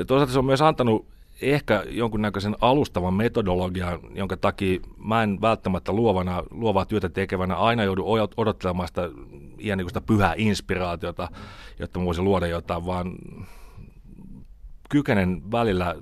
Toisaalta 0.07 0.33
se 0.33 0.39
on 0.39 0.45
myös 0.45 0.61
antanut 0.61 1.05
ehkä 1.41 1.83
jonkunnäköisen 1.89 2.55
alustavan 2.61 3.13
metodologian, 3.13 3.99
jonka 4.15 4.37
takia 4.37 4.79
mä 4.97 5.23
en 5.23 5.41
välttämättä 5.41 5.91
luovana, 5.91 6.43
luovaa 6.51 6.85
työtä 6.85 7.09
tekevänä 7.09 7.55
aina 7.55 7.83
joudu 7.83 8.05
odottelemaan 8.37 8.87
sitä 8.87 9.09
ihan 9.57 9.77
niin 9.77 9.89
sitä 9.89 10.01
pyhää 10.01 10.33
inspiraatiota, 10.37 11.29
jotta 11.79 11.99
mä 11.99 12.05
voisin 12.05 12.23
luoda 12.23 12.47
jotain, 12.47 12.85
vaan 12.85 13.11
kykenen 14.89 15.51
välillä 15.51 15.95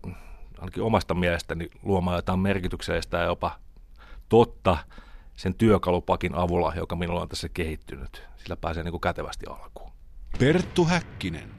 ainakin 0.59 0.83
omasta 0.83 1.13
mielestäni 1.13 1.69
luomaan 1.83 2.17
jotain 2.17 2.39
merkityksellistä 2.39 3.17
ja 3.17 3.23
jopa 3.23 3.51
totta 4.29 4.77
sen 5.35 5.53
työkalupakin 5.53 6.35
avulla, 6.35 6.73
joka 6.75 6.95
minulla 6.95 7.21
on 7.21 7.29
tässä 7.29 7.49
kehittynyt. 7.49 8.23
Sillä 8.37 8.55
pääsee 8.55 8.83
niin 8.83 8.91
kuin 8.91 9.01
kätevästi 9.01 9.45
alkuun. 9.49 9.91
Perttu 10.39 10.85
Häkkinen. 10.85 11.49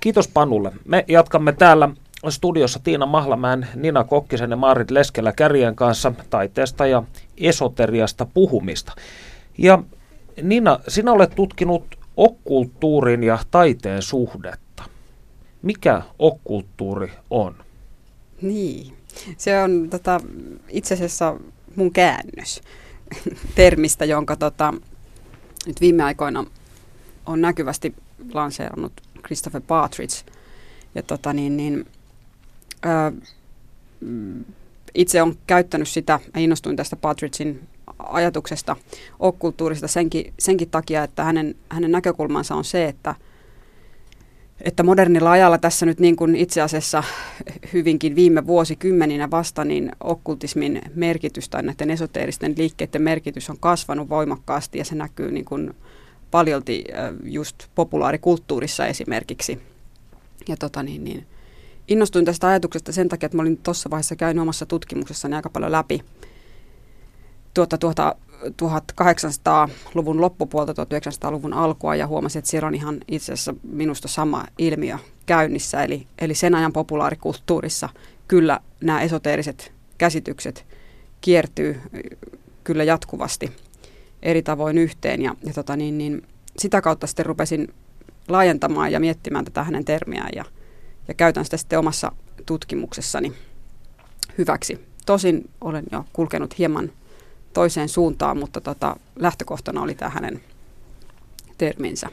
Kiitos 0.00 0.28
Panulle. 0.28 0.72
Me 0.84 1.04
jatkamme 1.08 1.52
täällä 1.52 1.88
studiossa 2.28 2.78
Tiina 2.78 3.06
Mahlamäen, 3.06 3.68
Nina 3.74 4.04
Kokkisen 4.04 4.50
ja 4.50 4.56
Maarit 4.56 4.90
Leskelä 4.90 5.32
Kärjen 5.32 5.76
kanssa 5.76 6.12
taiteesta 6.30 6.86
ja 6.86 7.02
esoteriasta 7.38 8.26
puhumista. 8.26 8.92
Ja 9.58 9.82
Nina, 10.42 10.78
sinä 10.88 11.12
olet 11.12 11.34
tutkinut 11.34 11.98
okkulttuurin 12.16 13.22
ja 13.22 13.38
taiteen 13.50 14.02
suhdetta. 14.02 14.82
Mikä 15.62 16.02
okkulttuuri 16.18 17.12
on? 17.30 17.56
Niin, 18.42 18.96
se 19.36 19.62
on 19.62 19.90
tota, 19.90 20.20
itse 20.68 20.94
asiassa 20.94 21.36
mun 21.76 21.92
käännös 21.92 22.60
termistä, 23.54 24.04
jonka 24.04 24.36
tota, 24.36 24.74
nyt 25.66 25.80
viime 25.80 26.02
aikoina 26.02 26.44
on 27.26 27.40
näkyvästi 27.40 27.94
lanseerannut 28.32 28.92
Christopher 29.24 29.62
Partridge. 29.66 30.16
Ja 30.94 31.02
tota, 31.02 31.32
niin, 31.32 31.56
niin, 31.56 31.86
ää, 32.82 33.12
itse 34.94 35.22
on 35.22 35.36
käyttänyt 35.46 35.88
sitä, 35.88 36.20
innostuin 36.36 36.76
tästä 36.76 36.96
Partridgein 36.96 37.68
ajatuksesta 37.98 38.76
okkulttuurista 39.18 39.88
senkin, 39.88 40.34
senkin 40.38 40.70
takia, 40.70 41.04
että 41.04 41.24
hänen, 41.24 41.54
hänen 41.68 41.92
näkökulmansa 41.92 42.54
on 42.54 42.64
se, 42.64 42.84
että– 42.84 43.14
että 44.62 44.82
modernilla 44.82 45.30
ajalla 45.30 45.58
tässä 45.58 45.86
nyt 45.86 46.00
niin 46.00 46.16
kuin 46.16 46.36
itse 46.36 46.60
asiassa 46.60 47.04
hyvinkin 47.72 48.16
viime 48.16 48.46
vuosikymmeninä 48.46 49.30
vasta, 49.30 49.64
niin 49.64 49.92
okkultismin 50.00 50.82
merkitys 50.94 51.48
tai 51.48 51.62
näiden 51.62 51.90
esoteeristen 51.90 52.54
liikkeiden 52.56 53.02
merkitys 53.02 53.50
on 53.50 53.58
kasvanut 53.60 54.08
voimakkaasti 54.08 54.78
ja 54.78 54.84
se 54.84 54.94
näkyy 54.94 55.30
niin 55.30 55.44
kuin 55.44 55.74
paljolti 56.30 56.84
just 57.24 57.56
populaarikulttuurissa 57.74 58.86
esimerkiksi. 58.86 59.58
Ja 60.48 60.56
tota 60.56 60.82
niin, 60.82 61.04
niin, 61.04 61.26
innostuin 61.88 62.24
tästä 62.24 62.48
ajatuksesta 62.48 62.92
sen 62.92 63.08
takia, 63.08 63.26
että 63.26 63.36
mä 63.36 63.42
olin 63.42 63.56
tuossa 63.56 63.90
vaiheessa 63.90 64.16
käynyt 64.16 64.42
omassa 64.42 64.66
tutkimuksessani 64.66 65.36
aika 65.36 65.50
paljon 65.50 65.72
läpi 65.72 66.00
tuota, 67.54 67.78
tuota, 67.78 68.14
1800-luvun 68.44 70.20
loppupuolta 70.20 70.72
1900-luvun 70.72 71.52
alkua 71.52 71.96
ja 71.96 72.06
huomasin, 72.06 72.38
että 72.38 72.50
siellä 72.50 72.66
on 72.66 72.74
ihan 72.74 73.00
itse 73.08 73.32
asiassa 73.32 73.54
minusta 73.62 74.08
sama 74.08 74.44
ilmiö 74.58 74.98
käynnissä. 75.26 75.84
Eli, 75.84 76.06
eli 76.18 76.34
sen 76.34 76.54
ajan 76.54 76.72
populaarikulttuurissa 76.72 77.88
kyllä 78.28 78.60
nämä 78.80 79.02
esoteeriset 79.02 79.72
käsitykset 79.98 80.66
kiertyy 81.20 81.80
kyllä 82.64 82.84
jatkuvasti 82.84 83.52
eri 84.22 84.42
tavoin 84.42 84.78
yhteen. 84.78 85.22
Ja, 85.22 85.34
ja 85.44 85.52
tota 85.52 85.76
niin, 85.76 85.98
niin, 85.98 86.22
sitä 86.58 86.80
kautta 86.80 87.06
sitten 87.06 87.26
rupesin 87.26 87.74
laajentamaan 88.28 88.92
ja 88.92 89.00
miettimään 89.00 89.44
tätä 89.44 89.64
hänen 89.64 89.84
termiään 89.84 90.30
ja, 90.36 90.44
ja 91.08 91.14
käytän 91.14 91.44
sitä 91.44 91.56
sitten 91.56 91.78
omassa 91.78 92.12
tutkimuksessani 92.46 93.32
hyväksi. 94.38 94.86
Tosin 95.06 95.50
olen 95.60 95.84
jo 95.92 96.04
kulkenut 96.12 96.58
hieman 96.58 96.92
toiseen 97.52 97.88
suuntaan, 97.88 98.38
mutta 98.38 98.60
tota, 98.60 98.96
lähtökohtana 99.16 99.82
oli 99.82 99.94
tämä 99.94 100.10
hänen 100.10 100.40
terminsä. 101.58 102.08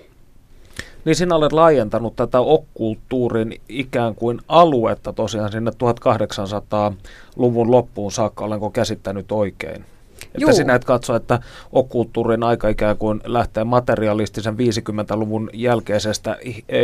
Niin 1.06 1.16
sinä 1.16 1.36
olet 1.36 1.52
laajentanut 1.52 2.16
tätä 2.16 2.40
okkulttuurin 2.40 3.62
ikään 3.70 4.16
kuin 4.16 4.42
aluetta 4.48 5.14
tosiaan 5.14 5.52
sinne 5.52 5.72
1800-luvun 5.72 7.72
loppuun 7.72 8.12
saakka, 8.12 8.46
olenko 8.46 8.70
käsittänyt 8.70 9.32
oikein? 9.32 9.86
Että 10.24 10.38
Juu. 10.38 10.54
sinä 10.54 10.76
et 10.76 10.86
katso, 10.86 11.16
että 11.16 11.40
okkulttuurin 11.72 12.44
aika 12.44 12.70
ikään 12.70 12.98
kuin 12.98 13.22
lähtee 13.26 13.64
materialistisen 13.64 14.54
50-luvun 14.54 15.50
jälkeisestä 15.54 16.38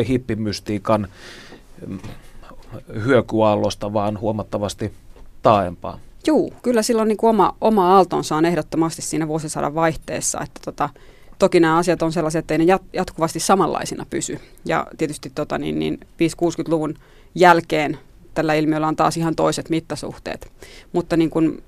hippimystiikan 0.07 1.07
mm, 1.87 1.99
hyökyaallosta, 3.03 3.93
vaan 3.93 4.19
huomattavasti 4.19 4.93
taaempaa. 5.41 5.99
Joo, 6.27 6.49
kyllä 6.61 6.81
sillä 6.81 7.01
on 7.01 7.07
niin 7.07 7.17
oma, 7.21 7.55
oma 7.61 7.95
aaltonsa 7.95 8.35
on 8.35 8.45
ehdottomasti 8.45 9.01
siinä 9.01 9.27
vuosisadan 9.27 9.75
vaihteessa, 9.75 10.41
että 10.41 10.59
tota, 10.65 10.89
toki 11.39 11.59
nämä 11.59 11.77
asiat 11.77 12.01
on 12.01 12.11
sellaisia, 12.11 12.39
että 12.39 12.53
ei 12.53 12.57
ne 12.57 12.79
jatkuvasti 12.93 13.39
samanlaisina 13.39 14.05
pysy. 14.09 14.39
Ja 14.65 14.87
tietysti 14.97 15.31
tota, 15.35 15.57
niin, 15.57 15.79
niin 15.79 15.99
5-60-luvun 16.01 16.93
jälkeen 17.35 17.97
tällä 18.33 18.53
ilmiöllä 18.53 18.87
on 18.87 18.95
taas 18.95 19.17
ihan 19.17 19.35
toiset 19.35 19.69
mittasuhteet. 19.69 20.51
Mutta 20.93 21.17
niin 21.17 21.29
kuin, 21.29 21.63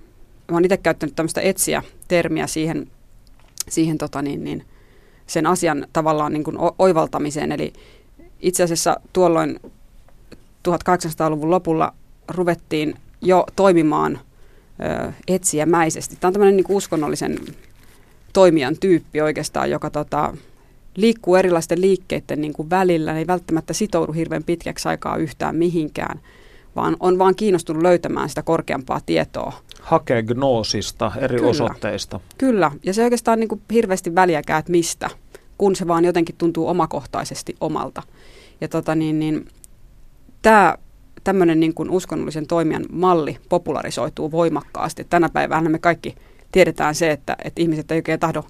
mä 0.51 0.56
oon 0.56 0.66
itse 0.66 0.78
käyttänyt 0.78 1.16
tämmöistä 1.16 1.41
etsiä-termiä 1.41 2.47
siihen, 2.47 2.91
siihen 3.70 3.97
tota, 3.97 4.22
niin, 4.22 4.43
niin, 4.43 4.66
sen 5.28 5.47
asian 5.47 5.88
tavallaan 5.93 6.34
niin 6.34 6.43
kuin 6.43 6.58
oivaltamiseen. 6.80 7.51
Eli 7.51 7.74
itse 8.39 8.64
asiassa 8.64 8.99
tuolloin 9.14 9.60
1800-luvun 10.68 11.49
lopulla 11.51 11.93
ruvettiin 12.28 12.95
jo 13.22 13.45
toimimaan 13.56 14.20
ö, 14.80 15.11
etsiämäisesti. 15.28 16.15
Tämä 16.19 16.30
on 16.30 16.34
tämmöinen 16.34 16.57
niin 16.57 16.65
uskonnollisen 16.69 17.39
toimijan 18.34 18.76
tyyppi 18.80 19.21
oikeastaan, 19.21 19.69
joka 19.69 19.89
tota, 19.89 20.38
liikkuu 20.95 21.36
erilaisten 21.36 21.82
liikkeiden 21.82 22.41
niin 22.41 22.53
kuin 22.53 22.69
välillä, 22.69 23.17
ei 23.17 23.28
välttämättä 23.28 23.73
sitoudu 23.73 24.11
hirveän 24.11 24.43
pitkäksi 24.43 24.88
aikaa 24.88 25.17
yhtään 25.17 25.55
mihinkään, 25.55 26.19
vaan 26.76 26.97
on 26.99 27.19
vaan 27.19 27.36
kiinnostunut 27.36 27.84
löytämään 27.84 28.30
sitä 28.30 28.43
korkeampaa 28.43 28.99
tietoa. 29.05 29.53
Hakee 29.82 30.23
gnoosista 30.23 31.11
eri 31.17 31.38
kyllä, 31.38 31.49
osoitteista. 31.49 32.19
Kyllä, 32.38 32.71
ja 32.84 32.93
se 32.93 33.03
oikeastaan 33.03 33.39
niin 33.39 33.47
kuin 33.47 33.61
hirveästi 33.73 34.15
väliäkään, 34.15 34.59
että 34.59 34.71
mistä, 34.71 35.09
kun 35.57 35.76
se 35.76 35.88
vaan 35.88 36.05
jotenkin 36.05 36.36
tuntuu 36.38 36.67
omakohtaisesti 36.67 37.55
omalta. 37.61 38.03
Ja 38.61 38.67
tota 38.67 38.95
niin, 38.95 39.19
niin, 39.19 39.47
tämä 40.41 40.78
tämmöinen 41.26 41.59
niin 41.59 41.73
kuin 41.73 41.89
uskonnollisen 41.89 42.47
toimijan 42.47 42.86
malli 42.91 43.38
popularisoituu 43.49 44.32
voimakkaasti. 44.32 45.03
Tänä 45.09 45.30
päivänä 45.30 45.69
me 45.69 45.80
kaikki 45.80 46.15
tiedetään 46.51 46.95
se, 46.95 47.11
että, 47.11 47.36
että 47.43 47.61
ihmiset 47.61 47.91
ei 47.91 47.97
oikein 47.97 48.19
tahdo, 48.19 48.43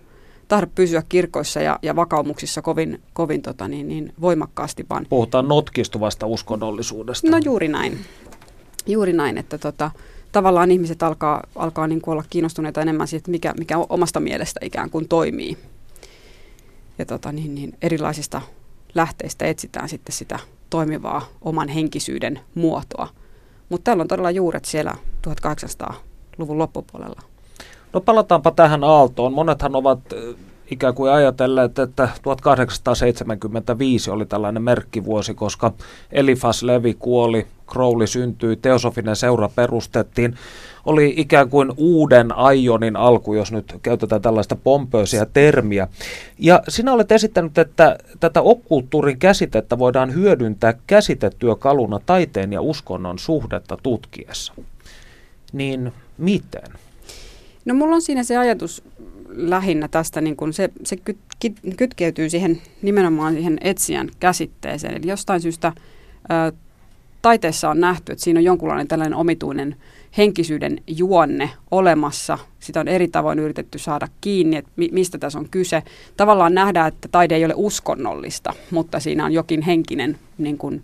tahdo 0.48 0.68
pysyä 0.76 1.04
kirkoissa 1.10 1.62
ja, 1.62 1.80
ja 1.82 1.96
vakaumuksissa 1.96 2.62
kovin, 2.62 3.02
kovin 3.14 3.42
tota 3.42 3.68
niin, 3.68 3.88
niin 3.88 4.14
voimakkaasti. 4.22 4.86
Vaan 4.90 5.06
Puhutaan 5.10 5.48
notkistuvasta 5.48 6.26
uskonnollisuudesta. 6.26 7.32
No 7.32 7.38
juuri 7.38 7.68
näin. 7.68 8.00
Juuri 8.88 9.14
näin, 9.14 9.38
että 9.38 9.58
tota, 9.58 9.92
tavallaan 10.32 10.72
ihmiset 10.72 11.04
alkaa, 11.04 11.44
alkaa 11.56 11.88
niin 11.88 12.02
kuin 12.02 12.14
olla 12.14 12.24
kiinnostuneita 12.30 12.82
enemmän 12.82 13.08
siitä, 13.08 13.32
mikä, 13.32 13.54
mikä 13.60 13.78
omasta 13.78 14.20
mielestä 14.20 14.60
ikään 14.64 14.90
kuin 14.90 15.08
toimii. 15.08 15.58
Ja 16.98 17.06
tota, 17.06 17.32
niin, 17.32 17.56
niin, 17.56 17.74
erilaisista 17.82 18.42
lähteistä 18.96 19.46
etsitään 19.46 19.90
sitten 19.90 20.16
sitä 20.16 20.40
toimivaa 20.70 21.22
oman 21.42 21.70
henkisyyden 21.70 22.40
muotoa. 22.56 23.08
Mutta 23.70 23.84
täällä 23.84 24.02
on 24.02 24.08
todella 24.08 24.32
juuret 24.32 24.66
siellä 24.66 24.96
1800-luvun 25.28 26.58
loppupuolella. 26.58 27.22
No 27.94 28.02
palataanpa 28.02 28.52
tähän 28.52 28.84
aaltoon. 28.84 29.34
Monethan 29.34 29.76
ovat 29.76 30.00
ikään 30.72 30.94
kuin 30.94 31.12
ajatelleet, 31.12 31.80
että 31.80 32.10
1875 32.22 34.12
oli 34.12 34.26
tällainen 34.26 34.64
merkkivuosi, 34.64 35.34
koska 35.34 35.72
Elifas 36.12 36.64
Levi 36.64 36.94
kuoli, 36.94 37.48
Crowley 37.72 38.08
syntyi, 38.08 38.56
teosofinen 38.56 39.16
seura 39.16 39.50
perustettiin. 39.56 40.36
Oli 40.86 41.14
ikään 41.18 41.50
kuin 41.50 41.72
uuden 41.78 42.38
aionin 42.38 42.96
alku, 42.96 43.34
jos 43.34 43.52
nyt 43.52 43.76
käytetään 43.82 44.22
tällaista 44.22 44.56
pompöösiä 44.56 45.26
termiä. 45.34 45.88
Ja 46.40 46.64
sinä 46.68 46.94
olet 46.94 47.12
esittänyt, 47.12 47.58
että 47.58 47.98
tätä 48.20 48.42
okkulttuurin 48.42 49.20
käsitettä 49.20 49.80
voidaan 49.80 50.14
hyödyntää 50.14 50.74
käsitetyökaluna 50.88 52.00
taiteen 52.06 52.54
ja 52.54 52.62
uskonnon 52.62 53.20
suhdetta 53.20 53.78
tutkiessa. 53.84 54.54
Niin 55.54 55.92
miten? 56.18 56.72
No 57.66 57.74
mulla 57.74 57.96
on 57.96 58.02
siinä 58.02 58.24
se 58.24 58.38
ajatus 58.38 58.84
lähinnä 59.30 59.88
tästä, 59.88 60.22
niin 60.22 60.36
kun 60.36 60.54
se, 60.54 60.70
se 60.84 60.96
kyt, 60.96 61.18
kytkeytyy 61.78 62.30
siihen 62.30 62.62
nimenomaan 62.82 63.34
siihen 63.34 63.58
etsijän 63.62 64.10
käsitteeseen. 64.20 64.94
Eli 64.94 65.08
jostain 65.08 65.42
syystä 65.42 65.68
ä, 65.68 65.74
taiteessa 67.26 67.70
on 67.70 67.80
nähty, 67.80 68.12
että 68.12 68.24
siinä 68.24 68.40
on 68.40 68.44
jonkunlainen 68.44 68.88
tällainen 68.88 69.18
omituinen 69.18 69.76
henkisyyden 70.18 70.78
juonne 70.88 71.50
olemassa. 71.72 72.38
Sitä 72.60 72.80
on 72.80 72.88
eri 72.88 73.08
tavoin 73.08 73.40
yritetty 73.40 73.80
saada 73.80 74.08
kiinni, 74.22 74.58
että 74.58 74.72
mi, 74.76 74.90
mistä 74.92 75.18
tässä 75.18 75.40
on 75.40 75.50
kyse. 75.50 75.84
Tavallaan 76.18 76.54
nähdään, 76.54 76.88
että 76.88 77.08
taide 77.12 77.36
ei 77.36 77.46
ole 77.46 77.54
uskonnollista, 77.58 78.54
mutta 78.72 79.00
siinä 79.00 79.26
on 79.26 79.32
jokin 79.32 79.62
henkinen 79.62 80.20
niin 80.38 80.58
kuin, 80.58 80.82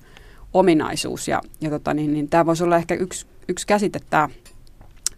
ominaisuus. 0.53 1.27
Ja, 1.27 1.41
ja 1.61 1.69
tota, 1.69 1.93
niin, 1.93 2.13
niin, 2.13 2.29
tämä 2.29 2.45
voisi 2.45 2.63
olla 2.63 2.77
ehkä 2.77 2.95
yksi, 2.95 3.25
yksi 3.47 3.67
käsite, 3.67 3.99
tämä, 4.09 4.29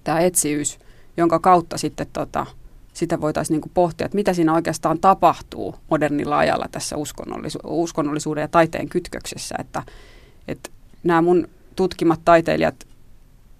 tämä 0.04 0.20
etsivyys, 0.20 0.80
jonka 1.18 1.40
kautta 1.40 1.78
sitten 1.78 2.08
tota, 2.14 2.46
sitä 2.94 3.22
voitaisiin 3.22 3.62
niin 3.62 3.72
pohtia, 3.74 4.06
että 4.06 4.16
mitä 4.16 4.34
siinä 4.34 4.54
oikeastaan 4.54 5.00
tapahtuu 5.00 5.76
modernilla 5.90 6.38
ajalla 6.38 6.66
tässä 6.72 6.96
uskonnollisu- 6.96 7.68
uskonnollisuuden 7.68 8.42
ja 8.42 8.48
taiteen 8.48 8.90
kytköksessä. 8.90 9.56
Että, 9.60 9.84
että 10.48 10.70
nämä 11.04 11.22
mun 11.22 11.48
tutkimat 11.76 12.20
taiteilijat, 12.26 12.88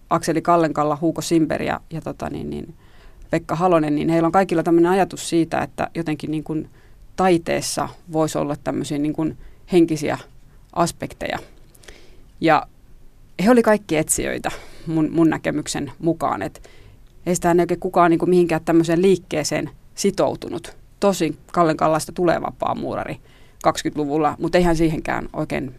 Akseli 0.10 0.42
Kallenkalla, 0.42 0.98
Huuko 1.02 1.22
Simber 1.22 1.64
ja, 1.64 1.82
ja 1.90 2.02
tota 2.02 2.30
niin, 2.30 2.50
niin 2.50 2.76
Pekka 3.30 3.56
Halonen, 3.56 3.96
niin 3.96 4.10
heillä 4.10 4.26
on 4.26 4.32
kaikilla 4.32 4.64
tämmöinen 4.64 4.92
ajatus 4.92 5.30
siitä, 5.30 5.62
että 5.62 5.90
jotenkin 5.96 6.32
niin 6.32 6.44
kuin 6.44 6.70
taiteessa 7.16 7.90
voisi 8.12 8.38
olla 8.38 8.56
tämmöisiä 8.64 8.98
niin 8.98 9.14
kuin 9.14 9.38
henkisiä 9.72 10.18
aspekteja. 10.74 11.40
Ja 12.42 12.68
he 13.46 13.52
oli 13.52 13.64
kaikki 13.64 13.98
etsijöitä 13.98 14.50
mun, 14.88 15.10
mun 15.12 15.30
näkemyksen 15.30 15.92
mukaan, 16.00 16.42
että 16.42 16.60
ei 17.26 17.36
sitä 17.36 17.56
oikein 17.60 17.80
kukaan 17.80 18.12
niin 18.12 18.20
kuin 18.20 18.30
mihinkään 18.30 18.62
tämmöiseen 18.66 19.02
liikkeeseen 19.02 19.70
sitoutunut. 19.96 20.78
Tosin 21.00 21.38
Kallen 21.52 21.78
Kallasta 21.78 22.12
tulee 22.12 22.42
vapaa 22.42 22.76
muurari 22.76 23.20
20-luvulla, 23.68 24.36
mutta 24.40 24.58
eihän 24.58 24.76
siihenkään 24.76 25.30
oikein 25.34 25.76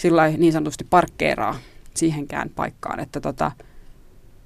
sillä 0.00 0.28
niin 0.28 0.52
sanotusti 0.52 0.84
parkkeeraa 0.90 1.56
siihenkään 1.94 2.50
paikkaan, 2.56 3.00
että 3.00 3.20
tota, 3.20 3.52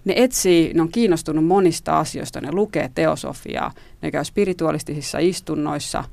ne 0.05 0.15
etsii, 0.17 0.75
ne 0.75 0.83
on 0.83 0.89
kiinnostunut 0.89 1.45
monista 1.45 1.99
asioista, 1.99 2.41
ne 2.41 2.53
lukee 2.53 2.91
teosofiaa, 2.95 3.73
ne 4.03 4.11
käy 4.11 4.25
spiritualistisissa 4.25 5.19
istunnoissa, 5.19 6.05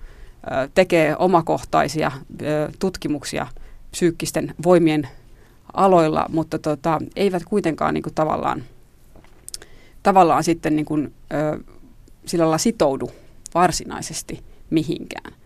tekee 0.73 1.15
omakohtaisia 1.19 2.11
tutkimuksia 2.79 3.47
psyykkisten 3.91 4.53
voimien 4.63 5.07
aloilla, 5.73 6.25
mutta 6.29 6.59
tota, 6.59 6.99
eivät 7.15 7.43
kuitenkaan 7.45 7.93
niin 7.93 8.03
kuin 8.03 8.15
tavallaan 8.15 8.63
tavallaan 10.03 10.43
sitten 10.43 10.75
niin 10.75 10.85
kuin, 10.85 11.13
sillä 12.25 12.41
lailla 12.43 12.57
sitoudu 12.57 13.11
varsinaisesti 13.53 14.43
mihinkään. 14.69 15.40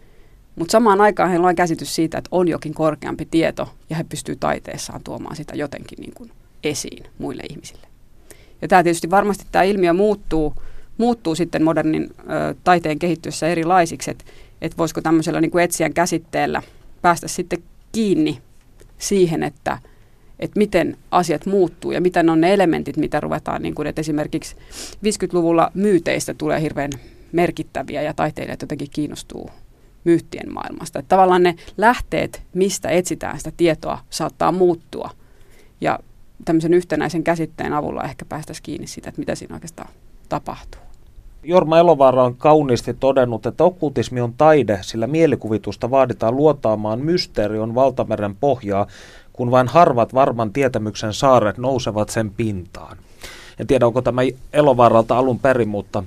Mutta 0.56 0.72
samaan 0.72 1.02
aikaan 1.02 1.30
heillä 1.30 1.48
on 1.48 1.56
käsitys 1.56 1.96
siitä, 1.96 2.18
että 2.18 2.30
on 2.32 2.48
jokin 2.48 2.74
korkeampi 2.74 3.28
tieto 3.32 3.70
ja 3.90 3.96
he 3.96 4.04
pystyvät 4.04 4.40
taiteessaan 4.40 5.02
tuomaan 5.04 5.36
sitä 5.36 5.56
jotenkin 5.56 5.98
niin 6.00 6.14
kuin 6.14 6.32
esiin 6.64 7.04
muille 7.18 7.44
ihmisille. 7.50 7.88
Ja 8.62 8.68
tämä 8.68 8.84
tietysti 8.84 9.10
varmasti 9.10 9.46
tämä 9.52 9.64
ilmiö 9.64 9.94
muuttuu, 9.94 10.54
muuttuu 10.98 11.36
sitten 11.36 11.64
modernin 11.64 12.14
ö, 12.20 12.56
taiteen 12.64 13.00
kehittyessä 13.00 13.48
erilaisiksi, 13.48 14.12
että 14.12 14.26
et 14.62 14.78
voisiko 14.78 15.02
tämmöisellä 15.02 15.42
niin 15.42 15.52
kuin 15.52 15.64
etsijän 15.64 15.94
käsitteellä 15.94 16.62
päästä 17.02 17.28
sitten 17.28 17.64
kiinni 17.92 18.42
siihen, 18.98 19.44
että 19.44 19.78
että 20.40 20.58
miten 20.58 20.98
asiat 21.12 21.46
muuttuu 21.46 21.92
ja 21.92 22.02
mitä 22.02 22.24
on 22.30 22.42
ne 22.42 22.54
elementit, 22.54 22.98
mitä 22.98 23.20
ruvetaan, 23.20 23.62
niin 23.62 23.76
kuin, 23.76 23.88
että 23.88 24.02
esimerkiksi 24.02 24.56
50-luvulla 25.06 25.72
myyteistä 25.74 26.34
tulee 26.34 26.62
hirveän 26.62 26.92
merkittäviä 27.32 28.02
ja 28.02 28.14
taiteilijat 28.14 28.62
jotenkin 28.62 28.88
kiinnostuu 28.92 29.50
myyttien 30.06 30.54
maailmasta. 30.54 31.00
Että 31.00 31.10
tavallaan 31.10 31.44
ne 31.44 31.56
lähteet, 31.78 32.42
mistä 32.54 32.90
etsitään 32.90 33.38
sitä 33.38 33.52
tietoa, 33.58 34.00
saattaa 34.10 34.52
muuttua. 34.52 35.10
Ja 35.82 36.00
tämmöisen 36.46 36.74
yhtenäisen 36.74 37.24
käsitteen 37.24 37.74
avulla 37.74 38.04
ehkä 38.04 38.26
päästäisiin 38.26 38.64
kiinni 38.64 38.88
siitä, 38.88 39.10
että 39.10 39.20
mitä 39.20 39.36
siinä 39.36 39.56
oikeastaan 39.56 39.90
tapahtuu. 40.30 40.82
Jorma 41.44 41.80
Elovaara 41.80 42.24
on 42.24 42.36
kauniisti 42.36 42.94
todennut, 42.94 43.46
että 43.46 43.64
okkultismi 43.64 44.22
on 44.22 44.34
taide, 44.34 44.80
sillä 44.82 45.08
mielikuvitusta 45.08 45.92
vaaditaan 45.92 46.36
luotaamaan 46.36 47.00
mysteerion 47.00 47.76
valtameren 47.76 48.36
pohjaa, 48.36 48.88
kun 49.34 49.52
vain 49.52 49.68
harvat 49.68 50.14
varman 50.14 50.54
tietämyksen 50.54 51.14
saaret 51.14 51.58
nousevat 51.58 52.10
sen 52.10 52.32
pintaan. 52.32 52.98
En 53.60 53.68
tiedä, 53.68 53.88
onko 53.88 54.02
tämä 54.02 54.22
Elovaaralta 54.54 55.18
alun 55.18 55.40
perin, 55.40 55.70
mutta 55.70 56.04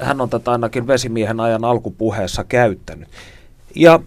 hän 0.00 0.20
on 0.20 0.30
tätä 0.30 0.52
ainakin 0.52 0.86
vesimiehen 0.86 1.40
ajan 1.40 1.64
alkupuheessa 1.64 2.44
käyttänyt. 2.44 3.08
Ja 3.74 4.00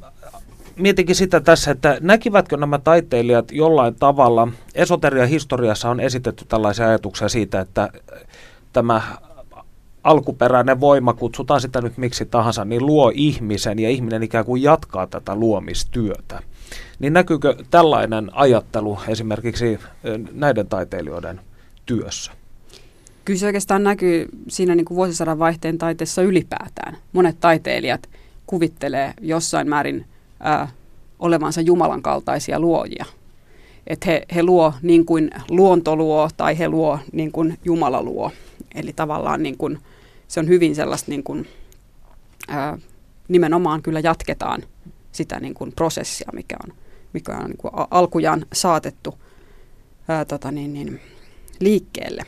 mietinkin 0.76 1.16
sitä 1.16 1.40
tässä, 1.40 1.72
että 1.72 1.98
näkivätkö 2.02 2.58
nämä 2.58 2.80
taiteilijat 2.80 3.52
jollain 3.52 3.96
tavalla, 3.96 4.48
esoteria 4.76 5.26
historiassa 5.26 5.90
on 5.90 6.00
esitetty 6.00 6.46
tällaisia 6.46 6.88
ajatuksia 6.88 7.30
siitä, 7.30 7.60
että 7.60 7.90
tämä 8.74 9.02
alkuperäinen 10.04 10.80
voima, 10.80 11.14
kutsutaan 11.14 11.62
sitä 11.62 11.82
nyt 11.82 11.98
miksi 11.98 12.26
tahansa, 12.26 12.66
niin 12.66 12.86
luo 12.86 13.12
ihmisen 13.16 13.80
ja 13.80 13.90
ihminen 13.90 14.24
ikään 14.24 14.46
kuin 14.46 14.64
jatkaa 14.64 15.08
tätä 15.08 15.36
luomistyötä. 15.36 16.40
Niin 17.00 17.14
näkyykö 17.14 17.56
tällainen 17.72 18.30
ajattelu 18.34 19.00
esimerkiksi 19.08 19.80
näiden 20.32 20.68
taiteilijoiden 20.68 21.42
työssä? 21.86 22.32
Kyllä 23.26 23.40
se 23.40 23.46
oikeastaan 23.46 23.84
näkyy 23.84 24.26
siinä 24.48 24.76
niin 24.76 24.86
kuin 24.86 24.96
vuosisadan 24.96 25.40
vaihteen 25.40 25.78
taiteessa 25.78 26.22
ylipäätään. 26.22 26.98
Monet 27.14 27.40
taiteilijat 27.40 28.10
kuvittelee 28.48 29.14
jossain 29.22 29.70
määrin 29.70 30.06
ää, 30.40 30.68
olevansa 31.20 31.62
Jumalan 31.62 32.02
kaltaisia 32.02 32.60
luojia. 32.60 33.06
Että 33.88 34.06
he, 34.10 34.26
he 34.36 34.44
luo 34.44 34.74
niin 34.82 35.06
kuin 35.06 35.32
luonto 35.50 35.96
luo 35.96 36.30
tai 36.38 36.60
he 36.60 36.70
luo 36.70 37.00
niin 37.12 37.32
kuin 37.32 37.58
Jumala 37.66 38.04
luo. 38.04 38.32
Eli 38.76 38.94
tavallaan 38.94 39.44
niin 39.44 39.58
kuin, 39.58 39.80
se 40.28 40.40
on 40.40 40.48
hyvin 40.48 40.76
sellaista 40.76 41.12
niin 41.12 41.24
kuin, 41.24 41.48
ää, 42.48 42.78
nimenomaan 43.28 43.82
kyllä 43.82 44.00
jatketaan 44.00 44.64
sitä 45.12 45.40
niin 45.40 45.54
kuin 45.54 45.72
prosessia, 45.72 46.30
mikä 46.34 46.56
on, 46.64 46.74
mikä 47.14 47.38
on 47.38 47.46
niin 47.46 47.58
kuin 47.58 47.72
alkujaan 47.92 48.46
saatettu 48.54 49.18
ää, 50.08 50.26
tota 50.26 50.52
niin, 50.52 50.74
niin, 50.74 51.00
liikkeelle. 51.60 52.24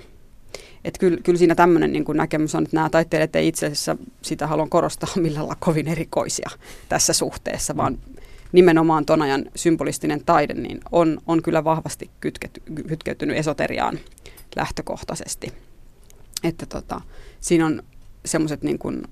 Että 0.85 0.99
kyllä, 0.99 1.17
kyllä 1.23 1.39
siinä 1.39 1.55
tämmöinen 1.55 1.93
niin 1.93 2.05
kuin 2.05 2.17
näkemys 2.17 2.55
on, 2.55 2.63
että 2.63 2.75
nämä 2.75 2.89
taiteilijat 2.89 3.35
ei 3.35 3.47
itse 3.47 3.65
asiassa, 3.65 3.97
sitä 4.21 4.47
haluan 4.47 4.69
korostaa, 4.69 5.09
millä 5.21 5.39
lailla 5.39 5.55
kovin 5.59 5.87
erikoisia 5.87 6.49
tässä 6.89 7.13
suhteessa, 7.13 7.77
vaan 7.77 7.97
nimenomaan 8.51 9.05
ton 9.05 9.21
ajan 9.21 9.45
symbolistinen 9.55 10.25
taide 10.25 10.53
niin 10.53 10.79
on, 10.91 11.17
on 11.27 11.41
kyllä 11.41 11.63
vahvasti 11.63 12.09
kytketty, 12.19 12.61
kytkeytynyt 12.87 13.37
esoteriaan 13.37 13.99
lähtökohtaisesti. 14.55 15.53
Että 16.43 16.65
tota, 16.65 17.01
siinä 17.39 17.65
on 17.65 17.83
semmoiset 18.25 18.63
niin 18.63 18.79
kuin 18.79 19.03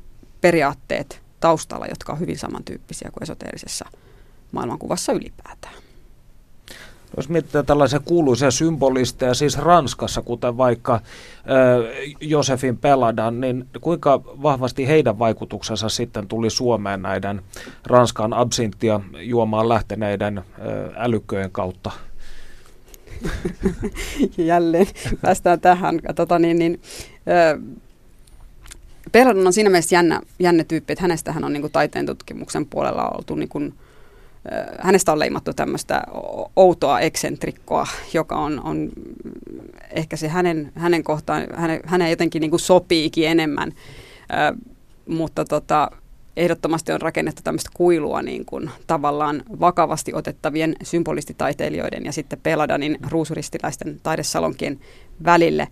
periaatteet 0.42 1.22
taustalla, 1.40 1.88
jotka 1.88 2.14
on 2.14 2.20
hyvin 2.20 2.40
samantyyppisiä 2.40 3.10
kuin 3.14 3.24
esoteerisessa 3.24 3.86
maailmankuvassa 4.52 5.14
ylipäätään. 5.14 5.83
Jos 7.18 7.30
mietitään 7.30 7.66
tällaisia 7.66 8.00
kuuluisia 8.00 8.52
symbolisteja, 8.52 9.34
siis 9.34 9.58
Ranskassa, 9.58 10.22
kuten 10.22 10.58
vaikka 10.58 11.00
Josefin 12.22 12.78
Peladan, 12.78 13.42
niin 13.42 13.68
kuinka 13.82 14.22
vahvasti 14.24 14.88
heidän 14.88 15.20
vaikutuksensa 15.20 15.90
sitten 15.90 16.28
tuli 16.28 16.50
Suomeen 16.50 17.02
näiden 17.02 17.42
Ranskan 17.86 18.34
absinttia 18.34 19.00
juomaan 19.20 19.70
lähteneiden 19.70 20.38
äh, 20.38 20.44
älykköjen 20.96 21.52
kautta? 21.52 21.92
Jälleen 24.38 24.88
päästään 25.22 25.60
tähän. 25.60 26.00
Tota, 26.16 26.40
niin, 26.40 26.60
niin, 26.60 26.82
Peladan 29.12 29.48
on 29.48 29.54
siinä 29.54 29.70
mielessä 29.70 29.96
jännä, 29.96 30.22
jännä 30.40 30.64
tyyppi, 30.64 30.94
että 30.94 31.02
hänestähän 31.02 31.44
on 31.44 31.54
niin 31.54 31.62
kuin, 31.62 31.72
taiteen 31.72 32.06
tutkimuksen 32.06 32.66
puolella 32.66 33.10
oltu 33.10 33.36
niin 33.36 33.50
kuin, 33.50 33.74
hänestä 34.80 35.12
on 35.12 35.20
leimattu 35.20 35.54
tämmöistä 35.54 36.04
outoa 36.56 37.00
eksentrikkoa, 37.00 37.88
joka 38.14 38.36
on, 38.36 38.62
on 38.64 38.90
ehkä 39.90 40.18
se 40.18 40.28
hänen, 40.28 40.72
hänen 40.76 41.04
kohtaan, 41.04 41.48
hänen, 41.54 41.80
hänen 41.86 42.10
jotenkin 42.10 42.40
niin 42.40 42.50
kuin 42.50 42.60
sopiikin 42.60 43.28
enemmän, 43.28 43.72
äh, 44.34 44.60
mutta 45.08 45.46
tota, 45.46 45.92
ehdottomasti 46.38 46.92
on 46.92 47.02
rakennettu 47.02 47.42
tämmöistä 47.44 47.70
kuilua 47.74 48.22
niin 48.22 48.46
kuin 48.46 48.70
tavallaan 48.88 49.44
vakavasti 49.60 50.14
otettavien 50.14 50.76
symbolistitaiteilijoiden 50.84 52.06
ja 52.06 52.12
sitten 52.12 52.40
Peladanin 52.44 52.98
ruusuristiläisten 53.10 54.00
taidesalonkien 54.04 54.80
välille. 55.26 55.68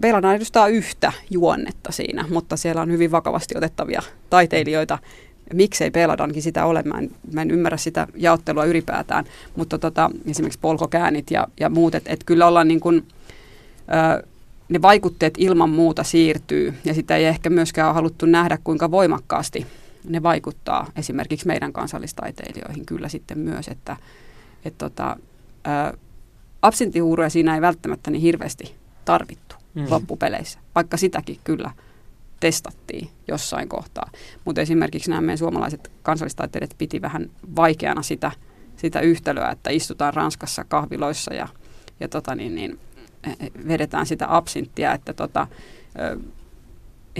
Peladan 0.00 0.36
edustaa 0.36 0.68
yhtä 0.68 1.12
juonnetta 1.30 1.92
siinä, 1.92 2.24
mutta 2.30 2.56
siellä 2.56 2.82
on 2.82 2.92
hyvin 2.92 3.10
vakavasti 3.10 3.56
otettavia 3.56 4.02
taiteilijoita, 4.30 4.98
miksei 5.54 5.90
Peladankin 5.90 6.42
sitä 6.42 6.66
ole. 6.66 6.82
Mä 6.82 6.98
en, 6.98 7.10
mä 7.32 7.42
en 7.42 7.50
ymmärrä 7.50 7.76
sitä 7.76 8.06
jaottelua 8.16 8.64
ylipäätään, 8.64 9.24
mutta 9.56 9.78
tota, 9.78 10.10
esimerkiksi 10.26 10.58
polkokäänit 10.58 11.30
ja, 11.30 11.46
ja 11.60 11.68
muut, 11.68 11.94
että 11.94 12.12
et 12.12 12.24
kyllä 12.24 12.46
ollaan 12.46 12.68
niin 12.68 12.80
kuin, 12.80 13.06
ö, 14.18 14.26
ne 14.68 14.82
vaikutteet 14.82 15.34
ilman 15.38 15.70
muuta 15.70 16.02
siirtyy 16.02 16.74
ja 16.84 16.94
sitä 16.94 17.16
ei 17.16 17.24
ehkä 17.24 17.50
myöskään 17.50 17.88
ole 17.88 17.94
haluttu 17.94 18.26
nähdä, 18.26 18.58
kuinka 18.64 18.90
voimakkaasti 18.90 19.66
ne 20.08 20.22
vaikuttaa 20.22 20.86
esimerkiksi 20.96 21.46
meidän 21.46 21.72
kansallistaiteilijoihin 21.72 22.86
kyllä 22.86 23.08
sitten 23.08 23.38
myös, 23.38 23.68
että 23.68 23.96
et 24.64 24.74
tota, 24.78 25.16
ö, 25.92 25.96
absintihuuroja 26.62 27.30
siinä 27.30 27.54
ei 27.54 27.60
välttämättä 27.60 28.10
niin 28.10 28.22
hirveästi 28.22 28.74
tarvittu 29.04 29.56
mm. 29.74 29.86
loppupeleissä, 29.90 30.58
vaikka 30.74 30.96
sitäkin 30.96 31.38
kyllä– 31.44 31.70
testattiin 32.42 33.08
jossain 33.28 33.68
kohtaa. 33.68 34.10
Mutta 34.44 34.60
esimerkiksi 34.60 35.10
nämä 35.10 35.20
meidän 35.20 35.38
suomalaiset 35.38 35.92
kansallistaiteilijat 36.02 36.74
piti 36.78 37.02
vähän 37.02 37.30
vaikeana 37.56 38.02
sitä, 38.02 38.32
sitä 38.76 39.00
yhtälöä, 39.00 39.50
että 39.50 39.70
istutaan 39.70 40.14
Ranskassa 40.14 40.64
kahviloissa 40.64 41.34
ja, 41.34 41.48
ja 42.00 42.08
tota 42.08 42.34
niin, 42.34 42.54
niin, 42.54 42.78
vedetään 43.68 44.06
sitä 44.06 44.36
absinttia, 44.36 44.94
että 44.94 45.12
tota, 45.12 45.46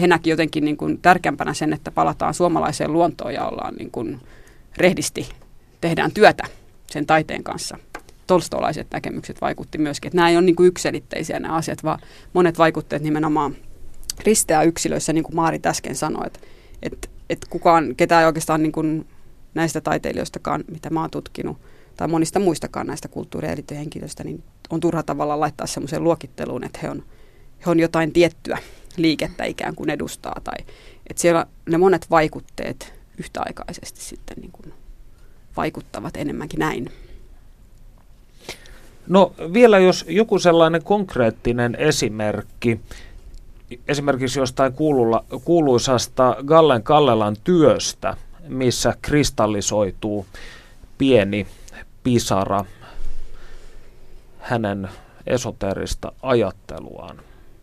he 0.01 0.07
näki 0.07 0.31
jotenkin 0.31 0.64
niin 0.64 0.77
kuin 0.77 0.99
tärkeämpänä 0.99 1.55
sen, 1.55 1.73
että 1.73 1.91
palataan 1.91 2.35
suomalaiseen 2.35 2.93
luontoon 2.93 3.35
ja 3.35 3.47
ollaan 3.47 3.75
niin 3.75 3.91
kuin 3.91 4.20
rehdisti, 4.77 5.29
tehdään 5.81 6.12
työtä 6.12 6.45
sen 6.91 7.07
taiteen 7.07 7.43
kanssa. 7.43 7.79
Tolstolaiset 8.27 8.87
näkemykset 8.91 9.41
vaikutti 9.41 9.79
myöskin, 9.79 10.09
että 10.09 10.16
nämä 10.16 10.29
ei 10.29 10.37
ole 10.37 10.45
niin 10.45 10.57
kuin 10.57 10.66
yksilitteisiä 10.66 11.39
nämä 11.39 11.55
asiat, 11.55 11.85
vaan 11.85 11.99
monet 12.33 12.59
vaikutteet 12.59 13.03
nimenomaan– 13.03 13.57
risteää 14.25 14.63
yksilöissä, 14.63 15.13
niin 15.13 15.25
kuin 15.25 15.37
Maari 15.37 15.61
äsken 15.67 15.97
sanoi, 15.97 16.27
että, 16.27 16.41
että, 16.83 17.09
että 17.31 17.47
kukaan, 17.51 17.97
ketään 17.97 18.21
ei 18.21 18.27
oikeastaan 18.27 18.63
niin 18.63 18.73
kuin 18.73 19.07
näistä 19.55 19.81
taiteilijoistakaan, 19.81 20.65
mitä 20.71 20.91
mä 20.91 21.01
oon 21.01 21.11
tutkinut, 21.11 21.57
tai 21.97 22.09
monista 22.09 22.39
muistakaan 22.39 22.87
näistä 22.87 23.09
kulttuurieliittojen 23.09 23.79
henkilöistä, 23.79 24.25
niin 24.25 24.43
on 24.71 24.81
turha 24.81 25.03
tavalla 25.03 25.41
laittaa 25.41 25.67
semmoiseen 25.67 26.05
luokitteluun, 26.05 26.65
että 26.65 26.79
he 26.83 26.91
on, 26.91 27.03
he 27.67 27.71
on 27.71 27.81
jotain 27.81 28.13
tiettyä 28.13 28.59
liikettä 28.97 29.45
ikään 29.45 29.75
kuin 29.75 29.91
edustaa. 29.91 30.41
Tai, 30.45 30.59
että 31.07 31.21
siellä 31.21 31.47
ne 31.69 31.79
monet 31.79 32.11
vaikutteet 32.11 32.95
yhtäaikaisesti 33.19 34.01
sitten 34.01 34.37
niin 34.41 34.53
kuin 34.53 34.75
vaikuttavat 35.57 36.17
enemmänkin 36.17 36.59
näin. 36.59 36.91
No 39.09 39.35
vielä 39.53 39.79
jos 39.79 40.05
joku 40.09 40.39
sellainen 40.39 40.85
konkreettinen 40.85 41.75
esimerkki, 41.79 42.81
esimerkiksi 43.89 44.39
jostain 44.39 44.73
kuululla, 44.73 45.25
kuuluisasta 45.45 46.37
Gallen 46.47 46.83
Kallelan 46.83 47.37
työstä, 47.45 48.16
missä 48.49 48.95
kristallisoituu 49.03 50.27
pieni 50.99 51.47
pisara 52.03 52.64
hänen 54.39 54.89
esoteerista 55.27 56.12
ajatteluaan, 56.23 57.20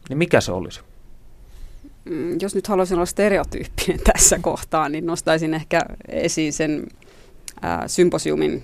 niin 0.09 0.17
mikä 0.17 0.41
se 0.41 0.51
olisi? 0.51 0.81
Mm, 2.05 2.37
jos 2.41 2.55
nyt 2.55 2.67
haluaisin 2.67 2.95
olla 2.95 3.05
stereotyyppinen 3.05 3.99
tässä 4.13 4.39
kohtaa, 4.41 4.89
niin 4.89 5.05
nostaisin 5.05 5.53
ehkä 5.53 5.81
esiin 6.07 6.53
sen 6.53 6.87
ää, 7.61 7.87
symposiumin. 7.87 8.63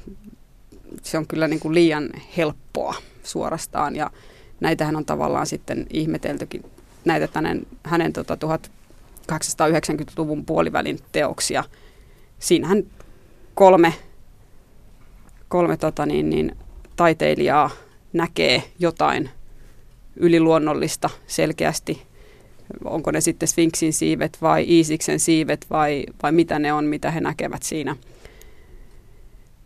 Se 1.02 1.18
on 1.18 1.28
kyllä 1.28 1.48
niin 1.48 1.60
kuin 1.60 1.74
liian 1.74 2.10
helppoa 2.38 2.96
suorastaan 3.24 3.96
ja 3.96 4.12
näitähän 4.60 4.96
on 4.96 5.06
tavallaan 5.06 5.48
sitten 5.48 5.86
ihmeteltykin 5.90 6.64
näitä 7.06 7.28
hänen, 7.34 7.68
hänen 7.84 8.14
tota 8.14 8.38
1890-luvun 9.32 10.46
puolivälin 10.46 11.00
teoksia. 11.12 11.64
Siinähän 12.40 12.84
kolme, 13.56 13.94
kolme 15.48 15.78
tota 15.78 16.06
niin, 16.06 16.30
niin, 16.30 16.58
taiteilijaa 16.96 17.70
näkee 18.14 18.64
jotain 18.80 19.30
yliluonnollista 20.16 21.10
selkeästi. 21.28 22.02
Onko 22.86 23.12
ne 23.12 23.22
sitten 23.22 23.48
Sphinxin 23.48 23.94
siivet 23.94 24.38
vai 24.42 24.66
Iisiksen 24.70 25.20
siivet 25.20 25.66
vai, 25.70 26.04
vai 26.24 26.32
mitä 26.32 26.60
ne 26.60 26.74
on, 26.74 26.86
mitä 26.86 27.12
he 27.12 27.22
näkevät 27.22 27.64
siinä. 27.64 27.96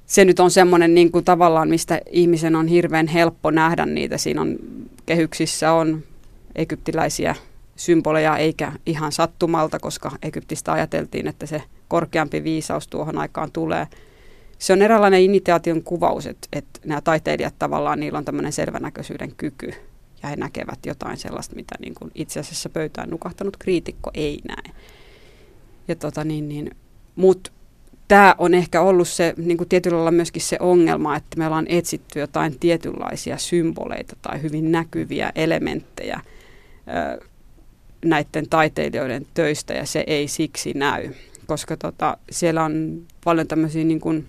Se 0.05 0.25
nyt 0.25 0.39
on 0.39 0.51
semmoinen 0.51 0.95
niin 0.95 1.11
kuin 1.11 1.25
tavallaan, 1.25 1.69
mistä 1.69 2.01
ihmisen 2.11 2.55
on 2.55 2.67
hirveän 2.67 3.07
helppo 3.07 3.51
nähdä 3.51 3.85
niitä. 3.85 4.17
Siinä 4.17 4.41
on 4.41 4.55
kehyksissä 5.05 5.73
on 5.73 6.03
egyptiläisiä 6.55 7.35
symboleja 7.75 8.37
eikä 8.37 8.71
ihan 8.85 9.11
sattumalta, 9.11 9.79
koska 9.79 10.11
Egyptistä 10.21 10.71
ajateltiin, 10.71 11.27
että 11.27 11.45
se 11.45 11.63
korkeampi 11.87 12.43
viisaus 12.43 12.87
tuohon 12.87 13.17
aikaan 13.17 13.51
tulee. 13.51 13.87
Se 14.59 14.73
on 14.73 14.81
eräänlainen 14.81 15.21
initiaation 15.21 15.83
kuvaus, 15.83 16.25
että, 16.25 16.47
että 16.53 16.79
nämä 16.85 17.01
taiteilijat 17.01 17.55
tavallaan, 17.59 17.99
niillä 17.99 18.17
on 18.17 18.25
tämmöinen 18.25 18.53
selvänäköisyyden 18.53 19.35
kyky 19.35 19.73
ja 20.23 20.29
he 20.29 20.35
näkevät 20.35 20.85
jotain 20.85 21.17
sellaista, 21.17 21.55
mitä 21.55 21.75
niin 21.79 21.95
kuin 21.95 22.11
itse 22.15 22.39
asiassa 22.39 22.69
pöytään 22.69 23.09
nukahtanut 23.09 23.57
kriitikko 23.57 24.11
ei 24.13 24.39
näe. 24.47 24.75
Ja 25.87 25.95
tota 25.95 26.23
niin, 26.23 26.49
niin, 26.49 26.71
Mutta 27.15 27.51
tämä 28.07 28.35
on 28.37 28.53
ehkä 28.53 28.81
ollut 28.81 29.07
se 29.07 29.33
niin 29.37 29.57
kuin 29.57 29.69
tietyllä 29.69 29.95
lailla 29.95 30.11
myöskin 30.11 30.41
se 30.41 30.57
ongelma, 30.59 31.15
että 31.15 31.37
me 31.37 31.45
ollaan 31.45 31.65
etsitty 31.69 32.19
jotain 32.19 32.59
tietynlaisia 32.59 33.37
symboleita 33.37 34.15
tai 34.21 34.41
hyvin 34.41 34.71
näkyviä 34.71 35.31
elementtejä 35.35 36.21
näiden 38.05 38.49
taiteilijoiden 38.49 39.25
töistä 39.33 39.73
ja 39.73 39.85
se 39.85 40.03
ei 40.07 40.27
siksi 40.27 40.73
näy, 40.73 41.13
koska 41.47 41.77
tota, 41.77 42.17
siellä 42.31 42.63
on 42.63 43.01
paljon 43.23 43.47
tämmöisiä 43.47 43.83
niin 43.83 43.99
kuin 43.99 44.27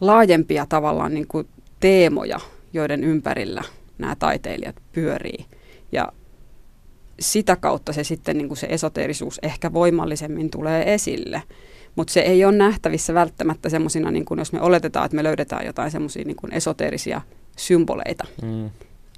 laajempia 0.00 0.66
tavallaan 0.68 1.14
niin 1.14 1.28
kuin 1.28 1.48
teemoja, 1.80 2.40
joiden 2.72 3.04
ympärillä 3.04 3.62
nämä 3.98 4.16
taiteilijat 4.16 4.76
pyörii. 4.92 5.46
Ja 5.92 6.12
sitä 7.20 7.56
kautta 7.56 7.92
se 7.92 8.04
sitten 8.04 8.38
niin 8.38 8.48
kuin 8.48 8.58
se 8.58 8.66
esoteerisuus 8.70 9.38
ehkä 9.42 9.72
voimallisemmin 9.72 10.50
tulee 10.50 10.94
esille. 10.94 11.42
Mutta 11.96 12.12
se 12.12 12.20
ei 12.20 12.44
ole 12.44 12.56
nähtävissä 12.56 13.14
välttämättä 13.14 13.68
semmoisina, 13.68 14.10
niin 14.10 14.24
jos 14.38 14.52
me 14.52 14.60
oletetaan, 14.60 15.06
että 15.06 15.16
me 15.16 15.22
löydetään 15.22 15.66
jotain 15.66 15.90
semmoisia 15.90 16.24
niin 16.24 16.52
esoteerisia 16.52 17.20
symboleita, 17.56 18.24
mm. 18.42 18.70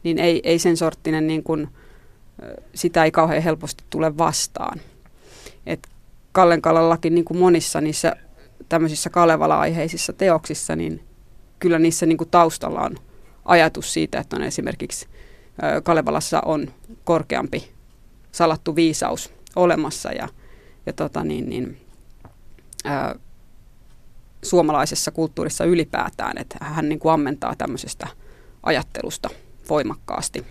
Niin 0.04 0.18
ei, 0.18 0.40
ei 0.44 0.58
sen 0.58 0.76
sorttinen, 0.76 1.26
niin 1.26 1.42
kuin, 1.42 1.68
sitä 2.74 3.04
ei 3.04 3.10
kauhean 3.10 3.42
helposti 3.42 3.84
tule 3.90 4.18
vastaan. 4.18 4.80
Et 5.66 5.88
Kallenkalallakin 6.32 7.14
niin 7.14 7.24
kuin 7.24 7.38
monissa 7.38 7.80
niissä 7.80 8.16
tämmöisissä 8.68 9.10
Kalevala-aiheisissa 9.10 10.12
teoksissa, 10.12 10.76
niin 10.76 11.04
kyllä 11.58 11.78
niissä 11.78 12.06
niin 12.06 12.18
kuin 12.18 12.30
taustalla 12.30 12.80
on 12.80 12.96
ajatus 13.44 13.92
siitä, 13.92 14.18
että 14.20 14.36
on 14.36 14.42
esimerkiksi 14.42 15.06
Kalevalassa 15.82 16.40
on 16.40 16.68
korkeampi 17.04 17.70
salattu 18.32 18.76
viisaus 18.76 19.32
olemassa 19.56 20.12
ja, 20.12 20.28
ja 20.86 20.92
tota 20.92 21.24
niin, 21.24 21.48
niin, 21.48 21.80
ää, 22.84 23.14
suomalaisessa 24.42 25.10
kulttuurissa 25.10 25.64
ylipäätään, 25.64 26.38
että 26.38 26.56
hän 26.60 26.88
niin 26.88 26.98
kuin 26.98 27.12
ammentaa 27.12 27.54
tämmöisestä 27.58 28.08
ajattelusta 28.62 29.30
voimakkaasti. 29.68 30.44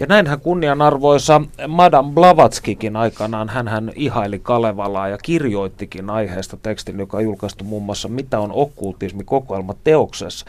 Ja 0.00 0.06
näinhän 0.06 0.40
kunnianarvoisa 0.40 1.40
Madame 1.68 2.12
Blavatskikin 2.12 2.96
aikanaan, 2.96 3.48
hän 3.48 3.92
ihaili 3.94 4.38
Kalevalaa 4.38 5.08
ja 5.08 5.18
kirjoittikin 5.18 6.10
aiheesta 6.10 6.56
tekstin, 6.56 6.98
joka 6.98 7.16
on 7.16 7.24
julkaistu 7.24 7.64
muun 7.64 7.82
muassa 7.82 8.08
Mitä 8.08 8.40
on 8.40 8.52
okkultismi 8.52 9.24
kokoelma 9.24 9.74
teoksessa. 9.84 10.46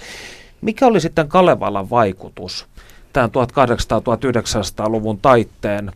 Mikä 0.61 0.87
oli 0.87 1.01
sitten 1.01 1.27
Kalevalan 1.27 1.89
vaikutus 1.89 2.65
tämän 3.13 3.29
1800-1900-luvun 3.29 5.19
taitteen 5.19 5.91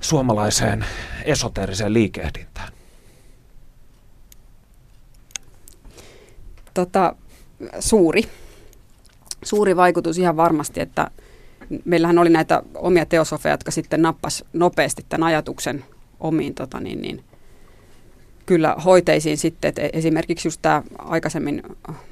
suomalaiseen 0.00 0.84
esoteeriseen 1.24 1.94
liikehdintään? 1.94 2.72
Tota, 6.74 7.14
suuri. 7.80 8.22
Suuri 9.42 9.76
vaikutus 9.76 10.18
ihan 10.18 10.36
varmasti, 10.36 10.80
että 10.80 11.10
meillähän 11.84 12.18
oli 12.18 12.30
näitä 12.30 12.62
omia 12.74 13.06
teosofeja, 13.06 13.52
jotka 13.52 13.70
sitten 13.70 14.02
nappas 14.02 14.44
nopeasti 14.52 15.04
tämän 15.08 15.26
ajatuksen 15.26 15.84
omiin 16.20 16.54
tota 16.54 16.80
niin, 16.80 17.02
niin, 17.02 17.24
kyllä 18.46 18.76
hoiteisiin 18.84 19.38
sitten, 19.38 19.68
että 19.68 19.82
esimerkiksi 19.92 20.48
just 20.48 20.62
tämä 20.62 20.82
aikaisemmin 20.98 21.62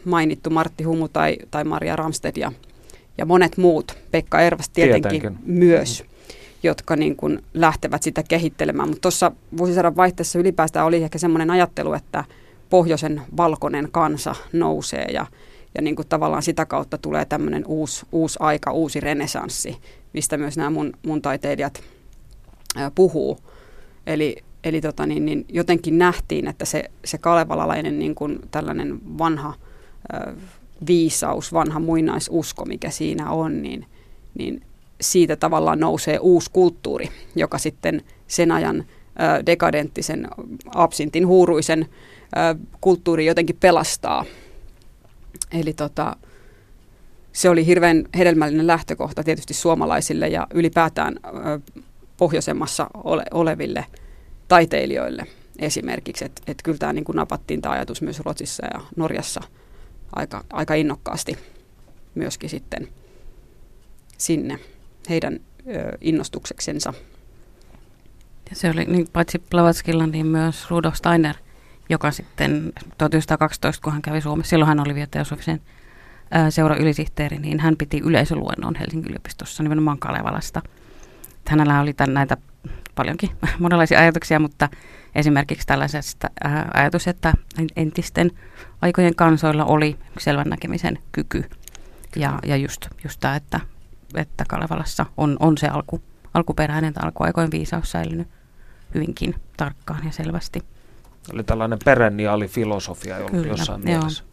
mainittu 0.05 0.51
Martti 0.51 0.85
Humu 0.85 1.09
tai, 1.09 1.37
tai 1.51 1.65
Maria 1.65 1.97
Ramsted 1.97 2.37
ja, 2.37 2.53
ja 3.19 3.27
monet 3.27 3.57
muut, 3.57 3.99
Pekka 4.11 4.41
Ervas 4.41 4.69
tietenkin, 4.69 5.11
tietenkin. 5.11 5.39
myös, 5.47 6.05
jotka 6.63 6.97
niin 6.97 7.17
kuin 7.17 7.43
lähtevät 7.55 8.03
sitä 8.03 8.23
kehittelemään. 8.23 8.89
Mutta 8.89 9.01
tuossa 9.01 9.33
vuosisadan 9.57 9.97
vaihteessa 9.97 10.39
ylipäätään 10.39 10.87
oli 10.87 11.03
ehkä 11.03 11.19
semmoinen 11.19 11.51
ajattelu, 11.51 11.93
että 11.93 12.25
pohjoisen 12.71 13.23
valkoinen 13.37 13.89
kansa 13.93 14.35
nousee 14.53 15.07
ja, 15.13 15.27
ja 15.77 15.83
niin 15.83 15.97
kuin 15.97 16.09
tavallaan 16.09 16.43
sitä 16.43 16.67
kautta 16.67 16.99
tulee 16.99 17.25
tämmöinen 17.25 17.65
uusi, 17.67 18.07
uusi 18.13 18.37
aika, 18.41 18.73
uusi 18.73 19.01
renesanssi, 19.01 19.77
mistä 20.13 20.37
myös 20.37 20.57
nämä 20.57 20.71
mun, 20.71 20.93
mun 21.07 21.23
taiteilijat 21.23 21.83
puhuu. 22.95 23.39
Eli, 24.07 24.37
eli 24.65 24.81
tota 24.81 25.07
niin, 25.07 25.27
niin 25.27 25.45
jotenkin 25.49 25.99
nähtiin, 25.99 26.49
että 26.49 26.65
se, 26.65 26.85
se 27.05 27.19
kalevalalainen 27.19 27.99
niin 27.99 28.15
kuin 28.15 28.39
tällainen 28.51 29.19
vanha 29.19 29.55
viisaus, 30.87 31.53
vanha 31.53 31.81
muinaisusko, 31.81 32.65
mikä 32.65 32.91
siinä 32.91 33.31
on, 33.31 33.63
niin, 33.63 33.87
niin 34.39 34.63
siitä 35.01 35.37
tavallaan 35.37 35.81
nousee 35.81 36.19
uusi 36.19 36.51
kulttuuri, 36.53 37.09
joka 37.35 37.59
sitten 37.59 38.03
sen 38.27 38.53
ajan 38.53 38.85
dekadenttisen, 39.47 40.29
absintin, 40.75 41.27
huuruisen 41.27 41.87
kulttuuri 42.81 43.27
jotenkin 43.27 43.57
pelastaa 43.61 44.25
Eli 45.53 45.73
tota, 45.73 46.17
se 47.33 47.49
oli 47.49 47.67
hirveän 47.67 48.05
hedelmällinen 48.17 48.67
lähtökohta 48.67 49.25
tietysti 49.25 49.55
suomalaisille 49.55 50.29
ja 50.29 50.47
ylipäätään 50.55 51.21
pohjoisemmassa 52.17 52.91
ole, 52.95 53.25
oleville 53.35 53.87
taiteilijoille 54.49 55.27
esimerkiksi. 55.59 56.25
Että 56.25 56.43
et 56.47 56.63
kyllä 56.65 56.79
tämä 56.79 56.93
niin 56.93 57.05
napattiin 57.15 57.63
tämä 57.63 57.75
ajatus 57.75 58.03
myös 58.03 58.21
Ruotsissa 58.21 58.67
ja 58.75 58.81
Norjassa 58.97 59.41
aika, 60.17 60.45
aika 60.53 60.75
innokkaasti 60.75 61.39
myöskin 62.15 62.51
sitten 62.51 62.89
sinne 64.19 64.59
heidän 65.09 65.41
ö, 65.75 65.99
innostukseksensa. 66.01 66.95
Ja 68.51 68.57
se 68.57 68.71
oli 68.71 68.85
niin, 68.85 69.07
paitsi 69.13 69.43
Blavatskilla, 69.51 70.07
niin 70.07 70.27
myös 70.27 70.71
Rudolf 70.71 70.95
Steiner 70.95 71.35
joka 71.89 72.11
sitten 72.11 72.73
1912, 72.99 73.85
kun 73.85 73.93
hän 73.93 74.03
kävi 74.03 74.21
Suomessa, 74.21 74.51
silloin 74.51 74.69
hän 74.69 74.81
oli 74.81 74.95
vielä 74.95 75.09
teosofisen 75.11 75.61
seura 76.51 76.77
ylisihteeri, 76.77 77.39
niin 77.39 77.61
hän 77.61 77.77
piti 77.77 78.01
yleisöluennon 78.05 78.75
Helsingin 78.75 79.11
yliopistossa 79.11 79.63
nimenomaan 79.63 79.99
Kalevalasta. 79.99 80.63
Hänellä 81.49 81.81
oli 81.81 81.93
tämän, 81.93 82.15
näitä 82.15 82.37
paljonkin 82.95 83.31
monenlaisia 83.59 83.99
ajatuksia, 83.99 84.41
mutta 84.41 84.69
esimerkiksi 85.15 85.67
tällaisesta 85.67 86.31
ää, 86.45 86.71
ajatus, 86.75 87.09
että 87.09 87.35
entisten 87.77 88.31
aikojen 88.83 89.15
kansoilla 89.15 89.65
oli 89.65 89.99
selvän 90.19 90.49
näkemisen 90.49 90.99
kyky. 91.13 91.45
Ja, 92.17 92.39
ja 92.47 92.57
just, 92.57 92.89
just 93.05 93.21
tämä, 93.21 93.37
että, 93.37 93.61
että 94.15 94.45
Kalevalassa 94.49 95.07
on, 95.17 95.37
on 95.41 95.59
se 95.59 95.69
alku, 95.69 96.03
alkuperäinen 96.35 96.93
alkuaikojen 97.05 97.51
viisaus 97.51 97.91
säilynyt 97.91 98.29
hyvinkin 98.95 99.35
tarkkaan 99.57 100.05
ja 100.05 100.13
selvästi. 100.13 100.76
Eli 101.33 101.45
tällainen 101.45 101.79
perenniaali 101.85 102.49
filosofia 102.49 103.17
Kyllä, 103.31 103.47
jossain 103.47 103.83
joo. 103.83 103.99
mielessä. 103.99 104.25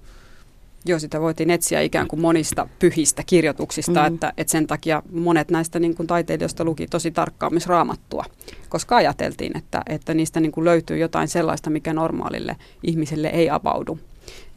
Joo, 0.85 0.99
sitä 0.99 1.21
voitiin 1.21 1.49
etsiä 1.49 1.81
ikään 1.81 2.07
kuin 2.07 2.19
monista 2.19 2.67
pyhistä 2.79 3.23
kirjoituksista, 3.25 4.09
mm. 4.09 4.13
että, 4.13 4.33
että 4.37 4.51
sen 4.51 4.67
takia 4.67 5.03
monet 5.11 5.51
näistä 5.51 5.79
niin 5.79 5.95
kuin 5.95 6.07
taiteilijoista 6.07 6.63
luki 6.63 6.87
tosi 6.87 7.11
tarkkaan 7.11 7.53
myös 7.53 7.67
raamattua, 7.67 8.25
koska 8.69 8.95
ajateltiin, 8.95 9.57
että, 9.57 9.81
että 9.89 10.13
niistä 10.13 10.39
niin 10.39 10.51
kuin 10.51 10.65
löytyy 10.65 10.97
jotain 10.97 11.27
sellaista, 11.27 11.69
mikä 11.69 11.93
normaalille 11.93 12.55
ihmiselle 12.83 13.27
ei 13.27 13.49
avaudu. 13.49 13.99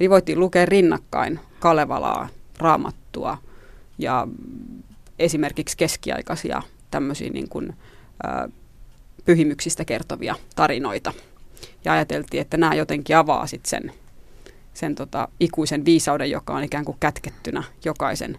Eli 0.01 0.11
voitiin 0.11 0.41
lukea 0.41 0.67
rinnakkain 0.67 1.41
Kalevalaa, 1.61 2.29
raamattua 2.59 3.39
ja 3.99 4.29
esimerkiksi 5.19 5.77
keskiaikaisia 5.77 6.63
tämmöisiä 6.91 7.31
niin 7.31 7.49
kuin, 7.49 7.75
ä, 8.27 8.49
pyhimyksistä 9.25 9.85
kertovia 9.85 10.35
tarinoita– 10.57 11.13
ja 11.87 11.93
ajateltiin, 11.93 12.41
että 12.41 12.57
nämä 12.57 12.75
jotenkin 12.75 13.17
avaa 13.17 13.47
sitten 13.47 13.71
sen, 13.71 13.93
sen 14.75 14.95
tota, 14.95 15.29
ikuisen 15.41 15.85
viisauden, 15.85 16.31
joka 16.31 16.55
on 16.55 16.65
ikään 16.65 16.85
kuin 16.85 16.97
kätkettynä 17.01 17.63
jokaisen 17.85 18.39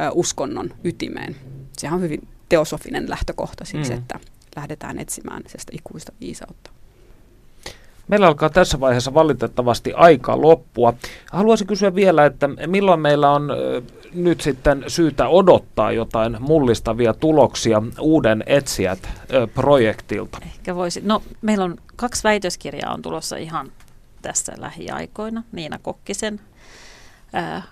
ö, 0.00 0.10
uskonnon 0.12 0.74
ytimeen. 0.84 1.36
Sehän 1.78 1.96
on 1.96 2.02
hyvin 2.02 2.28
teosofinen 2.48 3.10
lähtökohta 3.10 3.64
siis, 3.64 3.90
mm. 3.90 3.96
että 3.96 4.20
lähdetään 4.56 4.98
etsimään 4.98 5.42
sitä 5.46 5.72
ikuista 5.72 6.12
viisautta. 6.20 6.70
Meillä 8.08 8.26
alkaa 8.26 8.50
tässä 8.50 8.80
vaiheessa 8.80 9.14
valitettavasti 9.14 9.92
aika 9.92 10.40
loppua. 10.40 10.94
Haluaisin 11.32 11.66
kysyä 11.66 11.94
vielä, 11.94 12.26
että 12.26 12.48
milloin 12.66 13.00
meillä 13.00 13.30
on 13.30 13.48
nyt 14.14 14.40
sitten 14.40 14.84
syytä 14.88 15.28
odottaa 15.28 15.92
jotain 15.92 16.36
mullistavia 16.40 17.14
tuloksia 17.14 17.82
uuden 18.00 18.44
Etsijät-projektilta? 18.46 20.38
Ehkä 20.42 20.74
voisi. 20.74 21.00
No, 21.04 21.22
meillä 21.42 21.64
on 21.64 21.76
kaksi 21.96 22.24
väitöskirjaa 22.24 22.94
on 22.94 23.02
tulossa 23.02 23.36
ihan 23.36 23.72
tässä 24.22 24.52
lähiaikoina. 24.58 25.42
Niina 25.52 25.78
Kokkisen 25.82 26.40
ää, 27.32 27.62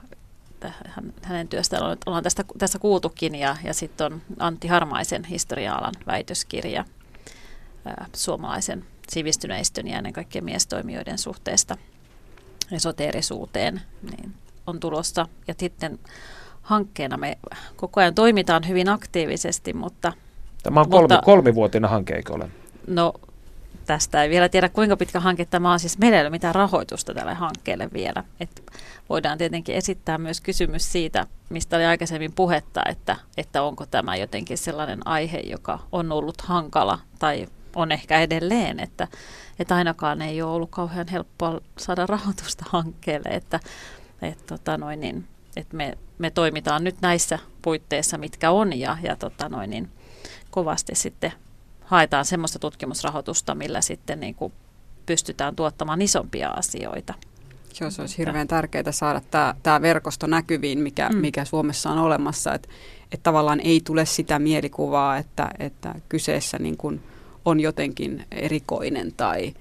hänen 1.22 1.48
työstään 1.48 1.96
ollaan 2.06 2.22
tästä, 2.22 2.44
tästä 2.58 2.78
kuultukin 2.78 3.34
ja, 3.34 3.56
ja 3.64 3.74
sitten 3.74 4.12
on 4.12 4.22
Antti 4.38 4.68
Harmaisen 4.68 5.24
historia-alan 5.24 5.94
väitöskirja 6.06 6.84
suomalaisen 8.16 8.84
sivistyneistön 9.08 9.88
ja 9.88 9.98
ennen 9.98 10.12
kaikkea 10.12 10.42
miestoimijoiden 10.42 11.18
suhteesta 11.18 11.76
esoteerisuuteen 12.72 13.80
niin 14.10 14.34
on 14.66 14.80
tulossa. 14.80 15.26
Ja 15.48 15.54
sitten 15.58 15.98
hankkeena 16.62 17.16
me 17.16 17.38
koko 17.76 18.00
ajan 18.00 18.14
toimitaan 18.14 18.68
hyvin 18.68 18.88
aktiivisesti, 18.88 19.72
mutta... 19.72 20.12
Tämä 20.62 20.80
on 20.80 20.90
kolmi, 20.90 21.02
mutta, 21.02 21.20
kolmivuotinen 21.24 21.90
hanke, 21.90 22.14
eikö 22.14 22.32
ole? 22.32 22.50
No 22.86 23.14
tästä 23.86 24.22
ei 24.22 24.30
vielä 24.30 24.48
tiedä 24.48 24.68
kuinka 24.68 24.96
pitkä 24.96 25.20
hanke 25.20 25.44
tämä 25.44 25.72
on. 25.72 25.80
Siis 25.80 25.98
meillä 25.98 26.18
ei 26.18 26.22
ole 26.22 26.30
mitään 26.30 26.54
rahoitusta 26.54 27.14
tälle 27.14 27.34
hankkeelle 27.34 27.88
vielä. 27.92 28.24
Et 28.40 28.72
voidaan 29.08 29.38
tietenkin 29.38 29.74
esittää 29.74 30.18
myös 30.18 30.40
kysymys 30.40 30.92
siitä, 30.92 31.26
mistä 31.48 31.76
oli 31.76 31.84
aikaisemmin 31.84 32.32
puhetta, 32.32 32.82
että, 32.88 33.16
että 33.36 33.62
onko 33.62 33.86
tämä 33.86 34.16
jotenkin 34.16 34.58
sellainen 34.58 35.06
aihe, 35.06 35.38
joka 35.38 35.78
on 35.92 36.12
ollut 36.12 36.40
hankala 36.40 36.98
tai 37.18 37.46
on 37.76 37.92
ehkä 37.92 38.20
edelleen, 38.20 38.80
että, 38.80 39.08
että 39.58 39.74
ainakaan 39.74 40.22
ei 40.22 40.42
ole 40.42 40.52
ollut 40.52 40.70
kauhean 40.70 41.08
helppoa 41.08 41.60
saada 41.78 42.06
rahoitusta 42.06 42.64
hankkeelle, 42.68 43.28
että, 43.28 43.60
että, 44.22 44.44
tota 44.46 44.78
noin, 44.78 45.00
niin, 45.00 45.24
että 45.56 45.76
me, 45.76 45.98
me 46.18 46.30
toimitaan 46.30 46.84
nyt 46.84 46.96
näissä 47.00 47.38
puitteissa, 47.62 48.18
mitkä 48.18 48.50
on 48.50 48.78
ja, 48.78 48.96
ja 49.02 49.16
tota 49.16 49.48
noin, 49.48 49.70
niin, 49.70 49.88
kovasti 50.50 50.94
sitten 50.94 51.32
haetaan 51.84 52.24
semmoista 52.24 52.58
tutkimusrahoitusta, 52.58 53.54
millä 53.54 53.80
sitten 53.80 54.20
niin 54.20 54.34
kuin 54.34 54.52
pystytään 55.06 55.56
tuottamaan 55.56 56.02
isompia 56.02 56.50
asioita. 56.50 57.14
Joo, 57.80 57.90
se 57.90 58.02
olisi 58.02 58.18
hirveän 58.18 58.48
tärkeää 58.48 58.92
saada 58.92 59.20
tämä, 59.30 59.54
tämä 59.62 59.82
verkosto 59.82 60.26
näkyviin, 60.26 60.78
mikä, 60.78 61.08
mm. 61.08 61.16
mikä 61.16 61.44
Suomessa 61.44 61.90
on 61.90 61.98
olemassa, 61.98 62.54
että, 62.54 62.68
että 63.12 63.22
tavallaan 63.22 63.60
ei 63.60 63.80
tule 63.84 64.06
sitä 64.06 64.38
mielikuvaa, 64.38 65.16
että, 65.16 65.50
että 65.58 65.94
kyseessä 66.08 66.58
niin 66.58 66.76
kuin 66.76 67.02
on 67.44 67.60
jotenkin 67.60 68.24
erikoinen 68.30 69.12
tai, 69.16 69.54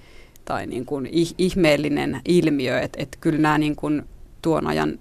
tai 0.45 0.67
niin 0.67 0.85
kuin 0.85 1.09
ihmeellinen 1.37 2.21
ilmiö, 2.25 2.79
että, 2.79 3.01
että 3.01 3.17
kyllä 3.21 3.39
nämä 3.39 3.57
niin 3.57 3.75
kuin 3.75 4.03
tuon 4.41 4.67
ajan 4.67 4.99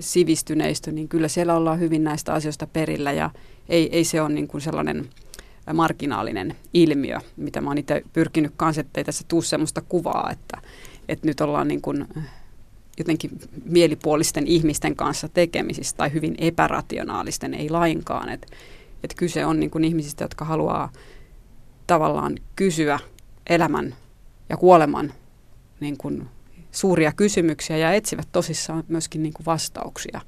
sivistyneistö, 0.00 0.92
niin 0.92 1.08
kyllä 1.08 1.28
siellä 1.28 1.54
ollaan 1.54 1.80
hyvin 1.80 2.04
näistä 2.04 2.32
asioista 2.32 2.66
perillä 2.66 3.12
ja 3.12 3.30
ei, 3.68 3.88
ei 3.96 4.04
se 4.04 4.22
ole 4.22 4.28
niin 4.28 4.48
kuin 4.48 4.60
sellainen 4.60 5.08
marginaalinen 5.74 6.56
ilmiö, 6.74 7.18
mitä 7.36 7.60
mä 7.60 7.70
oon 7.70 7.78
itse 7.78 8.02
pyrkinyt 8.12 8.52
kanssa, 8.56 8.80
ettei 8.80 9.04
tässä 9.04 9.24
tuu 9.28 9.42
sellaista 9.42 9.82
kuvaa, 9.88 10.30
että, 10.32 10.58
että 11.08 11.26
nyt 11.26 11.40
ollaan 11.40 11.68
niin 11.68 11.82
kuin 11.82 12.06
jotenkin 12.98 13.30
mielipuolisten 13.64 14.46
ihmisten 14.46 14.96
kanssa 14.96 15.28
tekemisissä 15.28 15.96
tai 15.96 16.12
hyvin 16.12 16.34
epärationaalisten, 16.38 17.54
ei 17.54 17.70
lainkaan. 17.70 18.28
Että 18.28 18.46
et 19.04 19.14
kyse 19.14 19.46
on 19.46 19.60
niin 19.60 19.70
kuin 19.70 19.84
ihmisistä, 19.84 20.24
jotka 20.24 20.44
haluaa 20.44 20.92
tavallaan 21.88 22.36
kysyä 22.56 22.98
elämän 23.46 23.94
ja 24.48 24.56
kuoleman 24.56 25.12
niin 25.80 25.98
kuin 25.98 26.28
suuria 26.72 27.12
kysymyksiä 27.12 27.76
ja 27.76 27.92
etsivät 27.92 28.28
tosissaan 28.32 28.84
myöskin 28.88 29.22
niin 29.22 29.32
kuin 29.32 29.46
vastauksia. 29.46 30.20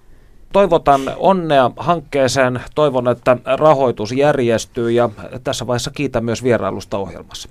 Toivotan 0.52 1.00
onnea 1.16 1.70
hankkeeseen, 1.76 2.60
toivon, 2.74 3.08
että 3.08 3.36
rahoitus 3.58 4.12
järjestyy 4.12 4.90
ja 4.90 5.10
tässä 5.44 5.66
vaiheessa 5.66 5.90
kiitän 5.90 6.24
myös 6.24 6.42
vierailusta 6.42 6.98
ohjelmassa. 6.98 7.48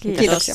Kiitos. 0.00 0.20
Kiitoksia. 0.20 0.54